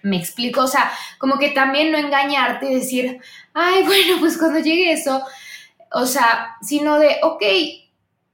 Me 0.02 0.18
explico, 0.18 0.62
o 0.62 0.68
sea, 0.68 0.92
como 1.20 1.38
que 1.38 1.52
también 1.52 1.92
no 1.92 2.00
engañarte 2.00 2.70
y 2.70 2.76
decir, 2.76 3.22
ay, 3.54 3.84
bueno, 3.86 4.18
pues 4.20 4.38
cuando 4.38 4.60
llegue 4.60 4.92
eso, 4.92 5.24
o 5.92 6.06
sea, 6.08 6.58
sino 6.62 6.98
de, 6.98 7.18
ok, 7.22 7.44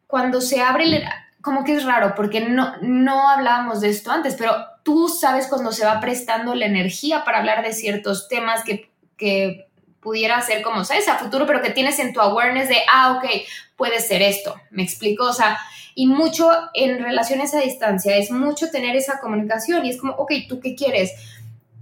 cuando 0.08 0.40
se 0.40 0.62
abre, 0.62 1.04
como 1.42 1.66
que 1.66 1.76
es 1.76 1.84
raro, 1.84 2.16
porque 2.16 2.40
no, 2.40 2.78
no 2.82 3.30
hablábamos 3.30 3.82
de 3.82 3.90
esto 3.90 4.12
antes, 4.12 4.36
pero 4.36 4.56
tú 4.84 5.10
sabes 5.10 5.48
cuando 5.48 5.74
se 5.74 5.86
va 5.86 6.00
prestando 6.00 6.56
la 6.56 6.68
energía 6.68 7.26
para 7.26 7.40
hablar 7.40 7.64
de 7.66 7.74
ciertos 7.74 8.30
temas 8.30 8.64
que, 8.64 8.90
que 9.18 9.67
pudiera 10.08 10.42
ser 10.42 10.62
como, 10.62 10.86
¿sabes? 10.86 11.06
A 11.10 11.18
futuro, 11.18 11.46
pero 11.46 11.62
que 11.62 11.72
tienes 11.72 12.00
en 12.00 12.14
tu 12.14 12.22
awareness 12.22 12.70
de, 12.70 12.78
ah, 12.90 13.18
ok, 13.18 13.30
puede 13.76 14.00
ser 14.00 14.22
esto. 14.22 14.56
¿Me 14.70 14.82
explico? 14.82 15.26
O 15.26 15.34
sea, 15.34 15.58
y 15.96 16.08
mucho 16.08 16.50
en 16.74 17.04
relaciones 17.04 17.54
a 17.54 17.60
distancia 17.60 18.16
es 18.16 18.32
mucho 18.32 18.72
tener 18.72 18.96
esa 18.96 19.20
comunicación 19.20 19.86
y 19.86 19.90
es 19.90 20.00
como, 20.00 20.14
ok, 20.14 20.32
¿tú 20.48 20.62
qué 20.62 20.76
quieres? 20.76 21.12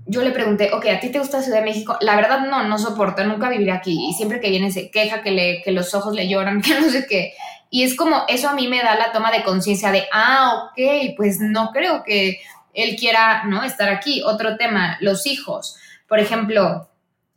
Yo 0.07 0.23
le 0.23 0.31
pregunté, 0.31 0.71
ok, 0.73 0.88
¿a 0.88 0.99
ti 0.99 1.09
te 1.09 1.19
gusta 1.19 1.43
Ciudad 1.43 1.59
de 1.59 1.65
México? 1.65 1.99
La 2.01 2.15
verdad 2.15 2.47
no, 2.47 2.63
no 2.63 2.79
soporto, 2.79 3.23
nunca 3.23 3.47
viviré 3.47 3.73
aquí. 3.73 4.07
Y 4.09 4.13
siempre 4.13 4.39
que 4.39 4.49
viene 4.49 4.71
se 4.71 4.89
queja, 4.89 5.21
que, 5.21 5.29
le, 5.29 5.61
que 5.61 5.71
los 5.71 5.93
ojos 5.93 6.15
le 6.15 6.27
lloran, 6.27 6.61
que 6.63 6.79
no 6.79 6.89
sé 6.89 7.05
qué. 7.07 7.33
Y 7.69 7.83
es 7.83 7.95
como, 7.95 8.23
eso 8.27 8.49
a 8.49 8.55
mí 8.55 8.67
me 8.67 8.81
da 8.81 8.95
la 8.95 9.11
toma 9.11 9.31
de 9.31 9.43
conciencia 9.43 9.91
de, 9.91 10.05
ah, 10.11 10.71
ok, 10.71 11.15
pues 11.15 11.41
no 11.41 11.69
creo 11.71 12.03
que 12.03 12.39
él 12.73 12.95
quiera, 12.95 13.43
¿no? 13.45 13.63
Estar 13.63 13.89
aquí. 13.89 14.23
Otro 14.23 14.57
tema, 14.57 14.97
los 14.99 15.27
hijos. 15.27 15.77
Por 16.07 16.19
ejemplo, 16.19 16.89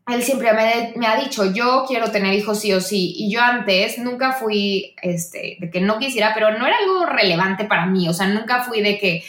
él 0.09 0.23
siempre 0.23 0.53
me, 0.53 1.07
ha 1.07 1.17
dicho, 1.17 1.53
yo 1.53 1.85
quiero 1.87 2.11
tener 2.11 2.35
hijos 2.35 2.61
sí 2.61 2.73
o 2.73 2.81
sí. 2.81 3.15
Y 3.17 3.31
yo 3.31 3.41
antes 3.41 3.99
nunca 3.99 4.33
fui, 4.33 4.95
este, 5.03 5.57
de 5.61 5.71
que 5.71 5.81
no 5.81 5.99
quisiera, 5.99 6.33
pero 6.35 6.57
no 6.59 6.67
era 6.67 6.77
algo 6.79 7.07
relevante 7.07 7.65
para 7.65 7.87
mí. 7.87 8.09
O 8.09 8.15
sea, 8.15 8.27
nunca 8.27 8.63
fui 8.63 8.81
de 8.81 8.99
que 8.99 9.25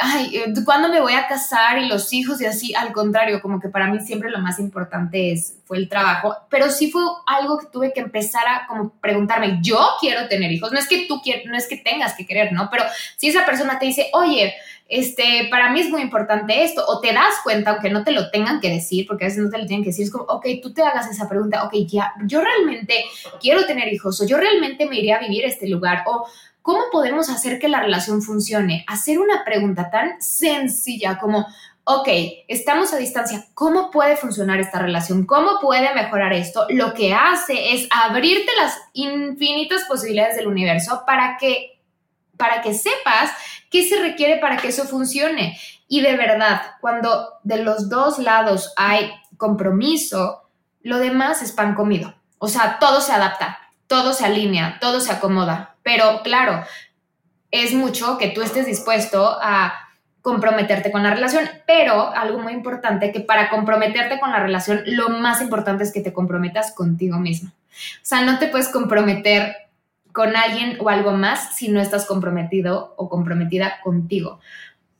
ay, 0.00 0.36
eh, 0.36 0.54
¿cuándo 0.64 0.88
me 0.88 1.00
voy 1.00 1.14
a 1.14 1.26
casar? 1.26 1.78
Y 1.78 1.88
los 1.88 2.12
hijos 2.12 2.40
y 2.40 2.46
así, 2.46 2.74
al 2.74 2.92
contrario, 2.92 3.40
como 3.40 3.60
que 3.60 3.68
para 3.68 3.86
mí 3.86 4.00
siempre 4.00 4.30
lo 4.30 4.38
más 4.38 4.58
importante 4.58 5.32
es, 5.32 5.58
fue 5.64 5.78
el 5.78 5.88
trabajo, 5.88 6.36
pero 6.50 6.70
sí 6.70 6.90
fue 6.90 7.02
algo 7.26 7.58
que 7.58 7.66
tuve 7.66 7.92
que 7.92 8.00
empezar 8.00 8.46
a 8.46 8.66
como 8.66 8.90
preguntarme, 9.00 9.58
yo 9.62 9.78
quiero 10.00 10.28
tener 10.28 10.52
hijos, 10.52 10.72
no 10.72 10.78
es 10.78 10.88
que 10.88 11.06
tú 11.06 11.20
quieras, 11.22 11.44
no 11.46 11.56
es 11.56 11.66
que 11.66 11.76
tengas 11.76 12.14
que 12.14 12.26
querer, 12.26 12.52
¿no? 12.52 12.68
Pero 12.70 12.84
si 13.16 13.28
esa 13.28 13.44
persona 13.44 13.78
te 13.78 13.86
dice, 13.86 14.10
oye, 14.12 14.54
este, 14.88 15.48
para 15.50 15.70
mí 15.70 15.80
es 15.80 15.90
muy 15.90 16.00
importante 16.00 16.64
esto, 16.64 16.82
o 16.86 17.00
te 17.00 17.12
das 17.12 17.34
cuenta, 17.44 17.72
aunque 17.72 17.90
no 17.90 18.04
te 18.04 18.12
lo 18.12 18.30
tengan 18.30 18.58
que 18.58 18.70
decir, 18.70 19.06
porque 19.06 19.24
a 19.24 19.28
veces 19.28 19.44
no 19.44 19.50
te 19.50 19.58
lo 19.58 19.66
tienen 19.66 19.84
que 19.84 19.90
decir, 19.90 20.06
es 20.06 20.10
como, 20.10 20.24
ok, 20.24 20.46
tú 20.62 20.72
te 20.72 20.82
hagas 20.82 21.10
esa 21.10 21.28
pregunta, 21.28 21.64
ok, 21.64 21.74
ya, 21.86 22.14
yo 22.24 22.40
realmente 22.40 23.04
quiero 23.38 23.66
tener 23.66 23.92
hijos, 23.92 24.18
o 24.20 24.26
yo 24.26 24.38
realmente 24.38 24.86
me 24.86 24.98
iría 24.98 25.16
a 25.16 25.20
vivir 25.20 25.44
a 25.44 25.48
este 25.48 25.68
lugar, 25.68 26.04
o 26.06 26.26
¿cómo 26.62 26.84
podemos 26.90 27.28
hacer 27.28 27.58
que 27.58 27.68
la 27.68 27.80
relación 27.80 28.22
funcione? 28.22 28.84
Hacer 28.88 29.18
una 29.18 29.44
pregunta 29.44 29.90
tan 29.90 30.22
sencilla 30.22 31.18
como, 31.18 31.46
ok, 31.84 32.08
estamos 32.48 32.92
a 32.94 32.96
distancia, 32.96 33.44
¿cómo 33.52 33.90
puede 33.90 34.16
funcionar 34.16 34.58
esta 34.58 34.78
relación? 34.78 35.26
¿Cómo 35.26 35.60
puede 35.60 35.94
mejorar 35.94 36.32
esto? 36.32 36.66
Lo 36.70 36.94
que 36.94 37.12
hace 37.12 37.74
es 37.74 37.88
abrirte 37.90 38.50
las 38.58 38.74
infinitas 38.94 39.84
posibilidades 39.84 40.36
del 40.36 40.46
universo 40.46 41.02
para 41.06 41.36
que 41.38 41.74
para 42.38 42.62
que 42.62 42.72
sepas 42.72 43.32
qué 43.70 43.88
se 43.88 44.00
requiere 44.00 44.38
para 44.38 44.56
que 44.56 44.68
eso 44.68 44.84
funcione. 44.84 45.58
Y 45.88 46.00
de 46.00 46.16
verdad, 46.16 46.62
cuando 46.80 47.34
de 47.42 47.62
los 47.62 47.88
dos 47.88 48.18
lados 48.18 48.72
hay 48.76 49.10
compromiso, 49.36 50.48
lo 50.82 50.98
demás 50.98 51.42
es 51.42 51.52
pan 51.52 51.74
comido. 51.74 52.14
O 52.38 52.48
sea, 52.48 52.78
todo 52.78 53.00
se 53.00 53.12
adapta, 53.12 53.58
todo 53.86 54.12
se 54.12 54.24
alinea, 54.24 54.78
todo 54.80 55.00
se 55.00 55.12
acomoda. 55.12 55.76
Pero 55.82 56.22
claro, 56.22 56.64
es 57.50 57.72
mucho 57.72 58.18
que 58.18 58.28
tú 58.28 58.42
estés 58.42 58.66
dispuesto 58.66 59.38
a 59.40 59.74
comprometerte 60.20 60.90
con 60.90 61.02
la 61.02 61.10
relación, 61.10 61.48
pero 61.66 62.14
algo 62.14 62.38
muy 62.38 62.52
importante 62.52 63.12
que 63.12 63.20
para 63.20 63.48
comprometerte 63.48 64.20
con 64.20 64.30
la 64.30 64.40
relación, 64.40 64.82
lo 64.86 65.08
más 65.08 65.40
importante 65.40 65.84
es 65.84 65.92
que 65.92 66.02
te 66.02 66.12
comprometas 66.12 66.72
contigo 66.72 67.18
mismo. 67.18 67.50
O 67.50 68.04
sea, 68.04 68.22
no 68.22 68.38
te 68.38 68.48
puedes 68.48 68.68
comprometer 68.68 69.56
con 70.18 70.34
alguien 70.34 70.76
o 70.80 70.88
algo 70.88 71.12
más 71.12 71.54
si 71.54 71.68
no 71.68 71.80
estás 71.80 72.04
comprometido 72.04 72.92
o 72.96 73.08
comprometida 73.08 73.78
contigo. 73.84 74.40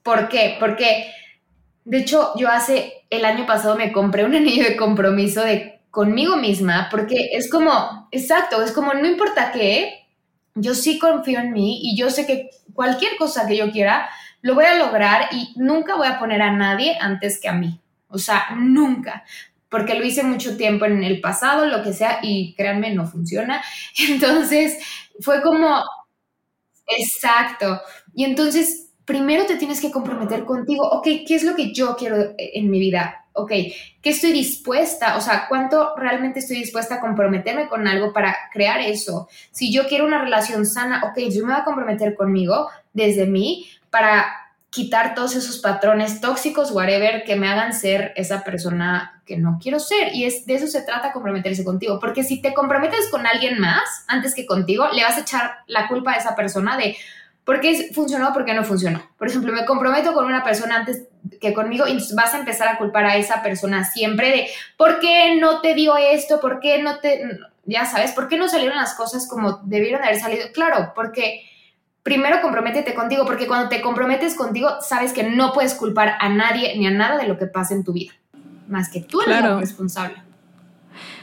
¿Por 0.05 0.29
qué? 0.29 0.57
Porque, 0.61 1.11
de 1.85 1.99
hecho, 1.99 2.31
yo 2.37 2.49
hace 2.49 3.05
el 3.11 3.25
año 3.25 3.45
pasado 3.45 3.75
me 3.75 3.91
compré 3.91 4.25
un 4.25 4.35
anillo 4.37 4.63
de 4.63 4.77
compromiso 4.77 5.43
de 5.43 5.81
conmigo 5.91 6.37
misma, 6.37 6.87
porque 6.89 7.31
es 7.33 7.51
como, 7.51 8.07
exacto, 8.13 8.63
es 8.63 8.71
como, 8.71 8.95
no 8.95 9.09
importa 9.09 9.51
qué, 9.51 10.07
yo 10.55 10.77
sí 10.77 11.01
confío 11.01 11.41
en 11.41 11.53
mí 11.53 11.81
y 11.83 11.97
yo 11.99 12.11
sé 12.11 12.25
que 12.25 12.51
cualquier 12.73 13.17
cosa 13.17 13.49
que 13.49 13.57
yo 13.57 13.73
quiera, 13.73 14.09
lo 14.41 14.55
voy 14.55 14.67
a 14.67 14.79
lograr 14.79 15.31
y 15.33 15.53
nunca 15.57 15.97
voy 15.97 16.07
a 16.07 16.21
poner 16.21 16.43
a 16.43 16.53
nadie 16.53 16.97
antes 17.01 17.41
que 17.41 17.49
a 17.49 17.55
mí. 17.55 17.81
O 18.07 18.19
sea, 18.19 18.51
nunca 18.57 19.25
porque 19.69 19.95
lo 19.95 20.05
hice 20.05 20.23
mucho 20.23 20.57
tiempo 20.57 20.85
en 20.85 21.05
el 21.05 21.21
pasado, 21.21 21.67
lo 21.67 21.83
que 21.83 21.93
sea, 21.93 22.21
y 22.23 22.55
créanme, 22.55 22.95
no 22.95 23.07
funciona. 23.07 23.63
Entonces, 24.09 24.79
fue 25.21 25.43
como, 25.43 25.83
exacto. 26.87 27.81
Y 28.15 28.25
entonces, 28.25 28.91
primero 29.05 29.47
te 29.47 29.57
tienes 29.57 29.81
que 29.81 29.91
comprometer 29.91 30.45
contigo, 30.45 30.89
ok, 30.89 31.05
¿qué 31.27 31.35
es 31.35 31.45
lo 31.45 31.55
que 31.55 31.73
yo 31.73 31.97
quiero 31.97 32.35
en 32.37 32.71
mi 32.71 32.79
vida? 32.79 33.27
Ok, 33.33 33.51
¿qué 34.03 34.11
estoy 34.11 34.33
dispuesta? 34.33 35.17
O 35.17 35.21
sea, 35.21 35.47
¿cuánto 35.49 35.95
realmente 35.97 36.41
estoy 36.41 36.57
dispuesta 36.59 36.97
a 36.97 37.01
comprometerme 37.01 37.69
con 37.69 37.87
algo 37.87 38.13
para 38.13 38.37
crear 38.53 38.81
eso? 38.81 39.29
Si 39.53 39.73
yo 39.73 39.87
quiero 39.87 40.07
una 40.07 40.21
relación 40.21 40.67
sana, 40.67 41.03
ok, 41.05 41.19
yo 41.31 41.47
me 41.47 41.53
voy 41.53 41.61
a 41.61 41.65
comprometer 41.65 42.17
conmigo 42.17 42.69
desde 42.93 43.27
mí 43.27 43.69
para 43.91 44.48
quitar 44.71 45.15
todos 45.15 45.35
esos 45.35 45.59
patrones 45.59 46.21
tóxicos, 46.21 46.71
whatever, 46.71 47.25
que 47.25 47.37
me 47.37 47.49
hagan 47.49 47.73
ser 47.73 48.13
esa 48.17 48.45
persona 48.45 49.23
que 49.25 49.37
no 49.37 49.59
quiero 49.63 49.81
ser. 49.81 50.15
Y 50.15 50.25
es 50.25 50.45
de 50.47 50.55
eso 50.55 50.67
se 50.67 50.83
trata 50.83 51.13
comprometerse 51.13 51.65
contigo. 51.65 51.99
Porque 52.01 52.23
si 52.23 52.43
te 52.43 52.53
comprometes 52.53 53.09
con 53.11 53.27
alguien 53.27 53.59
más 53.59 54.05
antes 54.09 54.35
que 54.35 54.47
contigo, 54.47 54.89
le 54.93 55.05
vas 55.05 55.17
a 55.17 55.21
echar 55.21 55.59
la 55.67 55.89
culpa 55.89 56.13
a 56.13 56.17
esa 56.17 56.37
persona 56.37 56.77
de 56.77 56.97
por 57.45 57.61
qué 57.61 57.91
funcionó, 57.95 58.35
por 58.35 58.45
qué 58.45 58.53
no 58.53 58.63
funcionó. 58.63 59.03
Por 59.17 59.29
ejemplo, 59.29 59.53
me 59.55 59.65
comprometo 59.65 60.13
con 60.13 60.27
una 60.27 60.45
persona 60.45 60.77
antes 60.77 61.05
que 61.41 61.55
conmigo 61.55 61.87
y 61.87 61.99
vas 62.15 62.35
a 62.35 62.41
empezar 62.41 62.69
a 62.69 62.77
culpar 62.77 63.07
a 63.07 63.17
esa 63.17 63.43
persona 63.43 63.85
siempre 63.85 64.29
de 64.31 64.49
por 64.77 65.01
qué 65.01 65.37
no 65.37 65.63
te 65.63 65.75
dio 65.75 65.97
esto, 65.97 66.41
por 66.41 66.61
qué 66.61 66.83
no 66.83 66.99
te, 66.99 67.23
ya 67.65 67.87
sabes, 67.87 68.13
por 68.13 68.29
qué 68.29 68.37
no 68.37 68.49
salieron 68.49 68.77
las 68.77 68.95
cosas 68.95 69.27
como 69.27 69.61
debieron 69.65 70.05
haber 70.05 70.21
salido. 70.21 70.47
Claro, 70.53 70.93
porque 70.95 71.43
primero 72.03 72.41
comprométete 72.41 72.95
contigo, 72.95 73.25
porque 73.27 73.47
cuando 73.47 73.69
te 73.69 73.81
comprometes 73.81 74.35
contigo, 74.35 74.81
sabes 74.81 75.13
que 75.13 75.25
no 75.25 75.53
puedes 75.53 75.75
culpar 75.75 76.17
a 76.21 76.29
nadie 76.29 76.77
ni 76.79 76.87
a 76.87 76.91
nada 76.91 77.19
de 77.19 77.29
lo 77.29 77.39
que 77.39 77.47
pasa 77.47 77.75
en 77.75 77.85
tu 77.85 77.93
vida, 77.93 78.13
más 78.69 78.91
que 78.91 79.01
tú 79.01 79.23
eres 79.23 79.37
el 79.37 79.61
responsable. 79.61 80.28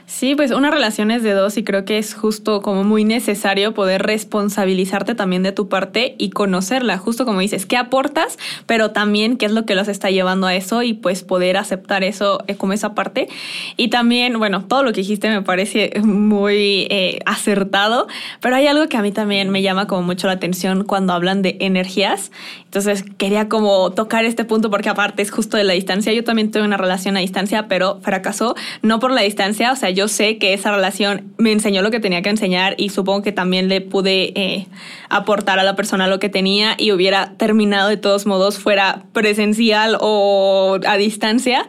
Sí, 0.08 0.36
pues 0.36 0.52
una 0.52 0.70
relación 0.70 1.10
es 1.10 1.24
de 1.24 1.32
dos 1.32 1.58
y 1.58 1.64
creo 1.64 1.84
que 1.84 1.98
es 1.98 2.14
justo 2.14 2.62
como 2.62 2.84
muy 2.84 3.04
necesario 3.04 3.74
poder 3.74 4.04
responsabilizarte 4.04 5.16
también 5.16 5.42
de 5.42 5.52
tu 5.52 5.68
parte 5.68 6.14
y 6.20 6.30
conocerla, 6.30 7.00
justo 7.00 7.26
como 7.26 7.40
dices, 7.40 7.66
qué 7.66 7.76
aportas, 7.76 8.38
pero 8.68 8.92
también 8.92 9.36
qué 9.38 9.48
es 9.48 9.52
lo 9.52 9.66
que 9.66 9.74
los 9.74 9.88
está 9.88 10.12
llevando 10.12 10.46
a 10.46 10.54
eso 10.54 10.84
y 10.84 10.94
pues 10.94 11.24
poder 11.24 11.58
aceptar 11.58 12.04
eso 12.04 12.44
eh, 12.46 12.56
como 12.56 12.74
esa 12.74 12.94
parte. 12.94 13.30
Y 13.78 13.88
también, 13.88 14.38
bueno, 14.38 14.64
todo 14.66 14.84
lo 14.84 14.92
que 14.92 15.02
dijiste 15.02 15.28
me 15.28 15.42
parece 15.42 15.92
muy 16.04 16.88
eh, 16.92 17.20
acertado, 17.26 18.08
pero 18.42 18.56
hay 18.58 18.68
algo 18.68 18.88
que 18.88 18.98
a 18.98 19.02
mí 19.02 19.12
también 19.12 19.50
me 19.50 19.64
llama 19.64 19.88
como 19.88 20.04
mucho 20.04 20.28
la 20.28 20.34
atención 20.34 20.84
cuando 20.84 21.14
hablan 21.14 21.42
de 21.42 21.58
energías. 21.62 22.32
Entonces 22.66 23.04
quería 23.18 23.50
como 23.50 23.92
tocar 23.92 24.24
este 24.24 24.46
punto 24.46 24.70
porque 24.70 24.90
aparte 24.90 25.24
es 25.24 25.32
justo 25.32 25.58
de 25.58 25.64
la 25.64 25.74
distancia. 25.74 26.14
Yo 26.14 26.24
también 26.24 26.52
tuve 26.52 26.64
una 26.64 26.78
relación 26.78 27.18
a 27.18 27.22
distancia, 27.22 27.68
pero 27.68 28.00
fracasó, 28.02 28.54
no 28.84 29.00
por 29.00 29.12
la 29.12 29.22
distancia, 29.22 29.72
o 29.72 29.76
sea, 29.76 29.95
yo 29.96 30.08
sé 30.08 30.38
que 30.38 30.54
esa 30.54 30.72
relación 30.72 31.34
me 31.38 31.52
enseñó 31.52 31.82
lo 31.82 31.90
que 31.90 32.00
tenía 32.00 32.22
que 32.22 32.30
enseñar 32.30 32.76
y 32.78 32.90
supongo 32.90 33.24
que 33.24 33.32
también 33.32 33.70
le 33.70 33.82
pude 33.82 34.34
eh, 34.40 34.68
aportar 35.10 35.58
a 35.58 35.64
la 35.64 35.76
persona 35.76 36.08
lo 36.08 36.20
que 36.20 36.30
tenía 36.30 36.76
y 36.78 36.92
hubiera 36.92 37.34
terminado 37.38 37.90
de 37.90 37.98
todos 37.98 38.26
modos 38.26 38.60
fuera 38.60 39.06
presencial 39.14 39.98
o 40.00 40.78
a 40.86 40.98
distancia. 40.98 41.66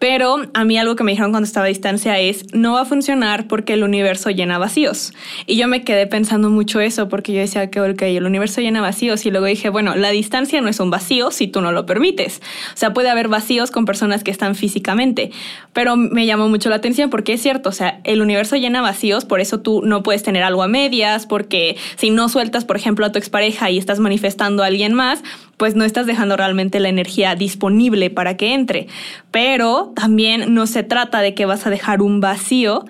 Pero 0.00 0.38
a 0.54 0.64
mí 0.64 0.78
algo 0.78 0.96
que 0.96 1.04
me 1.04 1.12
dijeron 1.12 1.30
cuando 1.30 1.46
estaba 1.46 1.66
a 1.66 1.68
distancia 1.68 2.18
es, 2.18 2.46
no 2.54 2.72
va 2.72 2.80
a 2.80 2.84
funcionar 2.86 3.46
porque 3.46 3.74
el 3.74 3.84
universo 3.84 4.30
llena 4.30 4.56
vacíos. 4.56 5.12
Y 5.46 5.56
yo 5.56 5.68
me 5.68 5.84
quedé 5.84 6.06
pensando 6.06 6.48
mucho 6.48 6.80
eso 6.80 7.10
porque 7.10 7.34
yo 7.34 7.40
decía 7.40 7.70
que 7.70 7.82
okay, 7.82 8.16
el 8.16 8.24
universo 8.24 8.62
llena 8.62 8.80
vacíos 8.80 9.26
y 9.26 9.30
luego 9.30 9.44
dije, 9.44 9.68
bueno, 9.68 9.94
la 9.96 10.08
distancia 10.08 10.62
no 10.62 10.68
es 10.70 10.80
un 10.80 10.90
vacío 10.90 11.30
si 11.30 11.48
tú 11.48 11.60
no 11.60 11.70
lo 11.70 11.84
permites. 11.84 12.40
O 12.72 12.78
sea, 12.78 12.94
puede 12.94 13.10
haber 13.10 13.28
vacíos 13.28 13.70
con 13.70 13.84
personas 13.84 14.24
que 14.24 14.30
están 14.30 14.54
físicamente, 14.54 15.32
pero 15.74 15.96
me 15.96 16.24
llamó 16.24 16.48
mucho 16.48 16.70
la 16.70 16.76
atención 16.76 17.10
porque 17.10 17.34
es 17.34 17.42
cierto, 17.42 17.68
o 17.68 17.72
sea, 17.72 18.00
el 18.04 18.22
universo 18.22 18.56
llena 18.56 18.80
vacíos, 18.80 19.26
por 19.26 19.40
eso 19.40 19.60
tú 19.60 19.82
no 19.84 20.02
puedes 20.02 20.22
tener 20.22 20.42
algo 20.42 20.62
a 20.62 20.68
medias, 20.68 21.26
porque 21.26 21.76
si 21.96 22.08
no 22.08 22.30
sueltas, 22.30 22.64
por 22.64 22.76
ejemplo, 22.76 23.04
a 23.04 23.12
tu 23.12 23.18
expareja 23.18 23.70
y 23.70 23.76
estás 23.76 23.98
manifestando 23.98 24.62
a 24.62 24.66
alguien 24.66 24.94
más, 24.94 25.22
pues 25.60 25.74
no 25.74 25.84
estás 25.84 26.06
dejando 26.06 26.38
realmente 26.38 26.80
la 26.80 26.88
energía 26.88 27.34
disponible 27.34 28.08
para 28.08 28.38
que 28.38 28.54
entre. 28.54 28.86
Pero 29.30 29.92
también 29.94 30.54
no 30.54 30.66
se 30.66 30.84
trata 30.84 31.20
de 31.20 31.34
que 31.34 31.44
vas 31.44 31.66
a 31.66 31.70
dejar 31.70 32.00
un 32.00 32.18
vacío 32.18 32.86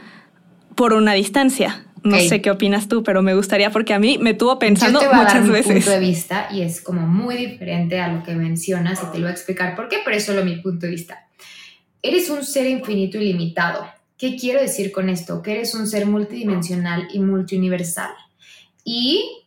por 0.76 0.92
una 0.92 1.14
distancia. 1.14 1.84
No 2.04 2.16
sé 2.20 2.40
qué 2.40 2.48
opinas 2.48 2.86
tú, 2.86 3.02
pero 3.02 3.22
me 3.22 3.34
gustaría 3.34 3.70
porque 3.70 3.92
a 3.92 3.98
mí 3.98 4.18
me 4.18 4.34
tuvo 4.34 4.60
pensando 4.60 5.00
Yo 5.00 5.08
te 5.08 5.08
voy 5.08 5.16
muchas 5.16 5.34
a 5.34 5.38
dar 5.40 5.50
mi 5.50 5.62
punto 5.62 5.90
de 5.90 5.98
vista 5.98 6.48
y 6.52 6.62
es 6.62 6.80
como 6.80 7.08
muy 7.08 7.34
diferente 7.34 7.98
a 7.98 8.06
lo 8.06 8.22
que 8.22 8.36
mencionas 8.36 9.00
y 9.02 9.06
te 9.10 9.18
lo 9.18 9.24
voy 9.24 9.30
a 9.30 9.32
explicar 9.32 9.74
por 9.74 9.88
qué, 9.88 9.96
pero 10.04 10.16
es 10.16 10.24
solo 10.24 10.44
mi 10.44 10.54
punto 10.58 10.86
de 10.86 10.92
vista. 10.92 11.26
Eres 12.02 12.30
un 12.30 12.44
ser 12.44 12.68
infinito 12.68 13.18
y 13.18 13.32
limitado. 13.32 13.84
¿Qué 14.16 14.36
quiero 14.36 14.60
decir 14.60 14.92
con 14.92 15.08
esto? 15.08 15.42
Que 15.42 15.54
eres 15.56 15.74
un 15.74 15.88
ser 15.88 16.06
multidimensional 16.06 17.08
y 17.12 17.18
multiuniversal. 17.18 18.12
Y 18.84 19.39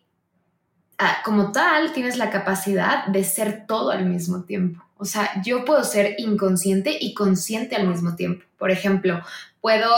como 1.23 1.51
tal, 1.51 1.93
tienes 1.93 2.17
la 2.17 2.29
capacidad 2.29 3.05
de 3.07 3.23
ser 3.23 3.65
todo 3.67 3.91
al 3.91 4.05
mismo 4.05 4.43
tiempo. 4.43 4.83
O 4.97 5.05
sea, 5.05 5.41
yo 5.43 5.65
puedo 5.65 5.83
ser 5.83 6.15
inconsciente 6.17 6.97
y 6.99 7.13
consciente 7.13 7.75
al 7.75 7.87
mismo 7.87 8.15
tiempo. 8.15 8.45
Por 8.57 8.71
ejemplo, 8.71 9.21
puedo, 9.59 9.91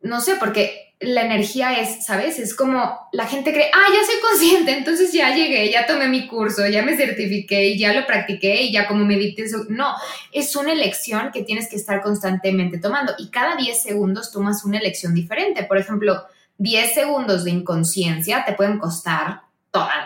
no 0.00 0.20
sé, 0.20 0.36
porque 0.36 0.84
la 1.00 1.22
energía 1.22 1.78
es, 1.80 2.06
¿sabes? 2.06 2.38
Es 2.38 2.54
como 2.54 3.08
la 3.12 3.26
gente 3.26 3.52
cree, 3.52 3.70
ah, 3.74 3.92
ya 3.92 4.06
soy 4.06 4.20
consciente, 4.22 4.78
entonces 4.78 5.12
ya 5.12 5.34
llegué, 5.34 5.70
ya 5.70 5.86
tomé 5.86 6.08
mi 6.08 6.26
curso, 6.26 6.66
ya 6.66 6.82
me 6.82 6.96
certifiqué 6.96 7.66
y 7.68 7.78
ya 7.78 7.92
lo 7.92 8.06
practiqué 8.06 8.62
y 8.62 8.72
ya 8.72 8.86
como 8.86 9.04
medité. 9.04 9.44
No, 9.68 9.94
es 10.32 10.56
una 10.56 10.72
elección 10.72 11.30
que 11.32 11.42
tienes 11.42 11.68
que 11.68 11.76
estar 11.76 12.00
constantemente 12.00 12.78
tomando 12.78 13.12
y 13.18 13.28
cada 13.28 13.56
10 13.56 13.82
segundos 13.82 14.32
tomas 14.32 14.64
una 14.64 14.78
elección 14.78 15.14
diferente. 15.14 15.64
Por 15.64 15.78
ejemplo, 15.78 16.24
10 16.58 16.94
segundos 16.94 17.44
de 17.44 17.50
inconsciencia 17.50 18.44
te 18.46 18.52
pueden 18.52 18.78
costar 18.78 19.42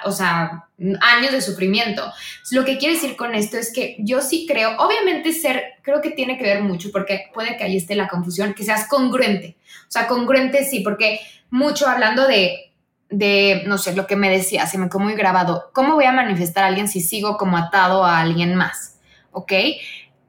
o 0.05 0.13
sea, 0.13 0.69
años 1.01 1.33
de 1.33 1.41
sufrimiento. 1.41 2.11
Lo 2.51 2.65
que 2.65 2.79
quiero 2.79 2.95
decir 2.95 3.17
con 3.17 3.35
esto 3.35 3.57
es 3.57 3.73
que 3.73 3.97
yo 3.99 4.21
sí 4.21 4.47
creo, 4.49 4.77
obviamente 4.79 5.33
ser, 5.33 5.63
creo 5.83 6.01
que 6.01 6.11
tiene 6.11 6.39
que 6.39 6.45
ver 6.45 6.63
mucho, 6.63 6.91
porque 6.93 7.31
puede 7.35 7.57
que 7.57 7.65
ahí 7.65 7.77
esté 7.77 7.95
la 7.95 8.09
confusión, 8.09 8.55
que 8.55 8.65
seas 8.65 8.89
congruente. 8.89 9.57
O 9.89 9.91
sea, 9.91 10.07
congruente 10.07 10.65
sí, 10.65 10.81
porque 10.81 11.21
mucho 11.51 11.89
hablando 11.89 12.27
de 12.27 12.69
de, 13.11 13.63
no 13.67 13.79
sé, 13.79 13.95
lo 13.95 14.07
que 14.07 14.17
me 14.17 14.31
decía, 14.31 14.67
se 14.67 14.79
me 14.79 14.89
quedó 14.89 15.01
muy 15.01 15.15
grabado, 15.15 15.71
¿cómo 15.73 15.95
voy 15.95 16.05
a 16.05 16.13
manifestar 16.13 16.65
a 16.65 16.67
alguien 16.69 16.89
si 16.89 17.01
sigo 17.01 17.37
como 17.37 17.57
atado 17.57 18.05
a 18.05 18.21
alguien 18.21 18.55
más? 18.55 18.99
¿Ok? 19.33 19.53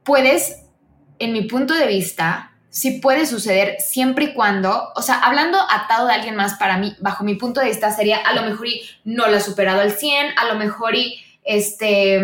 Puedes, 0.03 0.63
en 1.19 1.33
mi 1.33 1.43
punto 1.43 1.73
de 1.73 1.87
vista, 1.87 2.48
sí 2.69 2.99
puede 2.99 3.25
suceder 3.25 3.77
siempre 3.79 4.25
y 4.25 4.33
cuando, 4.33 4.91
o 4.95 5.01
sea, 5.01 5.19
hablando 5.19 5.59
atado 5.69 6.07
de 6.07 6.13
alguien 6.13 6.35
más 6.35 6.55
para 6.55 6.77
mí, 6.77 6.95
bajo 6.99 7.23
mi 7.23 7.35
punto 7.35 7.59
de 7.59 7.67
vista 7.67 7.91
sería 7.91 8.17
a 8.17 8.33
lo 8.33 8.43
mejor 8.43 8.67
y 8.67 8.81
no 9.03 9.27
lo 9.27 9.37
ha 9.37 9.41
superado 9.41 9.81
al 9.81 9.91
100, 9.91 10.37
a 10.37 10.45
lo 10.45 10.55
mejor 10.55 10.95
y, 10.95 11.19
este, 11.43 12.21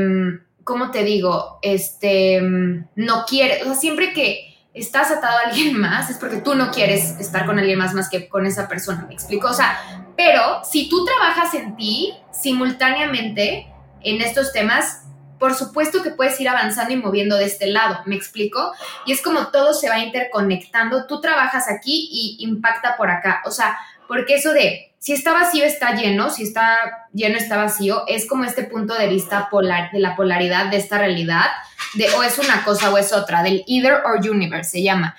¿cómo 0.64 0.92
te 0.92 1.04
digo? 1.04 1.60
Este, 1.62 2.42
no 2.42 3.26
quiere, 3.28 3.64
o 3.64 3.66
sea, 3.66 3.76
siempre 3.76 4.14
que 4.14 4.56
estás 4.74 5.10
atado 5.10 5.38
a 5.38 5.50
alguien 5.50 5.80
más 5.80 6.10
es 6.10 6.18
porque 6.18 6.38
tú 6.38 6.54
no 6.54 6.70
quieres 6.70 7.20
estar 7.20 7.46
con 7.46 7.58
alguien 7.58 7.80
más 7.80 7.94
más 7.94 8.10
que 8.10 8.28
con 8.28 8.46
esa 8.46 8.68
persona, 8.68 9.06
¿me 9.08 9.14
explico? 9.14 9.48
O 9.48 9.54
sea, 9.54 9.80
pero 10.18 10.64
si 10.70 10.90
tú 10.90 11.06
trabajas 11.06 11.54
en 11.54 11.76
ti 11.76 12.14
simultáneamente 12.32 13.68
en 14.02 14.22
estos 14.22 14.52
temas, 14.52 15.05
por 15.40 15.54
supuesto 15.56 16.02
que 16.02 16.12
puedes 16.12 16.40
ir 16.40 16.50
avanzando 16.50 16.94
y 16.94 16.98
moviendo 16.98 17.38
de 17.38 17.46
este 17.46 17.68
lado, 17.68 18.00
¿me 18.06 18.16
explico? 18.16 18.74
Y 19.06 19.12
es 19.12 19.22
como 19.22 19.48
todo 19.48 19.74
se 19.74 19.90
va 19.90 20.00
interconectando, 20.00 21.06
tú 21.08 21.22
trabajas 21.22 21.70
aquí 21.70 22.10
y 22.12 22.38
impacta 22.40 22.98
por 22.98 23.10
acá, 23.10 23.42
o 23.46 23.52
sea, 23.52 23.78
porque 24.08 24.36
eso 24.36 24.54
de 24.54 24.94
si 25.06 25.14
está 25.14 25.34
vacío 25.34 25.66
está 25.66 25.94
lleno, 25.94 26.32
si 26.32 26.42
está 26.42 26.78
lleno 27.14 27.38
está 27.38 27.58
vacío, 27.58 28.06
es 28.08 28.28
como 28.28 28.44
este 28.44 28.64
punto 28.64 28.96
de 28.96 29.08
vista 29.08 29.50
polar, 29.52 29.92
de 29.92 30.00
la 30.00 30.16
polaridad 30.16 30.72
de 30.72 30.78
esta 30.78 30.98
realidad, 30.98 31.46
de 31.94 32.10
o 32.16 32.24
es 32.24 32.40
una 32.40 32.64
cosa 32.64 32.92
o 32.92 32.98
es 32.98 33.14
otra, 33.14 33.44
del 33.44 33.64
either 33.68 34.02
or 34.04 34.18
universe 34.28 34.72
se 34.72 34.82
llama. 34.82 35.16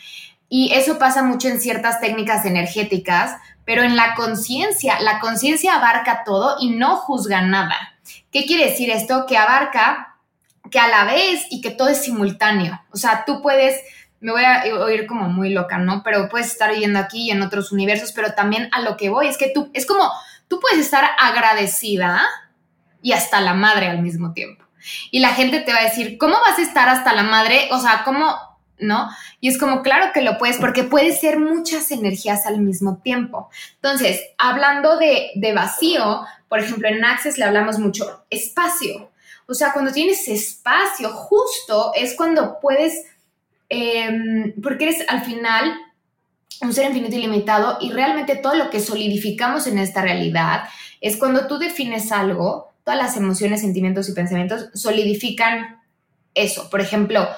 Y 0.49 0.73
eso 0.75 0.99
pasa 0.99 1.23
mucho 1.23 1.47
en 1.47 1.61
ciertas 1.61 2.01
técnicas 2.01 2.45
energéticas, 2.45 3.37
pero 3.65 3.83
en 3.83 3.95
la 3.95 4.17
conciencia, 4.17 4.99
la 5.01 5.21
conciencia 5.21 5.77
abarca 5.77 6.23
todo 6.25 6.57
y 6.61 6.71
no 6.71 6.97
juzga 6.97 7.43
nada. 7.43 7.96
¿Qué 8.37 8.45
quiere 8.45 8.67
decir 8.67 8.91
esto? 8.91 9.25
Que 9.27 9.39
abarca 9.39 10.19
que 10.71 10.79
a 10.79 10.89
la 10.89 11.05
vez 11.07 11.47
y 11.49 11.63
que 11.63 11.71
todo 11.71 11.89
es 11.89 12.05
simultáneo. 12.05 12.79
O 12.93 12.99
sea, 12.99 13.25
tú 13.25 13.41
puedes, 13.41 13.81
me 14.21 14.31
voy 14.31 14.43
a 14.45 14.63
oír 14.79 15.07
como 15.07 15.31
muy 15.31 15.55
loca, 15.55 15.79
¿no? 15.79 16.03
Pero 16.03 16.29
puedes 16.29 16.49
estar 16.49 16.71
viviendo 16.71 16.99
aquí 16.99 17.29
y 17.29 17.31
en 17.31 17.41
otros 17.41 17.73
universos, 17.73 18.13
pero 18.13 18.35
también 18.35 18.69
a 18.73 18.83
lo 18.83 18.99
que 18.99 19.09
voy 19.09 19.29
es 19.29 19.39
que 19.39 19.49
tú, 19.55 19.71
es 19.73 19.87
como, 19.87 20.13
tú 20.49 20.61
puedes 20.61 20.79
estar 20.81 21.13
agradecida 21.19 22.21
y 23.01 23.13
hasta 23.13 23.41
la 23.41 23.55
madre 23.55 23.89
al 23.89 24.03
mismo 24.03 24.35
tiempo. 24.35 24.67
Y 25.11 25.21
la 25.21 25.31
gente 25.31 25.61
te 25.61 25.73
va 25.73 25.79
a 25.79 25.85
decir, 25.85 26.19
¿cómo 26.19 26.37
vas 26.47 26.59
a 26.59 26.63
estar 26.63 26.91
hasta 26.91 27.15
la 27.15 27.23
madre? 27.23 27.71
O 27.71 27.81
sea, 27.81 28.03
¿cómo? 28.05 28.37
¿No? 28.79 29.09
Y 29.41 29.49
es 29.49 29.59
como, 29.59 29.83
claro 29.83 30.13
que 30.13 30.21
lo 30.21 30.37
puedes, 30.37 30.59
porque 30.59 30.85
puede 30.85 31.13
ser 31.13 31.39
muchas 31.39 31.91
energías 31.91 32.45
al 32.45 32.61
mismo 32.61 32.99
tiempo. 32.99 33.49
Entonces, 33.77 34.21
hablando 34.37 34.99
de, 34.99 35.53
vacío, 35.55 36.27
por 36.49 36.61
ejemplo, 36.61 36.89
en 36.89 37.05
Access 37.05 37.39
le 37.39 37.45
hablamos 37.45 37.79
mucho 37.79 38.25
espacio. 38.29 39.11
O 39.47 39.55
sea, 39.55 39.73
cuando 39.73 39.93
tienes 39.93 40.29
espacio, 40.29 41.11
justo 41.11 41.93
es 41.95 42.15
cuando 42.15 42.59
puedes, 42.61 43.05
em, 43.69 44.53
porque 44.61 44.85
eres 44.85 45.05
al 45.09 45.23
final 45.25 45.79
un 46.61 46.73
ser 46.73 46.87
infinito 46.87 47.17
y 47.17 47.21
limitado 47.21 47.79
y 47.81 47.93
realmente 47.93 48.37
todo 48.37 48.55
lo 48.55 48.71
que 48.71 48.81
solidificamos 48.81 49.67
en 49.67 49.79
esta 49.79 50.03
realidad 50.03 50.65
es 51.01 51.17
cuando 51.17 51.47
tú 51.47 51.59
defines 51.59 52.13
algo, 52.13 52.73
todas 52.85 52.99
las 52.99 53.17
emociones, 53.17 53.61
sentimientos 53.61 54.09
y 54.09 54.13
pensamientos 54.13 54.69
solidifican 54.75 55.83
eso. 56.35 56.71
Por 56.71 56.81
ejemplo, 56.81 57.29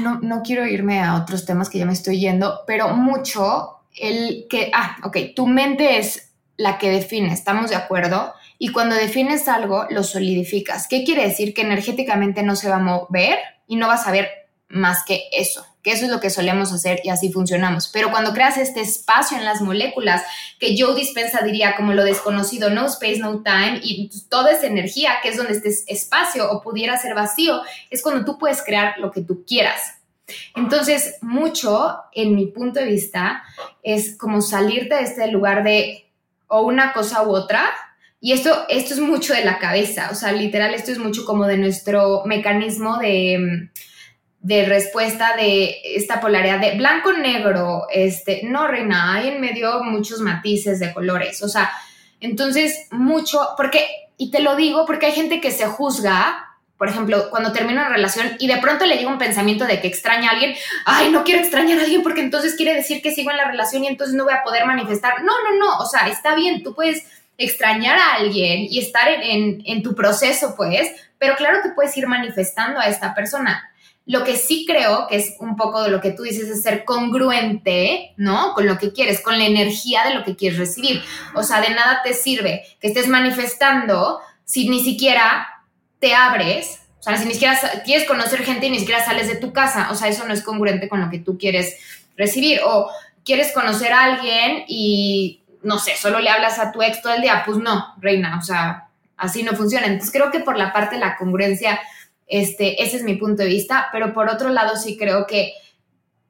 no, 0.00 0.20
no 0.20 0.42
quiero 0.42 0.66
irme 0.66 1.00
a 1.00 1.16
otros 1.16 1.44
temas 1.44 1.68
que 1.68 1.78
ya 1.78 1.86
me 1.86 1.92
estoy 1.92 2.20
yendo, 2.20 2.60
pero 2.66 2.88
mucho 2.94 3.78
el 3.94 4.46
que, 4.48 4.70
ah, 4.74 4.96
ok, 5.04 5.18
tu 5.34 5.46
mente 5.46 5.98
es 5.98 6.32
la 6.56 6.78
que 6.78 6.90
define, 6.90 7.32
¿estamos 7.32 7.70
de 7.70 7.76
acuerdo? 7.76 8.34
Y 8.58 8.68
cuando 8.68 8.94
defines 8.94 9.48
algo, 9.48 9.86
lo 9.90 10.02
solidificas. 10.02 10.86
¿Qué 10.88 11.04
quiere 11.04 11.24
decir? 11.24 11.54
Que 11.54 11.62
energéticamente 11.62 12.42
no 12.42 12.54
se 12.54 12.68
va 12.68 12.76
a 12.76 12.80
mover 12.80 13.38
y 13.66 13.76
no 13.76 13.88
vas 13.88 14.06
a 14.06 14.12
ver 14.12 14.28
más 14.68 15.04
que 15.04 15.24
eso, 15.32 15.66
que 15.82 15.92
eso 15.92 16.04
es 16.04 16.10
lo 16.10 16.20
que 16.20 16.30
solemos 16.30 16.72
hacer 16.72 17.00
y 17.02 17.08
así 17.08 17.32
funcionamos. 17.32 17.88
Pero 17.92 18.10
cuando 18.10 18.32
creas 18.32 18.56
este 18.56 18.80
espacio 18.80 19.36
en 19.36 19.44
las 19.44 19.60
moléculas, 19.60 20.22
que 20.58 20.76
Joe 20.78 20.94
Dispensa 20.94 21.42
diría 21.42 21.74
como 21.76 21.92
lo 21.92 22.04
desconocido, 22.04 22.70
no 22.70 22.86
space, 22.86 23.18
no 23.18 23.42
time, 23.42 23.80
y 23.82 24.10
toda 24.28 24.52
esa 24.52 24.66
energía, 24.66 25.14
que 25.22 25.30
es 25.30 25.36
donde 25.36 25.54
este 25.54 25.70
espacio 25.92 26.50
o 26.50 26.62
pudiera 26.62 26.96
ser 26.96 27.14
vacío, 27.14 27.62
es 27.90 28.02
cuando 28.02 28.24
tú 28.24 28.38
puedes 28.38 28.62
crear 28.62 28.98
lo 28.98 29.10
que 29.10 29.22
tú 29.22 29.44
quieras. 29.44 29.80
Entonces, 30.54 31.16
mucho, 31.20 31.96
en 32.12 32.36
mi 32.36 32.46
punto 32.46 32.78
de 32.78 32.86
vista, 32.86 33.42
es 33.82 34.16
como 34.16 34.40
salirte 34.40 34.94
de 34.94 35.02
este 35.02 35.26
lugar 35.28 35.64
de 35.64 36.06
o 36.46 36.62
una 36.62 36.92
cosa 36.92 37.26
u 37.26 37.30
otra. 37.30 37.64
Y 38.20 38.32
esto, 38.32 38.66
esto 38.68 38.94
es 38.94 39.00
mucho 39.00 39.34
de 39.34 39.44
la 39.44 39.58
cabeza, 39.58 40.10
o 40.12 40.14
sea, 40.14 40.30
literal, 40.30 40.74
esto 40.74 40.92
es 40.92 40.98
mucho 40.98 41.24
como 41.24 41.48
de 41.48 41.56
nuestro 41.56 42.22
mecanismo 42.24 42.98
de, 42.98 43.68
de 44.42 44.64
respuesta 44.66 45.36
de 45.36 45.80
esta 45.96 46.20
polaridad 46.20 46.58
de 46.58 46.76
blanco-negro, 46.76 47.86
este, 47.90 48.42
no, 48.44 48.66
reina, 48.66 49.14
hay 49.14 49.28
en 49.28 49.40
medio 49.40 49.82
muchos 49.84 50.20
matices 50.20 50.80
de 50.80 50.92
colores, 50.92 51.42
o 51.42 51.48
sea, 51.48 51.70
entonces 52.20 52.88
mucho, 52.90 53.50
porque, 53.56 53.86
y 54.16 54.30
te 54.30 54.40
lo 54.40 54.56
digo 54.56 54.84
porque 54.84 55.06
hay 55.06 55.12
gente 55.12 55.40
que 55.40 55.50
se 55.52 55.66
juzga 55.66 56.48
por 56.82 56.88
ejemplo, 56.88 57.30
cuando 57.30 57.52
termina 57.52 57.82
una 57.82 57.94
relación 57.94 58.34
y 58.40 58.48
de 58.48 58.56
pronto 58.56 58.86
le 58.86 58.96
llega 58.96 59.08
un 59.08 59.16
pensamiento 59.16 59.66
de 59.66 59.80
que 59.80 59.86
extraña 59.86 60.30
a 60.30 60.32
alguien, 60.32 60.52
ay, 60.84 61.12
no 61.12 61.22
quiero 61.22 61.40
extrañar 61.40 61.78
a 61.78 61.82
alguien 61.82 62.02
porque 62.02 62.22
entonces 62.22 62.56
quiere 62.56 62.74
decir 62.74 63.00
que 63.00 63.12
sigo 63.12 63.30
en 63.30 63.36
la 63.36 63.44
relación 63.44 63.84
y 63.84 63.86
entonces 63.86 64.16
no 64.16 64.24
voy 64.24 64.32
a 64.32 64.42
poder 64.42 64.66
manifestar. 64.66 65.22
No, 65.22 65.32
no, 65.44 65.56
no, 65.60 65.78
o 65.78 65.86
sea, 65.86 66.08
está 66.08 66.34
bien, 66.34 66.64
tú 66.64 66.74
puedes 66.74 67.04
extrañar 67.38 67.96
a 67.96 68.14
alguien 68.14 68.66
y 68.68 68.80
estar 68.80 69.08
en, 69.08 69.62
en 69.64 69.82
tu 69.84 69.94
proceso, 69.94 70.56
pues, 70.56 70.90
pero 71.18 71.36
claro 71.36 71.60
que 71.62 71.68
puedes 71.68 71.96
ir 71.96 72.08
manifestando 72.08 72.80
a 72.80 72.88
esta 72.88 73.14
persona. 73.14 73.70
Lo 74.04 74.24
que 74.24 74.36
sí 74.36 74.64
creo 74.66 75.06
que 75.08 75.16
es 75.16 75.36
un 75.38 75.56
poco 75.56 75.82
de 75.82 75.90
lo 75.90 76.00
que 76.00 76.10
tú 76.10 76.24
dices 76.24 76.48
es 76.48 76.62
ser 76.62 76.84
congruente, 76.84 78.14
¿no? 78.16 78.52
Con 78.54 78.66
lo 78.66 78.78
que 78.78 78.92
quieres, 78.92 79.20
con 79.20 79.38
la 79.38 79.46
energía 79.46 80.04
de 80.04 80.14
lo 80.14 80.24
que 80.24 80.34
quieres 80.34 80.58
recibir. 80.58 81.02
O 81.34 81.42
sea, 81.42 81.60
de 81.60 81.70
nada 81.70 82.00
te 82.02 82.12
sirve 82.12 82.64
que 82.80 82.88
estés 82.88 83.06
manifestando 83.06 84.20
si 84.44 84.68
ni 84.68 84.82
siquiera 84.82 85.48
te 86.00 86.14
abres, 86.14 86.80
o 86.98 87.02
sea, 87.02 87.16
si 87.16 87.26
ni 87.26 87.32
siquiera 87.32 87.58
quieres 87.84 88.06
conocer 88.06 88.44
gente 88.44 88.66
y 88.66 88.70
ni 88.70 88.78
siquiera 88.78 89.04
sales 89.04 89.28
de 89.28 89.36
tu 89.36 89.52
casa, 89.52 89.88
o 89.90 89.94
sea, 89.94 90.08
eso 90.08 90.26
no 90.26 90.34
es 90.34 90.42
congruente 90.42 90.88
con 90.88 91.00
lo 91.00 91.10
que 91.10 91.18
tú 91.18 91.38
quieres 91.38 91.76
recibir. 92.16 92.60
O 92.64 92.90
quieres 93.24 93.52
conocer 93.52 93.92
a 93.92 94.04
alguien 94.04 94.64
y, 94.68 95.42
no 95.62 95.78
sé, 95.78 95.96
solo 95.96 96.20
le 96.20 96.30
hablas 96.30 96.58
a 96.58 96.72
tu 96.72 96.82
ex 96.82 97.02
todo 97.02 97.14
el 97.14 97.22
día, 97.22 97.42
pues 97.44 97.58
no, 97.58 97.94
reina, 97.98 98.38
o 98.38 98.42
sea, 98.42 98.88
así 99.16 99.42
no 99.42 99.52
funciona. 99.52 99.86
Entonces 99.86 100.12
creo 100.12 100.30
que 100.30 100.40
por 100.40 100.56
la 100.56 100.72
parte 100.72 100.96
de 100.96 101.00
la 101.00 101.16
congruencia, 101.16 101.80
este, 102.32 102.82
ese 102.82 102.96
es 102.96 103.02
mi 103.02 103.16
punto 103.16 103.42
de 103.42 103.48
vista, 103.50 103.88
pero 103.92 104.14
por 104.14 104.28
otro 104.28 104.48
lado 104.48 104.76
sí 104.76 104.96
creo 104.96 105.26
que 105.26 105.52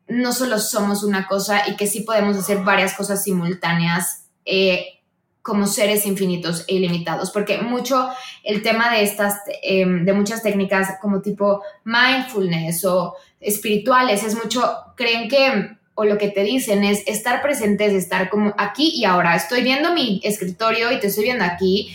no 0.09 0.33
solo 0.33 0.59
somos 0.59 1.05
una 1.05 1.29
cosa 1.29 1.69
y 1.69 1.77
que 1.77 1.87
sí 1.87 2.01
podemos 2.01 2.37
hacer 2.37 2.59
varias 2.59 2.95
cosas 2.95 3.23
simultáneas. 3.23 4.25
Eh, 4.45 4.99
como 5.43 5.67
seres 5.67 6.07
infinitos 6.07 6.65
e 6.69 6.77
ilimitados, 6.77 7.33
porque 7.33 7.59
mucho 7.59 8.09
el 8.45 8.63
tema 8.63 8.93
de 8.93 9.03
estas, 9.03 9.39
em, 9.63 10.05
de 10.05 10.13
muchas 10.13 10.41
técnicas 10.41 10.99
como 11.01 11.21
tipo 11.21 11.63
mindfulness 11.85 12.85
o 12.85 13.17
espirituales, 13.41 14.23
es 14.23 14.37
mucho, 14.37 14.63
creen 14.97 15.29
que, 15.29 15.77
o 15.95 16.05
lo 16.05 16.17
que 16.17 16.29
te 16.29 16.45
dicen 16.45 16.85
es 16.85 17.03
estar 17.07 17.43
presentes, 17.43 17.93
estar 17.93 18.31
como 18.31 18.55
aquí 18.57 18.93
y 18.95 19.05
ahora, 19.05 19.35
estoy 19.35 19.63
viendo 19.63 19.93
mi 19.93 20.21
escritorio 20.23 20.93
y 20.93 21.01
te 21.01 21.09
estoy 21.09 21.25
viendo 21.25 21.45
aquí. 21.45 21.93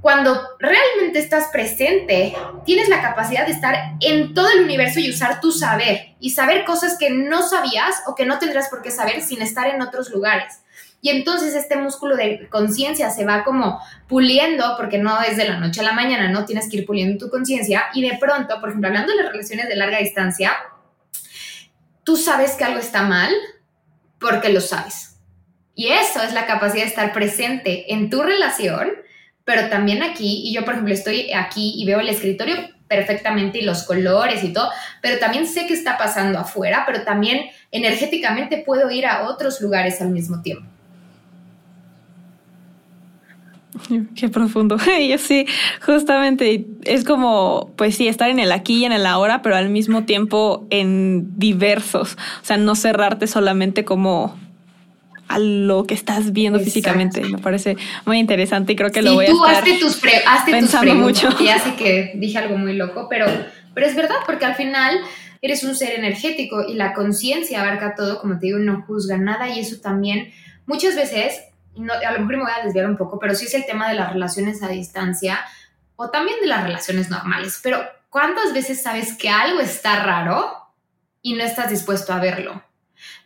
Cuando 0.00 0.40
realmente 0.58 1.18
estás 1.18 1.48
presente, 1.48 2.34
tienes 2.64 2.88
la 2.88 3.02
capacidad 3.02 3.46
de 3.46 3.52
estar 3.52 3.96
en 4.00 4.32
todo 4.32 4.48
el 4.50 4.64
universo 4.64 4.98
y 4.98 5.10
usar 5.10 5.40
tu 5.40 5.52
saber 5.52 6.14
y 6.20 6.30
saber 6.30 6.64
cosas 6.64 6.96
que 6.98 7.10
no 7.10 7.46
sabías 7.46 8.02
o 8.06 8.14
que 8.14 8.24
no 8.24 8.38
tendrás 8.38 8.68
por 8.68 8.80
qué 8.80 8.90
saber 8.90 9.20
sin 9.20 9.42
estar 9.42 9.66
en 9.66 9.82
otros 9.82 10.10
lugares. 10.10 10.60
Y 11.02 11.10
entonces 11.10 11.54
este 11.54 11.76
músculo 11.76 12.16
de 12.16 12.48
conciencia 12.50 13.10
se 13.10 13.24
va 13.24 13.44
como 13.44 13.80
puliendo, 14.06 14.74
porque 14.76 14.98
no 14.98 15.20
es 15.22 15.36
de 15.36 15.48
la 15.48 15.58
noche 15.58 15.80
a 15.80 15.84
la 15.84 15.92
mañana, 15.92 16.28
no 16.28 16.44
tienes 16.44 16.68
que 16.68 16.78
ir 16.78 16.86
puliendo 16.86 17.24
tu 17.24 17.30
conciencia. 17.30 17.86
Y 17.94 18.02
de 18.02 18.18
pronto, 18.18 18.60
por 18.60 18.68
ejemplo, 18.68 18.88
hablando 18.88 19.12
de 19.12 19.22
las 19.22 19.32
relaciones 19.32 19.68
de 19.68 19.76
larga 19.76 19.98
distancia, 19.98 20.52
tú 22.04 22.16
sabes 22.16 22.52
que 22.52 22.64
algo 22.64 22.80
está 22.80 23.02
mal 23.02 23.32
porque 24.18 24.50
lo 24.50 24.60
sabes. 24.60 25.16
Y 25.74 25.88
eso 25.88 26.22
es 26.22 26.34
la 26.34 26.46
capacidad 26.46 26.84
de 26.84 26.90
estar 26.90 27.12
presente 27.12 27.92
en 27.94 28.10
tu 28.10 28.22
relación, 28.22 28.90
pero 29.50 29.68
también 29.68 30.04
aquí. 30.04 30.42
Y 30.44 30.52
yo, 30.54 30.64
por 30.64 30.74
ejemplo, 30.74 30.94
estoy 30.94 31.32
aquí 31.32 31.74
y 31.76 31.84
veo 31.84 31.98
el 31.98 32.08
escritorio 32.08 32.54
perfectamente 32.86 33.58
y 33.58 33.62
los 33.62 33.82
colores 33.82 34.44
y 34.44 34.52
todo, 34.52 34.70
pero 35.02 35.18
también 35.18 35.44
sé 35.44 35.66
qué 35.66 35.74
está 35.74 35.98
pasando 35.98 36.38
afuera, 36.38 36.84
pero 36.86 37.02
también 37.02 37.46
energéticamente 37.72 38.62
puedo 38.64 38.88
ir 38.92 39.06
a 39.06 39.28
otros 39.28 39.60
lugares 39.60 40.00
al 40.00 40.10
mismo 40.10 40.40
tiempo. 40.40 40.68
Qué 44.14 44.28
profundo. 44.28 44.76
Y 45.00 45.18
sí, 45.18 45.46
justamente 45.84 46.64
es 46.84 47.02
como, 47.02 47.72
pues 47.74 47.96
sí, 47.96 48.06
estar 48.06 48.30
en 48.30 48.38
el 48.38 48.52
aquí 48.52 48.82
y 48.82 48.84
en 48.84 48.92
el 48.92 49.04
ahora, 49.04 49.42
pero 49.42 49.56
al 49.56 49.68
mismo 49.68 50.04
tiempo 50.04 50.64
en 50.70 51.36
diversos. 51.40 52.16
O 52.40 52.44
sea, 52.44 52.56
no 52.56 52.76
cerrarte 52.76 53.26
solamente 53.26 53.84
como 53.84 54.38
a 55.30 55.38
lo 55.38 55.84
que 55.84 55.94
estás 55.94 56.32
viendo 56.32 56.58
físicamente. 56.58 57.20
Me 57.20 57.38
parece 57.38 57.76
muy 58.04 58.18
interesante 58.18 58.72
y 58.72 58.76
creo 58.76 58.90
que 58.90 59.00
lo 59.00 59.14
voy 59.14 59.26
a 59.26 59.28
estar 59.28 59.54
hazte 59.54 59.78
tus, 59.78 59.96
pre 59.96 60.16
hazte 60.26 60.50
pensando 60.50 60.92
tus 60.92 61.00
mucho. 61.00 61.28
Ya 61.38 61.56
sé 61.60 61.76
que 61.76 62.12
dije 62.16 62.36
algo 62.36 62.58
muy 62.58 62.74
loco, 62.74 63.06
pero, 63.08 63.26
pero 63.72 63.86
es 63.86 63.94
verdad, 63.94 64.16
porque 64.26 64.44
al 64.44 64.56
final 64.56 64.98
eres 65.40 65.62
un 65.62 65.76
ser 65.76 65.92
energético 65.92 66.64
y 66.68 66.74
la 66.74 66.94
conciencia 66.94 67.62
abarca 67.62 67.94
todo, 67.94 68.20
como 68.20 68.40
te 68.40 68.46
digo, 68.46 68.58
no 68.58 68.82
juzga 68.82 69.18
nada 69.18 69.48
y 69.48 69.60
eso 69.60 69.80
también 69.80 70.32
muchas 70.66 70.96
veces, 70.96 71.40
no, 71.76 71.92
a 71.92 72.12
lo 72.12 72.18
mejor 72.18 72.36
me 72.36 72.42
voy 72.42 72.52
a 72.60 72.64
desviar 72.64 72.86
un 72.86 72.96
poco, 72.96 73.20
pero 73.20 73.36
sí 73.36 73.44
es 73.44 73.54
el 73.54 73.64
tema 73.64 73.88
de 73.88 73.94
las 73.94 74.12
relaciones 74.12 74.64
a 74.64 74.68
distancia 74.68 75.38
o 75.94 76.10
también 76.10 76.40
de 76.40 76.48
las 76.48 76.64
relaciones 76.64 77.08
normales, 77.08 77.60
pero 77.62 77.80
¿cuántas 78.08 78.52
veces 78.52 78.82
sabes 78.82 79.16
que 79.16 79.28
algo 79.28 79.60
está 79.60 80.02
raro 80.02 80.50
y 81.22 81.34
no 81.34 81.44
estás 81.44 81.70
dispuesto 81.70 82.12
a 82.12 82.18
verlo? 82.18 82.64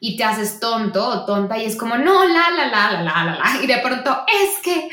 Y 0.00 0.16
te 0.16 0.24
haces 0.24 0.60
tonto 0.60 1.06
o 1.06 1.24
tonta 1.24 1.58
y 1.58 1.64
es 1.64 1.76
como, 1.76 1.96
no, 1.96 2.24
la, 2.24 2.50
la, 2.50 2.66
la, 2.66 2.92
la, 2.92 3.02
la, 3.02 3.24
la, 3.24 3.36
la. 3.36 3.62
Y 3.62 3.66
de 3.66 3.78
pronto, 3.78 4.24
es 4.26 4.60
que 4.62 4.88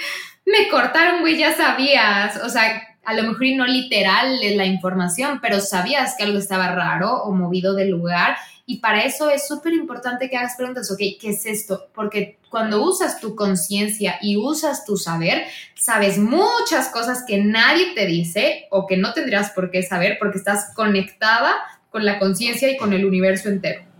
me 0.45 0.67
cortaron, 0.69 1.21
güey, 1.21 1.37
ya 1.37 1.55
sabías. 1.55 2.37
O 2.43 2.49
sea, 2.49 2.81
a 3.03 3.13
lo 3.13 3.23
mejor 3.23 3.43
y 3.43 3.55
no 3.55 3.65
literal 3.65 4.39
la 4.55 4.65
información, 4.65 5.39
pero 5.41 5.59
sabías 5.59 6.15
que 6.15 6.23
algo 6.23 6.37
estaba 6.37 6.73
raro 6.73 7.23
o 7.23 7.31
movido 7.31 7.73
del 7.73 7.89
lugar. 7.89 8.37
Y 8.65 8.77
para 8.77 9.03
eso 9.03 9.29
es 9.29 9.47
súper 9.47 9.73
importante 9.73 10.29
que 10.29 10.37
hagas 10.37 10.55
preguntas, 10.55 10.91
ok, 10.91 10.99
¿qué 11.19 11.29
es 11.31 11.45
esto? 11.45 11.89
Porque 11.93 12.39
cuando 12.49 12.83
usas 12.83 13.19
tu 13.19 13.35
conciencia 13.35 14.17
y 14.21 14.37
usas 14.37 14.85
tu 14.85 14.97
saber, 14.97 15.45
sabes 15.75 16.17
muchas 16.17 16.89
cosas 16.89 17.23
que 17.27 17.39
nadie 17.39 17.93
te 17.95 18.05
dice 18.05 18.67
o 18.69 18.85
que 18.85 18.97
no 18.97 19.13
tendrías 19.13 19.49
por 19.51 19.71
qué 19.71 19.83
saber 19.83 20.17
porque 20.19 20.37
estás 20.37 20.73
conectada 20.75 21.53
con 21.89 22.05
la 22.05 22.19
conciencia 22.19 22.69
y 22.69 22.77
con 22.77 22.93
el 22.93 23.05
universo 23.05 23.49
entero. 23.49 23.90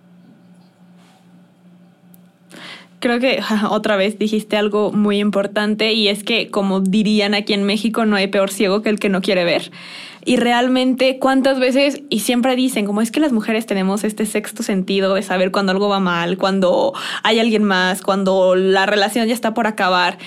Creo 3.02 3.20
que 3.20 3.42
otra 3.70 3.98
vez 3.98 4.18
dijiste 4.18 4.56
algo 4.56 4.94
muy 4.94 5.20
importante 5.20 5.92
y 5.92 6.08
es 6.08 6.24
que, 6.24 6.50
como 6.50 6.80
dirían 6.80 7.34
aquí 7.34 7.54
en 7.54 7.64
México, 7.64 8.06
no 8.06 8.16
hay 8.16 8.28
peor 8.28 8.52
ciego 8.52 8.82
que 8.82 8.90
el 8.90 9.00
que 9.00 9.10
no 9.10 9.22
quiere 9.22 9.44
ver. 9.44 9.72
Y 10.24 10.38
realmente, 10.38 11.18
¿cuántas 11.18 11.60
veces? 11.60 12.04
Y 12.10 12.20
siempre 12.20 12.56
dicen, 12.56 12.86
como 12.86 13.02
es 13.02 13.10
que 13.10 13.20
las 13.20 13.32
mujeres 13.32 13.66
tenemos 13.66 14.04
este 14.04 14.28
sexto 14.28 14.62
sentido 14.62 15.16
de 15.16 15.24
saber 15.24 15.52
cuando 15.52 15.72
algo 15.72 15.90
va 15.90 16.00
mal, 16.00 16.38
cuando 16.38 16.94
hay 17.24 17.40
alguien 17.40 17.64
más, 17.64 18.04
cuando 18.04 18.56
la 18.56 18.86
relación 18.86 19.28
ya 19.28 19.34
está 19.34 19.56
por 19.56 19.66
acabar. 19.66 20.20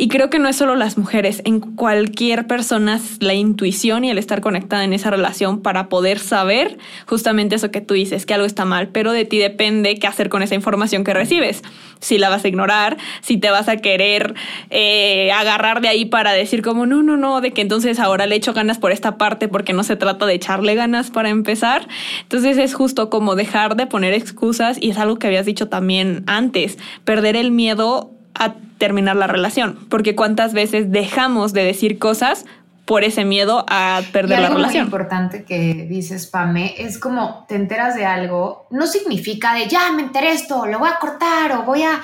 Y 0.00 0.06
creo 0.06 0.30
que 0.30 0.38
no 0.38 0.48
es 0.48 0.54
solo 0.54 0.76
las 0.76 0.96
mujeres, 0.96 1.42
en 1.44 1.58
cualquier 1.58 2.46
persona 2.46 3.00
la 3.18 3.34
intuición 3.34 4.04
y 4.04 4.10
el 4.10 4.18
estar 4.18 4.40
conectada 4.40 4.84
en 4.84 4.92
esa 4.92 5.10
relación 5.10 5.60
para 5.60 5.88
poder 5.88 6.20
saber 6.20 6.78
justamente 7.06 7.56
eso 7.56 7.72
que 7.72 7.80
tú 7.80 7.94
dices, 7.94 8.24
que 8.24 8.32
algo 8.32 8.46
está 8.46 8.64
mal, 8.64 8.90
pero 8.90 9.10
de 9.10 9.24
ti 9.24 9.38
depende 9.38 9.98
qué 9.98 10.06
hacer 10.06 10.28
con 10.28 10.42
esa 10.42 10.54
información 10.54 11.02
que 11.02 11.14
recibes. 11.14 11.64
Si 11.98 12.16
la 12.16 12.28
vas 12.28 12.44
a 12.44 12.48
ignorar, 12.48 12.96
si 13.22 13.38
te 13.38 13.50
vas 13.50 13.68
a 13.68 13.78
querer 13.78 14.36
eh, 14.70 15.32
agarrar 15.32 15.80
de 15.80 15.88
ahí 15.88 16.04
para 16.04 16.32
decir 16.32 16.62
como, 16.62 16.86
no, 16.86 17.02
no, 17.02 17.16
no, 17.16 17.40
de 17.40 17.50
que 17.50 17.62
entonces 17.62 17.98
ahora 17.98 18.26
le 18.26 18.36
echo 18.36 18.52
ganas 18.52 18.78
por 18.78 18.92
esta 18.92 19.18
parte 19.18 19.48
porque 19.48 19.72
no 19.72 19.82
se 19.82 19.96
trata 19.96 20.26
de 20.26 20.34
echarle 20.34 20.76
ganas 20.76 21.10
para 21.10 21.28
empezar. 21.28 21.88
Entonces 22.22 22.56
es 22.58 22.72
justo 22.72 23.10
como 23.10 23.34
dejar 23.34 23.74
de 23.74 23.88
poner 23.88 24.14
excusas 24.14 24.78
y 24.80 24.90
es 24.90 24.98
algo 24.98 25.18
que 25.18 25.26
habías 25.26 25.44
dicho 25.44 25.68
también 25.68 26.22
antes, 26.28 26.78
perder 27.04 27.34
el 27.34 27.50
miedo 27.50 28.17
a 28.38 28.54
terminar 28.78 29.16
la 29.16 29.26
relación, 29.26 29.86
porque 29.90 30.14
cuántas 30.14 30.52
veces 30.52 30.90
dejamos 30.90 31.52
de 31.52 31.64
decir 31.64 31.98
cosas 31.98 32.46
por 32.88 33.04
ese 33.04 33.26
miedo 33.26 33.66
a 33.68 34.00
perder 34.12 34.38
y 34.38 34.40
la 34.40 34.46
algo 34.46 34.56
relación. 34.56 34.84
Muy 34.84 34.86
importante 34.86 35.44
que 35.44 35.86
dices, 35.88 36.26
Pame, 36.26 36.74
es 36.78 36.98
como 36.98 37.44
te 37.46 37.54
enteras 37.54 37.94
de 37.94 38.06
algo, 38.06 38.66
no 38.70 38.86
significa 38.86 39.52
de 39.52 39.68
ya 39.68 39.92
me 39.92 40.02
enteré 40.02 40.32
esto, 40.32 40.64
lo 40.66 40.78
voy 40.78 40.88
a 40.88 40.98
cortar 40.98 41.52
o 41.52 41.64
voy 41.64 41.82
a. 41.82 42.00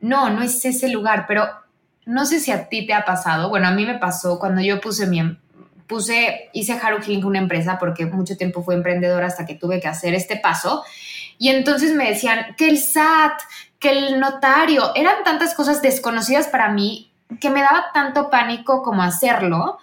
No, 0.00 0.30
no 0.30 0.42
es 0.42 0.64
ese 0.64 0.88
lugar, 0.88 1.26
pero 1.28 1.46
no 2.06 2.24
sé 2.24 2.40
si 2.40 2.50
a 2.50 2.68
ti 2.68 2.86
te 2.86 2.94
ha 2.94 3.04
pasado. 3.04 3.50
Bueno, 3.50 3.68
a 3.68 3.72
mí 3.72 3.84
me 3.84 3.98
pasó 3.98 4.38
cuando 4.38 4.62
yo 4.62 4.80
puse 4.80 5.06
mi. 5.06 5.18
em, 5.20 5.36
Puse, 5.86 6.50
hice 6.52 6.72
Haru 6.72 7.00
Healing 7.00 7.24
una 7.24 7.38
empresa 7.38 7.78
porque 7.78 8.06
mucho 8.06 8.36
tiempo 8.36 8.64
fui 8.64 8.74
emprendedora 8.74 9.28
hasta 9.28 9.46
que 9.46 9.54
tuve 9.54 9.80
que 9.80 9.86
hacer 9.86 10.14
este 10.14 10.36
paso. 10.36 10.82
Y 11.38 11.48
entonces 11.50 11.92
me 11.94 12.08
decían 12.08 12.56
que 12.56 12.68
el 12.68 12.78
SAT, 12.78 13.40
que 13.78 13.90
el 13.90 14.20
notario, 14.20 14.92
eran 14.94 15.24
tantas 15.24 15.54
cosas 15.54 15.82
desconocidas 15.82 16.48
para 16.48 16.70
mí 16.70 17.12
que 17.40 17.50
me 17.50 17.62
daba 17.62 17.92
tanto 17.92 18.30
pánico 18.30 18.82
como 18.82 19.02
hacerlo. 19.02 19.78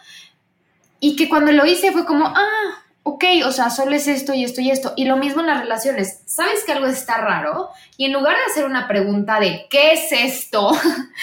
Y 0.99 1.15
que 1.15 1.27
cuando 1.27 1.51
lo 1.51 1.65
hice 1.65 1.91
fue 1.91 2.05
como, 2.05 2.27
ah, 2.27 2.83
ok, 3.03 3.23
o 3.45 3.51
sea, 3.51 3.69
solo 3.69 3.91
es 3.91 4.07
esto 4.07 4.33
y 4.33 4.43
esto 4.43 4.61
y 4.61 4.71
esto. 4.71 4.93
Y 4.95 5.05
lo 5.05 5.17
mismo 5.17 5.41
en 5.41 5.47
las 5.47 5.59
relaciones. 5.59 6.21
¿Sabes 6.25 6.63
que 6.63 6.71
algo 6.71 6.87
está 6.87 7.17
raro? 7.17 7.69
Y 7.97 8.05
en 8.05 8.13
lugar 8.13 8.35
de 8.37 8.51
hacer 8.51 8.65
una 8.65 8.87
pregunta 8.87 9.39
de, 9.39 9.67
¿qué 9.69 9.93
es 9.93 10.11
esto? 10.11 10.71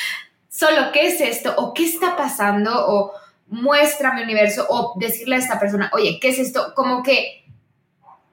solo, 0.48 0.92
¿qué 0.92 1.08
es 1.08 1.20
esto? 1.20 1.54
¿O 1.56 1.72
qué 1.72 1.84
está 1.84 2.16
pasando? 2.16 2.70
O 2.88 3.12
muéstrame 3.48 4.22
universo. 4.22 4.66
O 4.68 4.94
decirle 4.96 5.36
a 5.36 5.38
esta 5.38 5.58
persona, 5.58 5.90
oye, 5.94 6.18
¿qué 6.20 6.28
es 6.28 6.38
esto? 6.38 6.74
Como 6.74 7.02
que, 7.02 7.46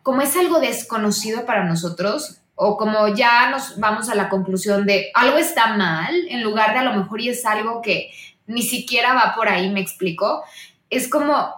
como 0.04 0.22
es 0.22 0.36
algo 0.36 0.60
desconocido 0.60 1.46
para 1.46 1.64
nosotros, 1.64 2.42
o 2.60 2.76
como 2.76 3.08
ya 3.10 3.52
nos 3.52 3.80
vamos 3.80 4.10
a 4.10 4.16
la 4.16 4.30
conclusión 4.30 4.88
de 4.88 5.12
algo 5.14 5.38
está 5.38 5.76
mal, 5.78 6.14
en 6.28 6.42
lugar 6.42 6.74
de 6.74 6.80
a 6.80 6.84
lo 6.84 6.94
mejor 6.94 7.22
y 7.22 7.30
es 7.30 7.46
algo 7.46 7.84
que 7.84 8.12
ni 8.48 8.64
siquiera 8.64 9.14
va 9.14 9.36
por 9.36 9.48
ahí, 9.48 9.70
me 9.70 9.80
explico, 9.80 10.44
es 10.90 11.08
como 11.08 11.54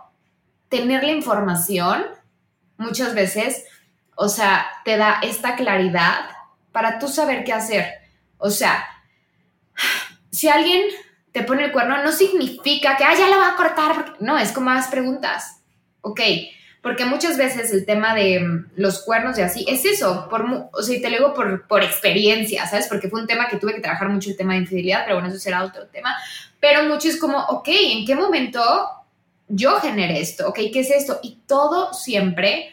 tener 0.68 1.04
la 1.06 1.14
información 1.14 2.06
muchas 2.78 3.16
veces, 3.16 3.64
o 4.16 4.28
sea, 4.28 4.68
te 4.84 4.98
da 4.98 5.20
esta 5.22 5.56
claridad 5.56 6.32
para 6.74 7.00
tú 7.00 7.08
saber 7.08 7.46
qué 7.46 7.54
hacer. 7.54 7.86
O 8.38 8.50
sea, 8.50 8.86
si 10.32 10.50
alguien 10.50 10.84
te 11.32 11.44
pone 11.44 11.64
el 11.64 11.72
cuerno, 11.72 12.04
no 12.04 12.12
significa 12.12 12.98
que, 12.98 13.06
ah, 13.06 13.16
ya 13.18 13.30
la 13.30 13.38
va 13.38 13.50
a 13.50 13.56
cortar, 13.56 14.16
no, 14.20 14.38
es 14.38 14.52
como 14.52 14.66
más 14.66 14.88
preguntas. 14.88 15.62
Ok, 16.02 16.20
porque 16.82 17.06
muchas 17.06 17.38
veces 17.38 17.74
el 17.74 17.86
tema 17.86 18.16
de 18.16 18.40
mm, 18.40 18.72
los 18.78 19.04
cuernos 19.04 19.38
y 19.38 19.42
así 19.42 19.66
es 19.68 19.84
eso, 19.86 20.28
por, 20.30 20.46
o 20.72 20.82
sea, 20.82 21.02
te 21.02 21.10
lo 21.10 21.18
digo 21.18 21.34
por, 21.34 21.68
por 21.68 21.84
experiencia, 21.84 22.66
¿sabes? 22.68 22.88
Porque 22.88 23.10
fue 23.10 23.22
un 23.22 23.28
tema 23.28 23.48
que 23.50 23.58
tuve 23.58 23.76
que 23.76 23.82
trabajar 23.82 24.10
mucho 24.10 24.30
el 24.30 24.38
tema 24.38 24.54
de 24.54 24.60
infidelidad, 24.60 25.04
pero 25.04 25.18
bueno, 25.18 25.30
eso 25.30 25.40
será 25.40 25.64
otro 25.64 25.88
tema. 25.88 26.16
Pero 26.60 26.84
mucho 26.84 27.10
es 27.10 27.18
como, 27.18 27.38
ok, 27.38 27.68
¿en 27.68 28.06
qué 28.06 28.16
momento 28.16 28.62
yo 29.48 29.80
generé 29.80 30.22
esto? 30.22 30.48
Ok, 30.48 30.60
¿qué 30.72 30.80
es 30.80 30.92
esto? 30.92 31.20
Y 31.22 31.40
todo 31.48 31.94
siempre, 31.94 32.72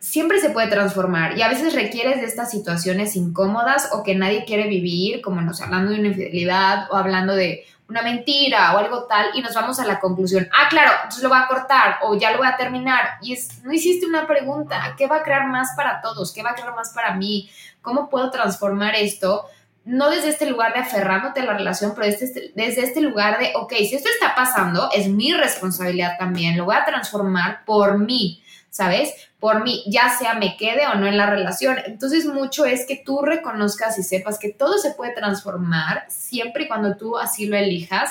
siempre 0.00 0.40
se 0.40 0.50
puede 0.50 0.68
transformar 0.68 1.38
y 1.38 1.42
a 1.42 1.48
veces 1.48 1.72
requieres 1.72 2.20
de 2.20 2.26
estas 2.26 2.50
situaciones 2.50 3.14
incómodas 3.14 3.90
o 3.92 4.02
que 4.02 4.16
nadie 4.16 4.44
quiere 4.44 4.66
vivir, 4.66 5.20
como 5.20 5.40
nos 5.40 5.60
hablando 5.60 5.92
de 5.92 6.00
una 6.00 6.08
infidelidad 6.08 6.90
o 6.90 6.96
hablando 6.96 7.36
de 7.36 7.64
una 7.88 8.02
mentira 8.02 8.74
o 8.74 8.78
algo 8.78 9.04
tal 9.04 9.26
y 9.34 9.42
nos 9.42 9.54
vamos 9.54 9.78
a 9.78 9.86
la 9.86 10.00
conclusión, 10.00 10.48
ah, 10.52 10.68
claro, 10.68 10.90
entonces 10.96 11.22
lo 11.22 11.28
voy 11.28 11.38
a 11.38 11.46
cortar 11.46 11.98
o 12.02 12.16
ya 12.16 12.30
lo 12.30 12.38
voy 12.38 12.46
a 12.46 12.56
terminar 12.56 13.18
y 13.20 13.34
es, 13.34 13.62
no 13.62 13.72
hiciste 13.72 14.06
una 14.06 14.26
pregunta, 14.26 14.94
¿qué 14.96 15.06
va 15.06 15.16
a 15.16 15.22
crear 15.22 15.46
más 15.48 15.70
para 15.76 16.00
todos? 16.00 16.32
¿Qué 16.32 16.42
va 16.42 16.50
a 16.50 16.54
crear 16.54 16.74
más 16.74 16.92
para 16.94 17.14
mí? 17.14 17.50
¿Cómo 17.82 18.08
puedo 18.08 18.30
transformar 18.30 18.94
esto? 18.94 19.46
No 19.84 20.08
desde 20.08 20.30
este 20.30 20.46
lugar 20.46 20.72
de 20.72 20.80
aferrándote 20.80 21.40
a 21.40 21.44
la 21.44 21.58
relación, 21.58 21.92
pero 21.94 22.06
desde 22.06 22.24
este, 22.24 22.52
desde 22.54 22.84
este 22.84 23.02
lugar 23.02 23.38
de, 23.38 23.52
ok, 23.54 23.74
si 23.76 23.94
esto 23.94 24.08
está 24.08 24.34
pasando, 24.34 24.88
es 24.94 25.08
mi 25.08 25.34
responsabilidad 25.34 26.16
también, 26.18 26.56
lo 26.56 26.64
voy 26.64 26.76
a 26.76 26.86
transformar 26.86 27.66
por 27.66 27.98
mí, 27.98 28.42
¿sabes? 28.74 29.14
Por 29.38 29.62
mí, 29.62 29.84
ya 29.86 30.18
sea 30.18 30.34
me 30.34 30.56
quede 30.56 30.84
o 30.88 30.96
no 30.96 31.06
en 31.06 31.16
la 31.16 31.26
relación. 31.26 31.76
Entonces 31.86 32.26
mucho 32.26 32.64
es 32.64 32.86
que 32.86 32.96
tú 32.96 33.22
reconozcas 33.22 33.96
y 34.00 34.02
sepas 34.02 34.36
que 34.36 34.48
todo 34.48 34.78
se 34.78 34.90
puede 34.90 35.14
transformar 35.14 36.06
siempre 36.08 36.64
y 36.64 36.66
cuando 36.66 36.96
tú 36.96 37.16
así 37.16 37.46
lo 37.46 37.56
elijas 37.56 38.10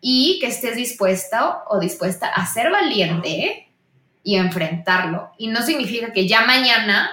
y 0.00 0.38
que 0.38 0.46
estés 0.46 0.76
dispuesta 0.76 1.64
o 1.66 1.80
dispuesta 1.80 2.28
a 2.28 2.46
ser 2.46 2.70
valiente 2.70 3.66
y 4.22 4.36
a 4.36 4.42
enfrentarlo. 4.42 5.32
Y 5.38 5.48
no 5.48 5.60
significa 5.62 6.12
que 6.12 6.28
ya 6.28 6.42
mañana, 6.42 7.10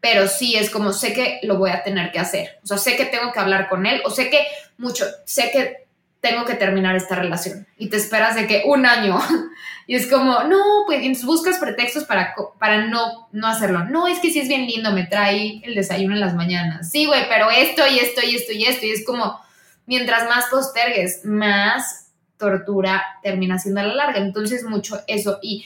pero 0.00 0.28
sí 0.28 0.56
es 0.56 0.68
como 0.68 0.92
sé 0.92 1.14
que 1.14 1.40
lo 1.42 1.56
voy 1.56 1.70
a 1.70 1.84
tener 1.84 2.12
que 2.12 2.18
hacer. 2.18 2.58
O 2.64 2.66
sea, 2.66 2.76
sé 2.76 2.96
que 2.96 3.06
tengo 3.06 3.32
que 3.32 3.40
hablar 3.40 3.70
con 3.70 3.86
él 3.86 4.02
o 4.04 4.10
sé 4.10 4.28
que 4.28 4.46
mucho, 4.76 5.06
sé 5.24 5.50
que 5.50 5.85
tengo 6.26 6.44
que 6.44 6.54
terminar 6.54 6.96
esta 6.96 7.14
relación 7.14 7.66
y 7.76 7.88
te 7.88 7.96
esperas 7.96 8.34
de 8.34 8.46
que 8.46 8.64
un 8.66 8.84
año 8.84 9.18
y 9.86 9.94
es 9.94 10.06
como, 10.08 10.42
no, 10.44 10.58
pues 10.86 11.24
buscas 11.24 11.58
pretextos 11.58 12.04
para, 12.04 12.34
para 12.58 12.86
no, 12.86 13.28
no 13.32 13.46
hacerlo. 13.46 13.84
No, 13.84 14.08
es 14.08 14.18
que 14.18 14.30
si 14.30 14.40
es 14.40 14.48
bien 14.48 14.66
lindo, 14.66 14.90
me 14.92 15.04
trae 15.04 15.60
el 15.62 15.74
desayuno 15.74 16.14
en 16.14 16.20
las 16.20 16.34
mañanas. 16.34 16.90
Sí, 16.90 17.06
güey, 17.06 17.28
pero 17.28 17.50
esto 17.50 17.82
y 17.86 17.98
esto 17.98 18.22
y 18.26 18.34
esto 18.34 18.52
y 18.52 18.64
esto 18.64 18.86
y 18.86 18.90
es 18.90 19.06
como, 19.06 19.38
mientras 19.86 20.28
más 20.28 20.46
postergues, 20.46 21.24
más 21.24 22.10
tortura 22.38 23.04
termina 23.22 23.58
siendo 23.58 23.80
a 23.80 23.84
la 23.84 23.94
larga. 23.94 24.18
Entonces, 24.18 24.64
mucho 24.64 24.98
eso 25.06 25.38
y 25.42 25.64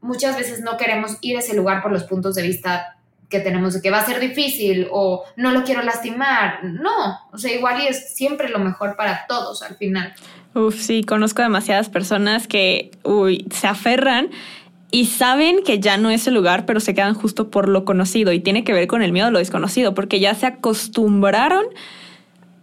muchas 0.00 0.36
veces 0.36 0.60
no 0.60 0.76
queremos 0.76 1.16
ir 1.22 1.36
a 1.36 1.40
ese 1.40 1.54
lugar 1.54 1.82
por 1.82 1.92
los 1.92 2.04
puntos 2.04 2.34
de 2.34 2.42
vista 2.42 2.98
que 3.32 3.40
tenemos 3.40 3.74
de 3.74 3.82
que 3.82 3.90
va 3.90 3.98
a 3.98 4.06
ser 4.06 4.20
difícil 4.20 4.86
o 4.92 5.24
no 5.36 5.50
lo 5.50 5.64
quiero 5.64 5.82
lastimar. 5.82 6.62
No, 6.62 7.18
o 7.32 7.38
sea, 7.38 7.52
igual 7.52 7.82
y 7.82 7.88
es 7.88 8.14
siempre 8.14 8.48
lo 8.48 8.60
mejor 8.60 8.94
para 8.94 9.26
todos 9.26 9.62
al 9.62 9.76
final. 9.76 10.14
Uf, 10.54 10.80
sí, 10.80 11.02
conozco 11.02 11.42
demasiadas 11.42 11.88
personas 11.88 12.46
que, 12.46 12.92
uy, 13.02 13.46
se 13.50 13.66
aferran 13.66 14.30
y 14.90 15.06
saben 15.06 15.64
que 15.64 15.80
ya 15.80 15.96
no 15.96 16.10
es 16.10 16.26
el 16.26 16.34
lugar, 16.34 16.66
pero 16.66 16.78
se 16.78 16.94
quedan 16.94 17.14
justo 17.14 17.50
por 17.50 17.68
lo 17.68 17.86
conocido 17.86 18.32
y 18.32 18.40
tiene 18.40 18.62
que 18.62 18.74
ver 18.74 18.86
con 18.86 19.02
el 19.02 19.10
miedo 19.10 19.28
a 19.28 19.30
lo 19.30 19.38
desconocido, 19.38 19.94
porque 19.94 20.20
ya 20.20 20.34
se 20.34 20.46
acostumbraron 20.46 21.64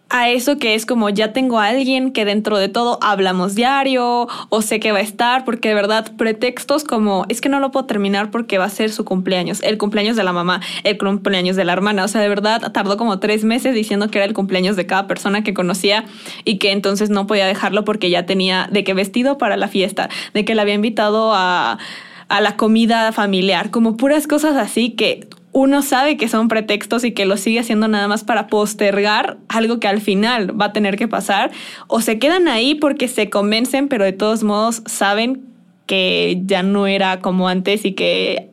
a 0.09 0.29
eso 0.29 0.57
que 0.57 0.73
es 0.73 0.85
como 0.85 1.09
ya 1.09 1.33
tengo 1.33 1.59
a 1.59 1.67
alguien 1.67 2.11
que 2.11 2.25
dentro 2.25 2.57
de 2.57 2.67
todo 2.67 2.97
hablamos 3.01 3.55
diario 3.55 4.27
o 4.49 4.61
sé 4.61 4.79
que 4.79 4.91
va 4.91 4.99
a 4.99 5.01
estar, 5.01 5.45
porque 5.45 5.69
de 5.69 5.75
verdad 5.75 6.11
pretextos 6.17 6.83
como 6.83 7.25
es 7.29 7.41
que 7.41 7.49
no 7.49 7.59
lo 7.59 7.71
puedo 7.71 7.85
terminar 7.85 8.31
porque 8.31 8.57
va 8.57 8.65
a 8.65 8.69
ser 8.69 8.91
su 8.91 9.05
cumpleaños, 9.05 9.61
el 9.61 9.77
cumpleaños 9.77 10.15
de 10.15 10.23
la 10.23 10.33
mamá, 10.33 10.61
el 10.83 10.97
cumpleaños 10.97 11.55
de 11.55 11.65
la 11.65 11.73
hermana, 11.73 12.03
o 12.03 12.07
sea, 12.07 12.21
de 12.21 12.29
verdad 12.29 12.71
tardó 12.71 12.97
como 12.97 13.19
tres 13.19 13.43
meses 13.43 13.75
diciendo 13.75 14.09
que 14.09 14.17
era 14.17 14.25
el 14.25 14.33
cumpleaños 14.33 14.75
de 14.75 14.85
cada 14.85 15.07
persona 15.07 15.43
que 15.43 15.53
conocía 15.53 16.05
y 16.43 16.57
que 16.57 16.71
entonces 16.71 17.09
no 17.09 17.27
podía 17.27 17.45
dejarlo 17.45 17.85
porque 17.85 18.09
ya 18.09 18.25
tenía 18.25 18.67
de 18.71 18.83
qué 18.83 18.93
vestido 18.93 19.37
para 19.37 19.57
la 19.57 19.67
fiesta, 19.67 20.09
de 20.33 20.45
que 20.45 20.55
la 20.55 20.63
había 20.63 20.75
invitado 20.75 21.33
a 21.33 21.77
a 22.29 22.41
la 22.41 22.55
comida 22.55 23.11
familiar, 23.11 23.71
como 23.71 23.97
puras 23.97 24.27
cosas 24.27 24.55
así 24.55 24.91
que 24.91 25.27
uno 25.59 25.81
sabe 25.81 26.15
que 26.15 26.29
son 26.29 26.47
pretextos 26.47 27.03
y 27.03 27.11
que 27.11 27.25
lo 27.25 27.35
sigue 27.35 27.59
haciendo 27.59 27.89
nada 27.89 28.07
más 28.07 28.23
para 28.23 28.47
postergar 28.47 29.37
algo 29.49 29.81
que 29.81 29.89
al 29.89 29.99
final 29.99 30.59
va 30.59 30.65
a 30.65 30.73
tener 30.73 30.95
que 30.97 31.09
pasar, 31.09 31.51
o 31.87 31.99
se 31.99 32.17
quedan 32.17 32.47
ahí 32.47 32.75
porque 32.75 33.09
se 33.09 33.29
convencen, 33.29 33.89
pero 33.89 34.05
de 34.05 34.13
todos 34.13 34.43
modos 34.43 34.81
saben 34.85 35.45
que 35.85 36.41
ya 36.45 36.63
no 36.63 36.87
era 36.87 37.19
como 37.19 37.49
antes 37.49 37.83
y 37.83 37.91
que 37.91 38.51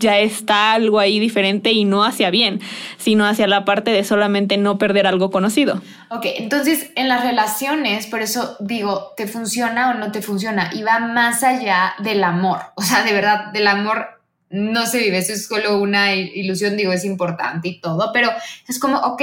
ya 0.00 0.18
está 0.18 0.72
algo 0.72 0.98
ahí 0.98 1.20
diferente 1.20 1.70
y 1.70 1.84
no 1.84 2.02
hacia 2.02 2.30
bien, 2.30 2.60
sino 2.96 3.24
hacia 3.24 3.46
la 3.46 3.64
parte 3.64 3.92
de 3.92 4.02
solamente 4.02 4.56
no 4.56 4.78
perder 4.78 5.06
algo 5.06 5.30
conocido. 5.30 5.80
Ok, 6.10 6.26
entonces 6.38 6.90
en 6.96 7.08
las 7.08 7.22
relaciones, 7.22 8.08
por 8.08 8.20
eso 8.20 8.56
digo, 8.58 9.12
te 9.16 9.28
funciona 9.28 9.90
o 9.90 9.94
no 9.94 10.10
te 10.10 10.22
funciona, 10.22 10.70
y 10.74 10.82
va 10.82 10.98
más 10.98 11.44
allá 11.44 11.94
del 12.00 12.24
amor, 12.24 12.58
o 12.74 12.82
sea, 12.82 13.04
de 13.04 13.12
verdad, 13.12 13.52
del 13.52 13.68
amor 13.68 14.17
no 14.50 14.86
se 14.86 14.98
vive, 14.98 15.18
eso 15.18 15.32
es 15.32 15.46
solo 15.46 15.78
una 15.78 16.14
ilusión, 16.14 16.76
digo, 16.76 16.92
es 16.92 17.04
importante 17.04 17.68
y 17.68 17.80
todo, 17.80 18.10
pero 18.12 18.30
es 18.66 18.78
como, 18.78 18.98
ok, 18.98 19.22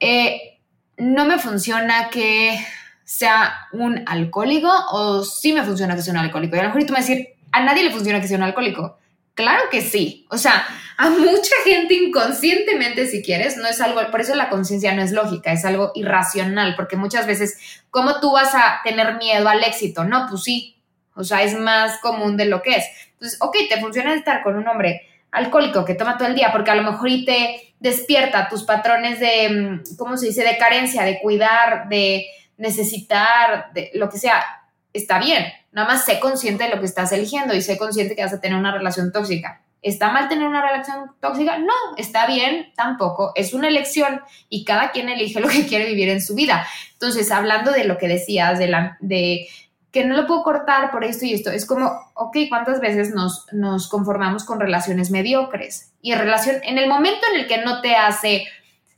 eh, 0.00 0.58
no 0.96 1.24
me 1.24 1.38
funciona 1.38 2.08
que 2.10 2.58
sea 3.04 3.66
un 3.72 4.02
alcohólico 4.06 4.70
o 4.92 5.24
sí 5.24 5.52
me 5.52 5.64
funciona 5.64 5.96
que 5.96 6.02
sea 6.02 6.12
un 6.12 6.20
alcohólico. 6.20 6.56
Y 6.56 6.60
a 6.60 6.62
lo 6.62 6.68
mejor 6.68 6.84
tú 6.84 6.92
me 6.92 7.00
vas 7.00 7.10
a 7.10 7.14
a 7.52 7.64
nadie 7.64 7.82
le 7.82 7.90
funciona 7.90 8.20
que 8.20 8.28
sea 8.28 8.36
un 8.36 8.44
alcohólico. 8.44 8.98
Claro 9.34 9.64
que 9.70 9.80
sí. 9.80 10.26
O 10.30 10.38
sea, 10.38 10.64
a 10.96 11.10
mucha 11.10 11.54
gente 11.64 11.94
inconscientemente, 11.94 13.06
si 13.06 13.22
quieres, 13.22 13.56
no 13.56 13.66
es 13.66 13.80
algo, 13.80 14.00
por 14.10 14.20
eso 14.20 14.34
la 14.34 14.48
conciencia 14.48 14.94
no 14.94 15.02
es 15.02 15.12
lógica, 15.12 15.52
es 15.52 15.64
algo 15.64 15.92
irracional, 15.94 16.76
porque 16.76 16.96
muchas 16.96 17.26
veces, 17.26 17.56
¿cómo 17.90 18.20
tú 18.20 18.32
vas 18.32 18.54
a 18.54 18.80
tener 18.84 19.16
miedo 19.16 19.48
al 19.48 19.64
éxito? 19.64 20.04
No, 20.04 20.26
pues 20.28 20.42
sí. 20.42 20.76
O 21.20 21.24
sea, 21.24 21.42
es 21.42 21.58
más 21.58 21.98
común 21.98 22.36
de 22.36 22.46
lo 22.46 22.62
que 22.62 22.76
es. 22.76 22.84
Entonces, 23.12 23.38
ok, 23.40 23.56
te 23.68 23.80
funciona 23.80 24.14
estar 24.14 24.42
con 24.42 24.56
un 24.56 24.66
hombre 24.66 25.02
alcohólico 25.30 25.84
que 25.84 25.94
toma 25.94 26.18
todo 26.18 26.28
el 26.28 26.34
día 26.34 26.50
porque 26.52 26.70
a 26.70 26.74
lo 26.74 26.82
mejor 26.82 27.08
y 27.08 27.24
te 27.24 27.74
despierta 27.78 28.48
tus 28.48 28.64
patrones 28.64 29.20
de, 29.20 29.48
mm, 29.48 29.96
¿cómo 29.96 30.16
se 30.16 30.26
dice?, 30.26 30.42
de 30.42 30.58
carencia, 30.58 31.04
de 31.04 31.20
cuidar, 31.20 31.88
de 31.88 32.26
necesitar, 32.56 33.72
de 33.72 33.90
lo 33.94 34.08
que 34.10 34.18
sea, 34.18 34.44
está 34.92 35.18
bien. 35.18 35.46
Nada 35.72 35.88
más 35.88 36.04
sé 36.04 36.18
consciente 36.18 36.64
de 36.64 36.70
lo 36.70 36.80
que 36.80 36.86
estás 36.86 37.12
eligiendo 37.12 37.54
y 37.54 37.62
sé 37.62 37.78
consciente 37.78 38.16
que 38.16 38.22
vas 38.22 38.32
a 38.32 38.40
tener 38.40 38.58
una 38.58 38.72
relación 38.72 39.12
tóxica. 39.12 39.62
¿Está 39.82 40.10
mal 40.10 40.28
tener 40.28 40.46
una 40.46 40.60
relación 40.60 41.12
tóxica? 41.20 41.58
No, 41.58 41.72
está 41.96 42.26
bien 42.26 42.70
tampoco. 42.76 43.32
Es 43.34 43.54
una 43.54 43.68
elección 43.68 44.20
y 44.50 44.64
cada 44.64 44.90
quien 44.90 45.08
elige 45.08 45.40
lo 45.40 45.48
que 45.48 45.66
quiere 45.66 45.86
vivir 45.86 46.10
en 46.10 46.20
su 46.20 46.34
vida. 46.34 46.66
Entonces, 46.92 47.30
hablando 47.30 47.70
de 47.70 47.84
lo 47.84 47.96
que 47.96 48.08
decías, 48.08 48.58
de, 48.58 48.90
de 49.00 49.48
que 49.92 50.04
no 50.04 50.16
lo 50.16 50.26
puedo 50.26 50.42
cortar 50.42 50.90
por 50.90 51.04
esto 51.04 51.24
y 51.24 51.34
esto. 51.34 51.50
Es 51.50 51.66
como, 51.66 51.90
ok, 52.14 52.36
¿cuántas 52.48 52.80
veces 52.80 53.10
nos, 53.10 53.46
nos 53.52 53.88
conformamos 53.88 54.44
con 54.44 54.60
relaciones 54.60 55.10
mediocres? 55.10 55.92
Y 56.00 56.12
en 56.12 56.18
relación, 56.18 56.56
en 56.62 56.78
el 56.78 56.88
momento 56.88 57.26
en 57.32 57.40
el 57.40 57.46
que 57.48 57.58
no 57.58 57.80
te 57.80 57.96
hace, 57.96 58.46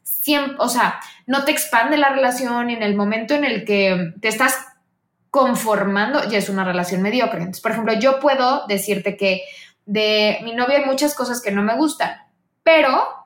siempre, 0.03 0.57
o 0.59 0.69
sea, 0.69 1.01
no 1.27 1.45
te 1.45 1.53
expande 1.53 1.97
la 1.97 2.11
relación, 2.11 2.71
en 2.71 2.83
el 2.83 2.95
momento 2.95 3.35
en 3.35 3.45
el 3.45 3.65
que 3.65 4.13
te 4.21 4.29
estás 4.29 4.55
conformando, 5.31 6.29
ya 6.29 6.39
es 6.39 6.51
una 6.51 6.65
relación 6.65 7.01
mediocre. 7.01 7.39
Entonces, 7.39 7.63
por 7.63 7.73
ejemplo, 7.73 7.95
yo 7.95 8.21
puedo 8.21 8.67
decirte 8.67 9.17
que 9.17 9.43
de 9.87 10.41
mi 10.45 10.55
novia 10.55 10.79
hay 10.79 10.85
muchas 10.85 11.15
cosas 11.15 11.41
que 11.41 11.51
no 11.51 11.63
me 11.63 11.75
gustan, 11.75 12.21
pero 12.63 13.22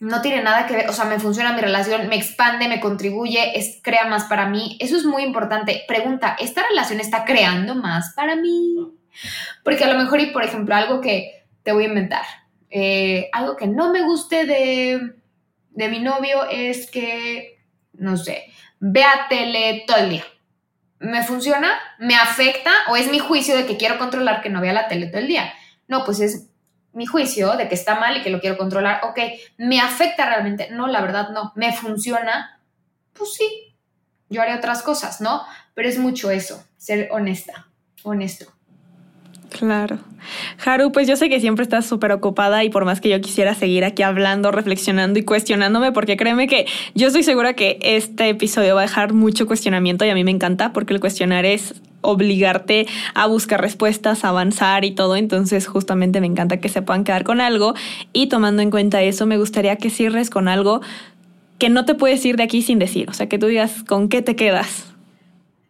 no 0.00 0.22
tiene 0.22 0.42
nada 0.42 0.66
que 0.66 0.74
ver, 0.74 0.88
o 0.88 0.94
sea, 0.94 1.04
me 1.04 1.20
funciona 1.20 1.52
mi 1.52 1.60
relación, 1.60 2.08
me 2.08 2.16
expande, 2.16 2.68
me 2.68 2.80
contribuye, 2.80 3.58
es, 3.58 3.80
crea 3.82 4.06
más 4.06 4.24
para 4.24 4.48
mí. 4.48 4.78
Eso 4.80 4.96
es 4.96 5.04
muy 5.04 5.22
importante. 5.22 5.84
Pregunta, 5.86 6.36
¿esta 6.40 6.66
relación 6.66 7.00
está 7.00 7.26
creando 7.26 7.74
más 7.74 8.14
para 8.16 8.34
mí? 8.34 8.76
Porque 9.62 9.84
a 9.84 9.92
lo 9.92 9.98
mejor, 9.98 10.20
y 10.20 10.26
por 10.26 10.42
ejemplo, 10.42 10.74
algo 10.74 11.02
que 11.02 11.44
te 11.62 11.72
voy 11.72 11.84
a 11.84 11.88
inventar, 11.88 12.24
eh, 12.70 13.28
algo 13.32 13.56
que 13.56 13.66
no 13.66 13.92
me 13.92 14.00
guste 14.00 14.46
de, 14.46 15.16
de 15.70 15.88
mi 15.88 16.00
novio 16.00 16.48
es 16.50 16.90
que, 16.90 17.60
no 17.92 18.16
sé, 18.16 18.46
vea 18.78 19.26
tele 19.28 19.84
todo 19.86 19.98
el 19.98 20.10
día. 20.10 20.24
¿Me 20.98 21.22
funciona? 21.24 21.78
¿Me 21.98 22.14
afecta? 22.14 22.70
¿O 22.88 22.96
es 22.96 23.10
mi 23.10 23.18
juicio 23.18 23.54
de 23.54 23.66
que 23.66 23.76
quiero 23.76 23.98
controlar 23.98 24.40
que 24.40 24.48
no 24.48 24.62
vea 24.62 24.72
la 24.72 24.88
tele 24.88 25.08
todo 25.08 25.20
el 25.20 25.28
día? 25.28 25.52
No, 25.88 26.04
pues 26.04 26.20
es 26.20 26.49
mi 26.92 27.06
juicio 27.06 27.56
de 27.56 27.68
que 27.68 27.74
está 27.74 27.98
mal 27.98 28.16
y 28.16 28.22
que 28.22 28.30
lo 28.30 28.40
quiero 28.40 28.56
controlar, 28.56 29.00
ok, 29.04 29.18
¿me 29.58 29.80
afecta 29.80 30.26
realmente? 30.26 30.68
No, 30.70 30.86
la 30.86 31.00
verdad 31.00 31.30
no. 31.30 31.52
¿Me 31.54 31.72
funciona? 31.72 32.60
Pues 33.12 33.34
sí, 33.34 33.74
yo 34.28 34.42
haré 34.42 34.54
otras 34.54 34.82
cosas, 34.82 35.20
¿no? 35.20 35.42
Pero 35.74 35.88
es 35.88 35.98
mucho 35.98 36.30
eso, 36.30 36.64
ser 36.76 37.08
honesta, 37.12 37.68
honesto. 38.02 38.46
Claro. 39.50 39.98
Haru, 40.64 40.92
pues 40.92 41.08
yo 41.08 41.16
sé 41.16 41.28
que 41.28 41.40
siempre 41.40 41.64
estás 41.64 41.84
súper 41.84 42.12
ocupada 42.12 42.62
y 42.62 42.70
por 42.70 42.84
más 42.84 43.00
que 43.00 43.08
yo 43.08 43.20
quisiera 43.20 43.54
seguir 43.54 43.84
aquí 43.84 44.02
hablando, 44.02 44.52
reflexionando 44.52 45.18
y 45.18 45.24
cuestionándome, 45.24 45.92
porque 45.92 46.16
créeme 46.16 46.46
que 46.46 46.66
yo 46.94 47.08
estoy 47.08 47.24
segura 47.24 47.54
que 47.54 47.78
este 47.82 48.28
episodio 48.28 48.76
va 48.76 48.82
a 48.82 48.84
dejar 48.84 49.12
mucho 49.12 49.46
cuestionamiento 49.46 50.04
y 50.04 50.10
a 50.10 50.14
mí 50.14 50.22
me 50.22 50.30
encanta 50.30 50.72
porque 50.72 50.94
el 50.94 51.00
cuestionar 51.00 51.44
es 51.44 51.74
obligarte 52.00 52.86
a 53.14 53.26
buscar 53.26 53.60
respuestas, 53.60 54.24
a 54.24 54.28
avanzar 54.28 54.84
y 54.84 54.92
todo. 54.92 55.16
Entonces 55.16 55.66
justamente 55.66 56.20
me 56.20 56.26
encanta 56.26 56.58
que 56.58 56.68
se 56.68 56.82
puedan 56.82 57.04
quedar 57.04 57.24
con 57.24 57.40
algo 57.40 57.74
y 58.12 58.28
tomando 58.28 58.62
en 58.62 58.70
cuenta 58.70 59.02
eso, 59.02 59.26
me 59.26 59.38
gustaría 59.38 59.76
que 59.76 59.90
cierres 59.90 60.30
con 60.30 60.48
algo 60.48 60.80
que 61.58 61.68
no 61.68 61.84
te 61.84 61.94
puedes 61.94 62.24
ir 62.24 62.36
de 62.36 62.42
aquí 62.42 62.62
sin 62.62 62.78
decir, 62.78 63.10
o 63.10 63.12
sea, 63.12 63.28
que 63.28 63.38
tú 63.38 63.46
digas 63.46 63.84
con 63.86 64.08
qué 64.08 64.22
te 64.22 64.34
quedas. 64.34 64.86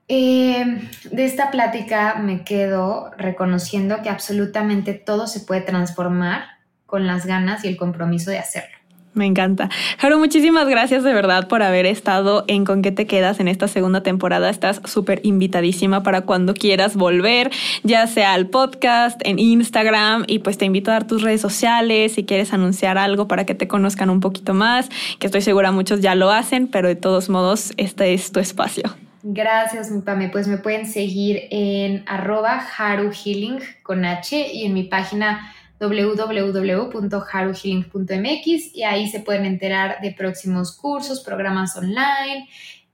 Eh, 0.07 0.89
de 1.11 1.25
esta 1.25 1.51
plática 1.51 2.17
me 2.17 2.43
quedo 2.43 3.11
reconociendo 3.17 4.03
que 4.03 4.09
absolutamente 4.09 4.95
todo 4.95 5.27
se 5.27 5.41
puede 5.41 5.61
transformar 5.61 6.45
con 6.87 7.07
las 7.07 7.27
ganas 7.27 7.65
y 7.65 7.69
el 7.69 7.77
compromiso 7.77 8.31
de 8.31 8.39
hacerlo. 8.39 8.80
Me 9.13 9.27
encanta. 9.27 9.69
Jaro, 9.99 10.19
muchísimas 10.19 10.69
gracias 10.69 11.03
de 11.03 11.13
verdad 11.13 11.49
por 11.49 11.65
haber 11.65 11.85
estado 11.85 12.45
en 12.47 12.65
Con 12.65 12.81
qué 12.81 12.93
te 12.93 13.07
quedas 13.07 13.41
en 13.41 13.49
esta 13.49 13.67
segunda 13.67 14.05
temporada. 14.05 14.49
Estás 14.49 14.81
súper 14.85 15.21
invitadísima 15.25 16.05
para 16.05 16.21
cuando 16.21 16.55
quieras 16.55 16.95
volver, 16.95 17.51
ya 17.83 18.07
sea 18.07 18.35
al 18.35 18.47
podcast, 18.47 19.21
en 19.25 19.41
Instagram, 19.41 20.25
y 20.29 20.39
pues 20.39 20.59
te 20.59 20.65
invito 20.65 20.93
a 20.93 20.95
dar 20.95 21.07
tus 21.09 21.23
redes 21.23 21.41
sociales 21.41 22.13
si 22.13 22.25
quieres 22.25 22.53
anunciar 22.53 22.99
algo 22.99 23.27
para 23.27 23.45
que 23.45 23.55
te 23.55 23.67
conozcan 23.67 24.11
un 24.11 24.21
poquito 24.21 24.55
más, 24.55 24.89
que 25.19 25.27
estoy 25.27 25.43
segura 25.43 25.73
muchos 25.73 26.01
ya 26.01 26.15
lo 26.15 26.31
hacen, 26.31 26.69
pero 26.69 26.87
de 26.87 26.97
todos 26.97 27.29
modos, 27.29 27.73
este 27.77 28.15
es 28.15 28.31
tu 28.31 28.39
espacio. 28.39 28.95
Gracias, 29.23 29.91
mi 29.91 30.01
Pame. 30.01 30.29
Pues 30.31 30.49
me 30.49 30.57
pueden 30.57 30.87
seguir 30.87 31.43
en 31.51 32.05
arroba 32.07 32.65
haruhealing 32.79 33.59
con 33.83 34.05
H 34.05 34.51
y 34.53 34.65
en 34.65 34.73
mi 34.73 34.85
página 34.85 35.53
www.haruhealing.mx 35.81 38.75
y 38.75 38.83
ahí 38.85 39.09
se 39.09 39.21
pueden 39.21 39.47
enterar 39.47 40.03
de 40.03 40.13
próximos 40.13 40.77
cursos, 40.77 41.21
programas 41.21 41.75
online 41.77 42.47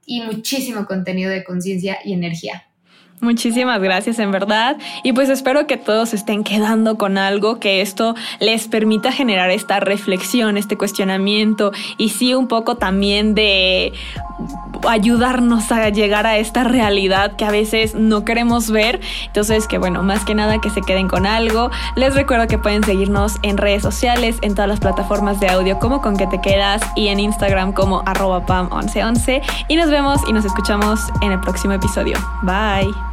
y 0.05 0.21
muchísimo 0.21 0.85
contenido 0.85 1.29
de 1.29 1.43
conciencia 1.43 1.97
y 2.05 2.13
energía. 2.13 2.66
Muchísimas 3.19 3.81
gracias, 3.81 4.19
en 4.19 4.31
verdad. 4.31 4.77
Y 5.03 5.11
pues 5.13 5.29
espero 5.29 5.65
que 5.65 5.77
todos 5.77 6.13
estén 6.13 6.43
quedando 6.43 6.97
con 6.97 7.17
algo, 7.17 7.59
que 7.59 7.81
esto 7.81 8.13
les 8.39 8.67
permita 8.67 9.11
generar 9.11 9.49
esta 9.49 9.79
reflexión, 9.79 10.55
este 10.55 10.77
cuestionamiento 10.77 11.71
y 11.97 12.09
sí 12.09 12.35
un 12.35 12.47
poco 12.47 12.75
también 12.77 13.33
de 13.33 13.91
ayudarnos 14.87 15.71
a 15.71 15.89
llegar 15.89 16.27
a 16.27 16.37
esta 16.37 16.63
realidad 16.63 17.35
que 17.35 17.45
a 17.45 17.49
veces 17.49 17.95
no 17.95 18.23
queremos 18.23 18.69
ver. 18.69 19.01
Entonces, 19.25 19.67
que 19.67 19.79
bueno, 19.79 20.03
más 20.03 20.23
que 20.23 20.35
nada 20.35 20.61
que 20.61 20.69
se 20.69 20.81
queden 20.81 21.07
con 21.07 21.25
algo. 21.25 21.71
Les 21.95 22.13
recuerdo 22.13 22.47
que 22.47 22.59
pueden 22.59 22.83
seguirnos 22.83 23.37
en 23.41 23.57
redes 23.57 23.81
sociales, 23.81 24.37
en 24.41 24.53
todas 24.53 24.69
las 24.69 24.79
plataformas 24.79 25.39
de 25.39 25.49
audio 25.49 25.79
como 25.79 26.03
con 26.03 26.17
que 26.17 26.27
te 26.27 26.39
quedas 26.39 26.81
y 26.95 27.07
en 27.07 27.19
Instagram 27.19 27.73
como 27.73 28.03
arroba 28.05 28.45
pam1111. 28.45 29.41
Y 29.69 29.75
nos 29.75 29.89
vemos 29.89 30.21
y 30.27 30.33
nos 30.33 30.45
escuchamos 30.45 30.99
en 31.21 31.31
el 31.31 31.39
próximo 31.39 31.73
episodio. 31.73 32.17
Bye. 32.43 33.06